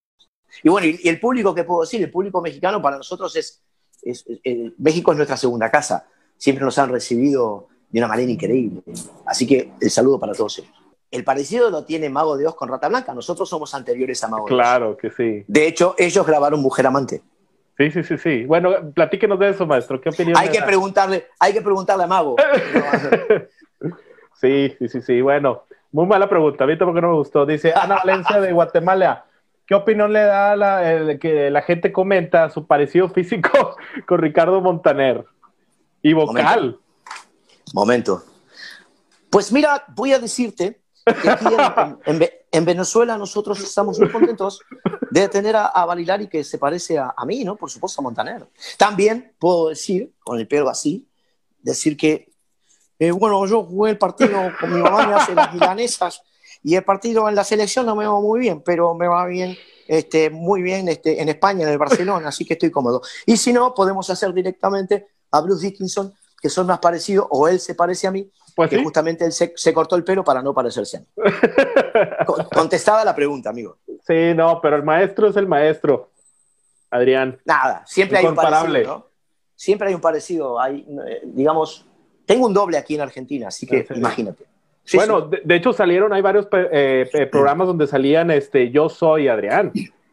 Y 0.61 0.69
bueno, 0.69 0.87
y, 0.87 1.07
el 1.07 1.19
público, 1.19 1.55
¿qué 1.55 1.63
puedo 1.63 1.81
decir? 1.81 2.01
El 2.03 2.11
público 2.11 2.41
mexicano 2.41 2.81
para 2.81 2.97
nosotros 2.97 3.35
es, 3.35 3.63
México 4.77 5.11
es 5.11 5.17
nuestra 5.17 5.37
segunda 5.37 5.71
casa. 5.71 6.05
Siempre 6.37 6.63
nos 6.63 6.77
han 6.77 6.89
recibido 6.89 7.67
de 7.89 7.99
una 7.99 8.07
manera 8.07 8.31
increíble. 8.31 8.83
Así 9.25 9.47
que 9.47 9.73
el 9.79 9.89
saludo 9.89 10.19
para 10.19 10.33
todos 10.33 10.59
ellos. 10.59 10.82
El 11.13 11.23
parecido 11.23 11.69
lo 11.69 11.85
tiene 11.85 12.09
Mago 12.09 12.37
de 12.37 12.47
Oz 12.47 12.55
con 12.55 12.69
Rata 12.69 12.89
Blanca. 12.89 13.13
Nosotros 13.13 13.47
somos 13.47 13.75
anteriores 13.75 14.23
a 14.23 14.29
Mago 14.29 14.47
de 14.47 14.55
Oz. 14.55 14.59
Claro 14.59 14.97
que 14.97 15.11
sí. 15.11 15.43
De 15.47 15.67
hecho, 15.67 15.93
ellos 15.99 16.25
grabaron 16.25 16.59
Mujer 16.59 16.87
Amante. 16.87 17.21
Sí, 17.77 17.91
sí, 17.91 18.03
sí, 18.03 18.17
sí. 18.17 18.45
Bueno, 18.45 18.91
platíquenos 18.95 19.37
de 19.37 19.49
eso, 19.49 19.67
maestro. 19.67 20.01
¿Qué 20.01 20.09
opinión? 20.09 20.35
Hay 20.35 20.49
que 20.49 20.63
preguntarle, 20.63 21.27
hay 21.39 21.53
que 21.53 21.61
preguntarle 21.61 22.05
a 22.05 22.07
Mago. 22.07 22.35
sí, 24.41 24.75
sí, 24.79 24.89
sí, 24.89 25.01
sí. 25.03 25.21
Bueno, 25.21 25.65
muy 25.91 26.07
mala 26.07 26.27
pregunta. 26.27 26.63
Ahorita 26.63 26.83
porque 26.83 27.01
no 27.01 27.09
me 27.09 27.17
gustó. 27.17 27.45
Dice 27.45 27.73
Ana 27.75 27.97
Valencia 28.03 28.41
de 28.41 28.51
Guatemala. 28.51 29.25
¿Qué 29.67 29.75
opinión 29.75 30.13
le 30.13 30.21
da 30.21 30.55
la, 30.55 31.19
que 31.19 31.51
la 31.51 31.61
gente 31.61 31.93
comenta 31.93 32.49
su 32.49 32.65
parecido 32.65 33.07
físico 33.09 33.77
con 34.07 34.17
Ricardo 34.17 34.61
Montaner? 34.61 35.25
Y 36.01 36.13
vocal. 36.13 36.79
Momento. 37.71 38.23
Pues 39.29 39.51
mira, 39.51 39.83
voy 39.95 40.13
a 40.13 40.19
decirte 40.19 40.82
que 41.05 41.29
aquí 41.29 41.45
en, 42.51 42.65
Venezuela 42.65 43.17
nosotros 43.17 43.59
estamos 43.59 43.99
muy 43.99 44.09
contentos 44.09 44.61
de 45.11 45.27
tener 45.27 45.55
a, 45.55 45.67
a 45.67 45.85
Balilari 45.85 46.27
que 46.27 46.43
se 46.43 46.57
parece 46.57 46.97
a, 46.97 47.13
mí, 47.25 47.43
¿no? 47.43 47.55
Por 47.55 47.69
supuesto 47.69 48.01
a 48.01 48.03
Montaner. 48.03 48.47
También 48.77 49.33
puedo 49.39 49.69
decir, 49.69 50.13
con 50.23 50.39
el 50.39 50.47
pelo 50.47 50.69
así, 50.69 51.07
decir 51.61 51.97
que, 51.97 52.31
eh, 52.99 53.11
bueno, 53.11 53.45
yo 53.45 53.63
jugué 53.63 53.91
el 53.91 53.97
partido 53.97 54.51
con 54.59 54.73
mi 54.73 54.81
mamá, 54.81 55.07
me 55.07 55.13
hace 55.13 55.35
las 55.35 55.53
milanesas 55.53 56.21
y 56.63 56.75
el 56.75 56.83
partido 56.83 57.27
en 57.27 57.35
la 57.35 57.43
selección 57.43 57.85
no 57.85 57.95
me 57.95 58.05
va 58.05 58.19
muy 58.19 58.39
bien, 58.39 58.61
pero 58.61 58.93
me 58.93 59.07
va 59.07 59.25
bien, 59.25 59.57
este, 59.87 60.29
muy 60.29 60.61
bien 60.61 60.87
este, 60.87 61.21
en 61.21 61.29
España, 61.29 61.63
en 61.63 61.69
el 61.69 61.77
Barcelona, 61.77 62.29
así 62.29 62.45
que 62.45 62.53
estoy 62.53 62.71
cómodo. 62.71 63.01
Y 63.25 63.37
si 63.37 63.51
no, 63.51 63.73
podemos 63.73 64.09
hacer 64.09 64.33
directamente 64.33 65.07
a 65.31 65.41
Bruce 65.41 65.65
Dickinson, 65.65 66.13
que 66.43 66.49
son 66.49 66.67
más 66.67 66.77
parecidos, 66.77 67.25
o 67.31 67.47
él 67.47 67.59
se 67.59 67.73
parece 67.73 68.05
a 68.05 68.11
mí, 68.11 68.29
pues 68.55 68.69
que 68.69 68.83
justamente 68.83 69.25
él 69.25 69.31
se, 69.31 69.73
cortó 69.73 69.95
el 69.95 70.03
pelo 70.03 70.23
para 70.23 70.43
no 70.43 70.53
parecerse 70.53 70.97
a 70.97 70.99
mí. 70.99 71.07
Contestada 72.53 73.03
la 73.03 73.15
pregunta, 73.15 73.49
amigo. 73.49 73.77
Sí, 74.05 74.33
no, 74.35 74.59
pero 74.61 74.75
el 74.75 74.83
maestro 74.83 75.29
es 75.29 75.37
el 75.37 75.47
maestro, 75.47 76.11
Adrián. 76.91 77.39
Nada, 77.45 77.83
siempre 77.87 78.19
hay 78.19 78.25
un 78.25 78.35
parecido, 78.35 78.83
¿no? 78.83 79.07
Siempre 79.55 79.87
hay 79.87 79.95
un 79.95 80.01
parecido. 80.01 80.59
Hay, 80.59 80.85
eh, 81.07 81.21
digamos, 81.23 81.87
tengo 82.25 82.45
un 82.45 82.53
doble 82.53 82.77
aquí 82.77 82.95
en 82.95 83.01
Argentina, 83.01 83.47
así 83.47 83.65
que 83.65 83.87
imagínate 83.95 84.45
bueno, 84.93 85.21
De, 85.21 85.55
hecho 85.55 85.71
salieron, 85.71 86.11
hay 86.13 86.21
varios 86.21 86.47
eh, 86.51 87.27
programas 87.31 87.67
donde 87.67 87.87
salían 87.87 88.31
este, 88.31 88.69
Yo 88.69 88.89
Soy 88.89 89.27
Adrián 89.27 89.71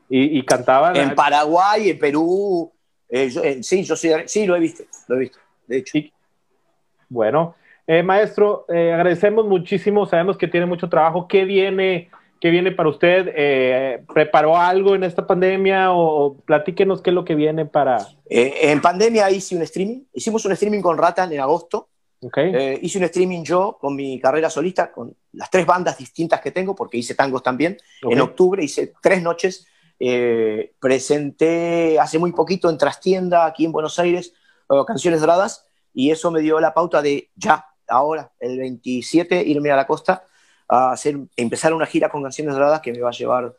y, 0.08 0.42
cantaban. 0.44 0.96
En 0.96 1.14
Paraguay, 1.14 1.90
en 1.90 1.98
Perú. 1.98 2.72
Eh, 3.08 3.32
eh, 3.42 3.62
sí, 3.62 3.82
yo 3.82 3.96
soy, 3.96 4.12
sí, 4.26 4.46
lo 4.46 4.54
he 4.54 4.60
visto, 4.60 4.84
lo 5.08 5.16
he 5.16 5.20
visto, 5.20 5.38
de 5.66 5.78
hecho. 5.78 5.98
Bueno, 7.10 7.54
maestro, 8.04 8.64
agradecemos 8.68 9.46
muchísimo, 9.46 10.06
sabemos 10.06 10.38
que 10.38 10.48
tiene 10.48 10.64
mucho 10.64 10.88
trabajo. 10.88 11.28
¿Qué 11.28 11.44
viene, 11.44 12.08
qué 12.40 12.50
viene 12.50 12.70
para 12.70 12.88
usted? 12.88 14.04
¿Preparó 14.14 14.56
algo 14.56 14.94
en 14.94 15.04
esta 15.04 15.26
pandemia 15.26 15.92
o 15.92 16.36
platíquenos 16.44 17.02
qué 17.02 17.10
es 17.10 17.14
lo 17.14 17.24
que 17.24 17.34
viene 17.34 17.66
para... 17.66 18.06
en 18.26 18.80
pandemia 18.80 19.30
hice 19.30 19.56
un 19.56 19.62
streaming, 19.62 20.04
hicimos 20.14 20.44
un 20.44 20.52
streaming 20.52 20.80
con 20.80 20.96
Ratan 20.96 21.32
en 21.32 21.40
agosto 21.40 21.90
eh, 22.22 22.78
hice 22.82 22.98
un 22.98 23.04
streaming 23.04 23.42
yo 23.42 23.78
con 23.80 23.96
mi 23.96 24.20
carrera 24.20 24.50
solista, 24.50 24.92
con 24.92 25.16
las 25.32 25.50
tres 25.50 25.64
bandas 25.64 25.96
distintas 25.96 26.40
que 26.40 26.50
tengo, 26.50 26.74
porque 26.74 26.98
hice 26.98 27.14
tangos 27.14 27.42
también. 27.42 27.78
En 28.02 28.20
octubre 28.20 28.62
hice 28.62 28.92
tres 29.00 29.22
noches. 29.22 29.66
Eh, 29.98 30.72
presenté 30.80 31.98
hace 31.98 32.18
muy 32.18 32.32
poquito 32.32 32.70
en 32.70 32.78
Trastienda, 32.78 33.46
aquí 33.46 33.64
en 33.64 33.72
Buenos 33.72 33.98
Aires, 33.98 34.32
eh, 34.70 34.82
Canciones 34.86 35.20
Doradas, 35.20 35.66
y 35.94 36.10
eso 36.10 36.30
me 36.30 36.40
dio 36.40 36.60
la 36.60 36.74
pauta 36.74 37.02
de 37.02 37.30
ya, 37.34 37.66
ahora, 37.88 38.32
el 38.38 38.58
27, 38.58 39.42
irme 39.42 39.70
a 39.70 39.76
la 39.76 39.86
costa 39.86 40.24
a 40.68 40.92
hacer, 40.92 41.18
empezar 41.36 41.74
una 41.74 41.86
gira 41.86 42.08
con 42.08 42.22
Canciones 42.22 42.54
Doradas 42.54 42.80
que 42.80 42.92
me 42.92 43.00
va 43.00 43.08
a 43.08 43.12
llevar 43.12 43.54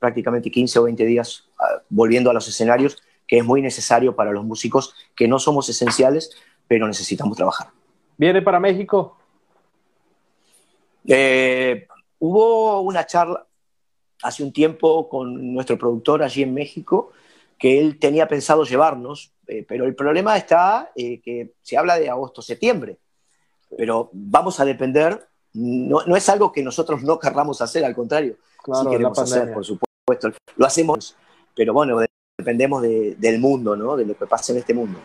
prácticamente 0.00 0.50
15 0.50 0.80
o 0.80 0.82
20 0.82 1.04
días 1.04 1.48
volviendo 1.88 2.28
a 2.28 2.32
los 2.32 2.48
escenarios, 2.48 3.00
que 3.26 3.38
es 3.38 3.44
muy 3.44 3.62
necesario 3.62 4.16
para 4.16 4.32
los 4.32 4.44
músicos 4.44 4.92
que 5.14 5.28
no 5.28 5.38
somos 5.38 5.68
esenciales, 5.68 6.32
pero 6.66 6.88
necesitamos 6.88 7.36
trabajar. 7.36 7.68
¿Viene 8.16 8.42
para 8.42 8.58
México? 8.58 9.16
Eh, 11.06 11.86
hubo 12.18 12.80
una 12.80 13.06
charla 13.06 13.46
hace 14.22 14.42
un 14.42 14.52
tiempo 14.52 15.08
con 15.08 15.54
nuestro 15.54 15.78
productor 15.78 16.22
allí 16.22 16.42
en 16.42 16.52
México 16.52 17.12
que 17.58 17.78
él 17.78 17.98
tenía 17.98 18.28
pensado 18.28 18.64
llevarnos, 18.64 19.32
eh, 19.50 19.64
pero 19.66 19.84
el 19.84 19.96
problema 19.96 20.36
está 20.36 20.92
eh, 20.94 21.20
que 21.20 21.54
se 21.60 21.76
habla 21.76 21.98
de 21.98 22.08
agosto-septiembre, 22.08 22.98
pero 23.76 24.08
vamos 24.12 24.60
a 24.60 24.64
depender, 24.64 25.26
no, 25.54 26.04
es 26.14 26.28
algo 26.28 26.52
que 26.52 26.62
nosotros 26.62 27.02
no 27.02 27.18
querramos 27.18 27.60
hacer, 27.60 27.84
al 27.84 27.96
contrario, 27.96 28.36
claro, 28.62 28.88
queremos 28.88 29.18
hacer, 29.18 29.52
por 29.52 29.64
supuesto, 29.64 30.30
lo 30.56 30.66
hacemos, 30.66 31.16
pero 31.56 31.72
bueno, 31.72 31.98
dependemos 32.38 32.80
del 32.82 33.40
mundo, 33.40 33.74
¿no? 33.74 33.96
de 33.96 34.06
lo 34.06 34.14
que 34.14 34.26
pasa 34.26 34.52
en 34.52 34.58
este 34.58 34.72
mundo. 34.72 35.00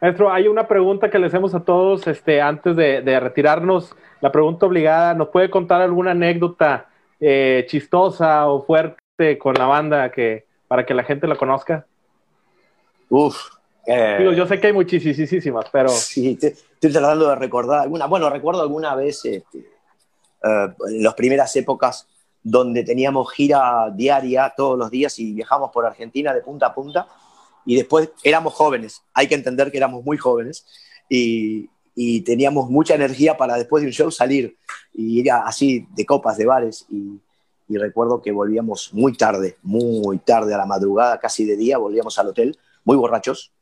Maestro, 0.00 0.32
hay 0.32 0.48
una 0.48 0.66
pregunta 0.66 1.10
que 1.10 1.18
le 1.18 1.26
hacemos 1.26 1.54
a 1.54 1.60
todos 1.60 2.06
este, 2.06 2.40
antes 2.40 2.74
de, 2.74 3.20
retirarnos. 3.20 3.94
La 4.22 4.32
pregunta 4.32 4.64
obligada, 4.64 5.12
¿nos 5.12 5.28
puede 5.28 5.50
contar 5.50 5.82
alguna 5.82 6.12
anécdota 6.12 6.88
eh, 7.20 7.66
chistosa 7.68 8.48
o 8.48 8.62
fuerte 8.62 9.36
con 9.36 9.52
la 9.56 9.66
banda 9.66 10.10
que, 10.10 10.46
para 10.68 10.86
que 10.86 10.94
la 10.94 11.04
gente 11.04 11.26
la 11.26 11.36
conozca? 11.36 11.84
Uf. 13.10 13.59
Eh, 13.86 14.32
yo 14.36 14.46
sé 14.46 14.60
que 14.60 14.68
hay 14.68 14.72
muchísimas, 14.72 15.66
pero... 15.70 15.88
Sí, 15.88 16.38
estoy 16.40 16.92
tratando 16.92 17.28
de 17.28 17.34
recordar 17.36 17.80
alguna. 17.80 18.06
Bueno, 18.06 18.28
recuerdo 18.30 18.62
alguna 18.62 18.94
vez, 18.94 19.24
este, 19.24 19.58
eh, 19.58 20.68
en 20.88 21.02
las 21.02 21.14
primeras 21.14 21.54
épocas, 21.56 22.06
donde 22.42 22.84
teníamos 22.84 23.32
gira 23.32 23.90
diaria 23.94 24.52
todos 24.56 24.78
los 24.78 24.90
días 24.90 25.18
y 25.18 25.32
viajamos 25.32 25.70
por 25.72 25.84
Argentina 25.84 26.32
de 26.32 26.40
punta 26.40 26.66
a 26.66 26.74
punta 26.74 27.06
y 27.66 27.76
después 27.76 28.10
éramos 28.22 28.54
jóvenes, 28.54 29.02
hay 29.12 29.28
que 29.28 29.34
entender 29.34 29.70
que 29.70 29.76
éramos 29.76 30.04
muy 30.04 30.16
jóvenes 30.16 30.66
y, 31.08 31.68
teníamos 32.24 32.70
mucha 32.70 32.94
energía 32.94 33.36
para 33.36 33.56
después 33.56 33.82
de 33.82 33.88
un 33.88 33.92
show 33.92 34.10
salir 34.10 34.56
y 34.94 35.20
ir 35.20 35.30
así 35.30 35.86
de 35.94 36.06
copas, 36.06 36.38
de 36.38 36.46
bares 36.46 36.86
y, 36.88 37.20
recuerdo 37.76 38.22
que 38.22 38.32
volvíamos 38.32 38.92
muy 38.94 39.12
tarde, 39.12 39.56
muy 39.62 40.18
tarde 40.18 40.54
a 40.54 40.58
la 40.58 40.66
madrugada, 40.66 41.20
casi 41.20 41.44
de 41.44 41.56
día, 41.56 41.78
volvíamos 41.78 42.18
al 42.18 42.28
hotel, 42.28 42.58
muy 42.84 42.96
borrachos 42.96 43.52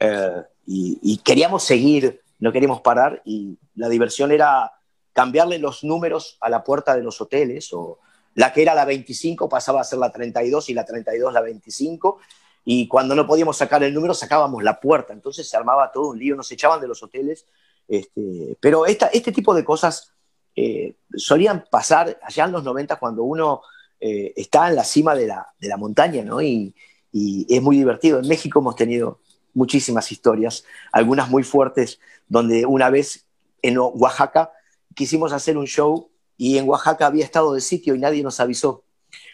eh, 0.00 0.42
y, 0.66 1.18
queríamos 1.18 1.64
seguir, 1.64 2.20
no 2.38 2.52
queríamos 2.52 2.80
parar 2.80 3.22
y 3.24 3.58
la 3.74 3.88
diversión 3.88 4.32
era 4.32 4.72
cambiarle 5.12 5.58
los 5.58 5.84
números 5.84 6.36
a 6.40 6.50
la 6.50 6.64
puerta 6.64 6.94
de 6.94 7.02
los 7.02 7.20
hoteles 7.20 7.72
o 7.72 7.98
la 8.34 8.52
que 8.52 8.62
era 8.62 8.74
la 8.74 8.84
25 8.84 9.48
pasaba 9.48 9.80
a 9.80 9.84
ser 9.84 9.98
la 9.98 10.10
32 10.10 10.68
y 10.68 10.74
la 10.74 10.84
32 10.84 11.32
la 11.32 11.40
25 11.40 12.18
y 12.64 12.88
cuando 12.88 13.14
no 13.14 13.26
podíamos 13.26 13.56
sacar 13.56 13.82
el 13.84 13.94
número 13.94 14.12
sacábamos 14.12 14.62
la 14.62 14.80
puerta, 14.80 15.12
entonces 15.12 15.48
se 15.48 15.56
armaba 15.56 15.92
todo 15.92 16.08
un 16.10 16.18
lío, 16.18 16.34
nos 16.34 16.50
echaban 16.50 16.80
de 16.80 16.88
los 16.88 17.02
hoteles, 17.02 17.46
este, 17.86 18.56
pero 18.60 18.86
esta, 18.86 19.06
este 19.06 19.30
tipo 19.30 19.54
de 19.54 19.64
cosas 19.64 20.12
eh, 20.56 20.96
solían 21.14 21.64
pasar 21.70 22.18
allá 22.22 22.44
en 22.44 22.52
los 22.52 22.64
90 22.64 22.96
cuando 22.96 23.22
uno 23.22 23.62
eh, 24.00 24.32
está 24.36 24.68
en 24.68 24.74
la 24.74 24.84
cima 24.84 25.14
de 25.14 25.28
la, 25.28 25.46
de 25.60 25.68
la 25.68 25.76
montaña, 25.76 26.24
¿no? 26.24 26.42
Y, 26.42 26.74
y, 27.12 27.46
es 27.48 27.62
muy 27.62 27.76
divertido. 27.76 28.18
En 28.18 28.28
México 28.28 28.58
hemos 28.58 28.74
tenido 28.74 29.20
muchísimas 29.56 30.12
historias, 30.12 30.64
algunas 30.92 31.28
muy 31.28 31.42
fuertes, 31.42 31.98
donde 32.28 32.64
una 32.66 32.90
vez 32.90 33.26
en 33.62 33.78
Oaxaca 33.78 34.52
quisimos 34.94 35.32
hacer 35.32 35.56
un 35.56 35.66
show 35.66 36.10
y 36.36 36.58
en 36.58 36.68
Oaxaca 36.68 37.06
había 37.06 37.24
estado 37.24 37.54
de 37.54 37.60
sitio 37.60 37.94
y 37.94 37.98
nadie 37.98 38.22
nos 38.22 38.38
avisó. 38.38 38.84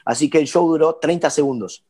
Así 0.05 0.31
que 0.31 0.39
el 0.39 0.47
show 0.47 0.67
duró 0.67 0.97
30 0.97 1.29
segundos 1.29 1.85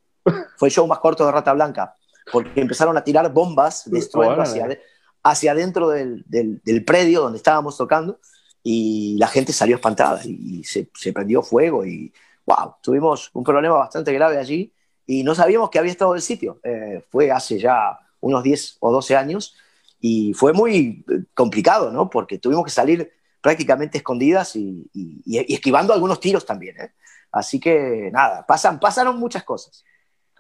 fue 0.57 0.69
el 0.69 0.73
show 0.73 0.87
más 0.87 0.99
corto 0.99 1.27
de 1.27 1.33
Rata 1.33 1.53
Blanca, 1.53 1.97
porque 2.31 2.61
empezaron 2.61 2.97
a 2.97 3.05
tirar 3.05 3.33
bombas 3.33 3.91
de 3.91 3.99
hacia, 4.39 4.79
hacia 5.23 5.53
adentro 5.53 5.89
del, 5.89 6.25
del, 6.27 6.85
predio 6.85 7.23
donde 7.23 7.39
estábamos 7.39 7.77
tocando 7.77 8.21
y 8.63 9.17
la 9.19 9.27
gente 9.27 9.53
salió 9.53 9.77
espantada 9.77 10.21
y 10.25 10.63
se, 10.65 10.89
se, 10.95 11.13
prendió 11.13 11.43
fuego 11.43 11.85
y 11.85 12.13
wow, 12.47 12.77
tuvimos 12.81 13.31
un 13.33 13.43
problema 13.43 13.77
bastante 13.77 14.13
grave 14.13 14.39
allí 14.39 14.73
y 15.07 15.25
no 15.25 15.35
sabíamos 15.35 15.71
que 15.71 15.79
había 15.79 15.91
estado 15.91 16.15
el 16.15 16.23
sitio. 16.23 16.61
Eh, 16.63 17.05
fue 17.11 17.31
hace 17.31 17.59
ya 17.59 17.99
unos 18.23 18.43
10 18.43 18.79
o 18.81 18.91
12 18.91 19.17
años 19.17 19.55
y 20.01 20.33
fue 20.33 20.53
muy 20.55 21.05
complicado, 21.35 21.93
¿no? 21.93 22.09
Porque 22.09 22.39
tuvimos 22.39 22.65
que 22.65 22.71
salir 22.71 23.13
prácticamente 23.41 23.99
escondidas 23.99 24.57
y, 24.57 24.89
y, 24.95 25.55
esquivando 25.55 25.93
algunos 25.93 26.19
tiros 26.19 26.47
también, 26.47 26.81
¿eh? 26.81 26.93
Así 27.31 27.61
que 27.61 28.11
nada, 28.13 28.45
pasan, 28.47 28.79
pasaron 28.79 29.19
muchas 29.19 29.43
cosas. 29.45 29.85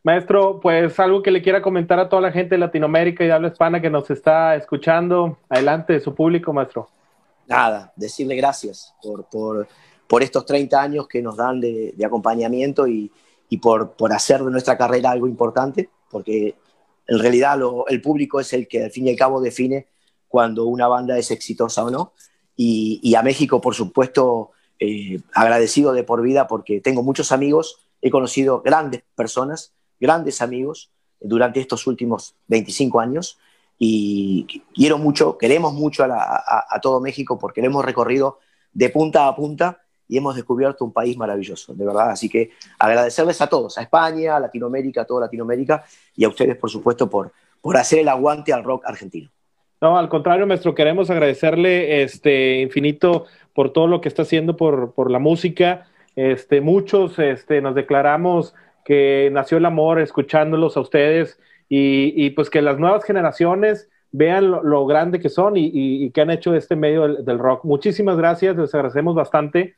Maestro, 0.04 0.58
pues 0.60 0.98
algo 0.98 1.22
que 1.22 1.30
le 1.30 1.42
quiera 1.42 1.62
comentar 1.62 1.98
a 1.98 2.08
toda 2.08 2.22
la 2.22 2.32
gente 2.32 2.56
de 2.56 2.58
Latinoamérica 2.58 3.22
y 3.22 3.28
de 3.28 3.32
habla 3.32 3.48
hispana 3.48 3.80
que 3.80 3.88
nos 3.88 4.10
está 4.10 4.56
escuchando. 4.56 5.38
Adelante, 5.48 6.00
su 6.00 6.14
público, 6.14 6.52
maestro. 6.52 6.88
Nada, 7.46 7.92
decirle 7.96 8.34
gracias 8.34 8.94
por, 9.00 9.24
por, 9.26 9.68
por 10.08 10.22
estos 10.22 10.44
30 10.44 10.80
años 10.80 11.08
que 11.08 11.22
nos 11.22 11.36
dan 11.36 11.60
de, 11.60 11.94
acompañamiento 12.04 12.86
y, 12.86 13.12
y 13.48 13.58
por, 13.58 13.92
por, 13.92 14.12
hacer 14.12 14.42
de 14.42 14.50
nuestra 14.50 14.76
carrera 14.76 15.10
algo 15.10 15.28
importante, 15.28 15.88
porque 16.10 16.56
en 17.06 17.18
realidad 17.18 17.58
el 17.88 18.00
público 18.00 18.40
es 18.40 18.52
el 18.52 18.68
que 18.68 18.84
al 18.84 18.90
fin 18.90 19.06
y 19.06 19.10
al 19.10 19.16
cabo 19.16 19.40
define 19.40 19.86
cuando 20.28 20.64
una 20.66 20.88
banda 20.88 21.18
es 21.18 21.30
exitosa 21.30 21.84
o 21.84 21.90
no. 21.90 22.12
y, 22.56 23.14
a 23.14 23.22
México, 23.22 23.60
por 23.60 23.74
supuesto, 23.74 24.52
eh, 24.84 25.20
agradecido 25.32 25.92
de 25.92 26.02
por 26.02 26.22
vida 26.22 26.48
porque 26.48 26.80
tengo 26.80 27.04
muchos 27.04 27.30
amigos, 27.30 27.86
he 28.00 28.10
conocido 28.10 28.62
grandes 28.62 29.04
personas, 29.14 29.72
grandes 30.00 30.42
amigos 30.42 30.90
durante 31.20 31.60
estos 31.60 31.86
últimos 31.86 32.34
25 32.48 32.98
años 32.98 33.38
y 33.78 34.44
quiero 34.74 34.98
mucho, 34.98 35.38
queremos 35.38 35.72
mucho 35.72 36.02
a, 36.02 36.80
todo 36.82 37.00
México 37.00 37.38
porque 37.38 37.60
lo 37.60 37.68
hemos 37.68 37.84
recorrido 37.84 38.40
de 38.72 38.88
punta 38.88 39.28
a 39.28 39.36
punta 39.36 39.82
y 40.12 40.18
hemos 40.18 40.34
descubierto 40.34 40.84
un 40.84 40.92
país 40.92 41.16
maravilloso, 41.16 41.72
de 41.72 41.86
verdad. 41.86 42.10
Así 42.10 42.28
que 42.28 42.50
agradecerles 42.78 43.40
a 43.40 43.46
todos, 43.46 43.78
a 43.78 43.82
España, 43.82 44.36
a 44.36 44.40
Latinoamérica, 44.40 45.00
a 45.00 45.04
toda 45.06 45.22
Latinoamérica 45.22 45.84
y 46.14 46.24
a 46.24 46.28
ustedes, 46.28 46.54
por 46.58 46.68
supuesto, 46.68 47.08
por, 47.08 47.32
por 47.62 47.78
hacer 47.78 48.00
el 48.00 48.08
aguante 48.08 48.52
al 48.52 48.62
rock 48.62 48.84
argentino. 48.84 49.30
No, 49.80 49.96
al 49.96 50.10
contrario, 50.10 50.46
maestro, 50.46 50.74
queremos 50.74 51.08
agradecerle 51.08 52.02
este 52.02 52.60
infinito 52.60 53.24
por 53.54 53.72
todo 53.72 53.86
lo 53.86 54.02
que 54.02 54.08
está 54.08 54.20
haciendo 54.20 54.54
por, 54.54 54.92
por 54.92 55.10
la 55.10 55.18
música. 55.18 55.86
Este, 56.14 56.60
muchos 56.60 57.18
este, 57.18 57.62
nos 57.62 57.74
declaramos 57.74 58.54
que 58.84 59.30
nació 59.32 59.56
el 59.56 59.64
amor 59.64 59.98
escuchándolos 59.98 60.76
a 60.76 60.80
ustedes 60.80 61.40
y, 61.70 62.28
pues 62.30 62.50
que 62.50 62.60
las 62.60 62.78
nuevas 62.78 63.02
generaciones 63.02 63.88
vean 64.10 64.50
lo, 64.50 64.84
grande 64.84 65.20
que 65.20 65.30
son 65.30 65.54
y, 65.56 66.10
que 66.10 66.20
han 66.20 66.30
hecho 66.30 66.54
este 66.54 66.76
medio 66.76 67.08
del, 67.22 67.38
rock. 67.38 67.64
Muchísimas 67.64 68.18
gracias, 68.18 68.58
les 68.58 68.74
agradecemos 68.74 69.14
bastante. 69.14 69.74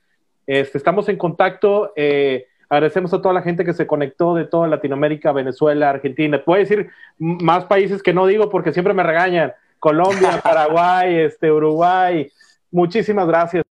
Este, 0.47 0.78
estamos 0.78 1.09
en 1.09 1.16
contacto. 1.16 1.92
Eh, 1.97 2.47
agradecemos 2.68 3.12
a 3.14 3.20
toda 3.22 3.34
la 3.34 3.42
gente 3.42 3.64
que 3.64 3.74
se 3.74 3.86
conectó 3.86 4.34
de 4.34 4.45
toda 4.45 4.68
Latinoamérica, 4.68 5.32
Venezuela, 5.32 5.90
Argentina. 5.90 6.42
Puedo 6.45 6.61
decir 6.61 6.88
más 7.18 7.64
países 7.64 8.03
que 8.03 8.12
no 8.12 8.26
digo 8.26 8.51
porque 8.51 8.72
siempre 8.72 8.95
me 8.95 9.03
regañan. 9.03 9.53
Colombia, 9.78 10.40
Paraguay, 10.42 11.16
este, 11.16 11.51
Uruguay. 11.51 12.30
Muchísimas 12.70 13.26
gracias. 13.26 13.64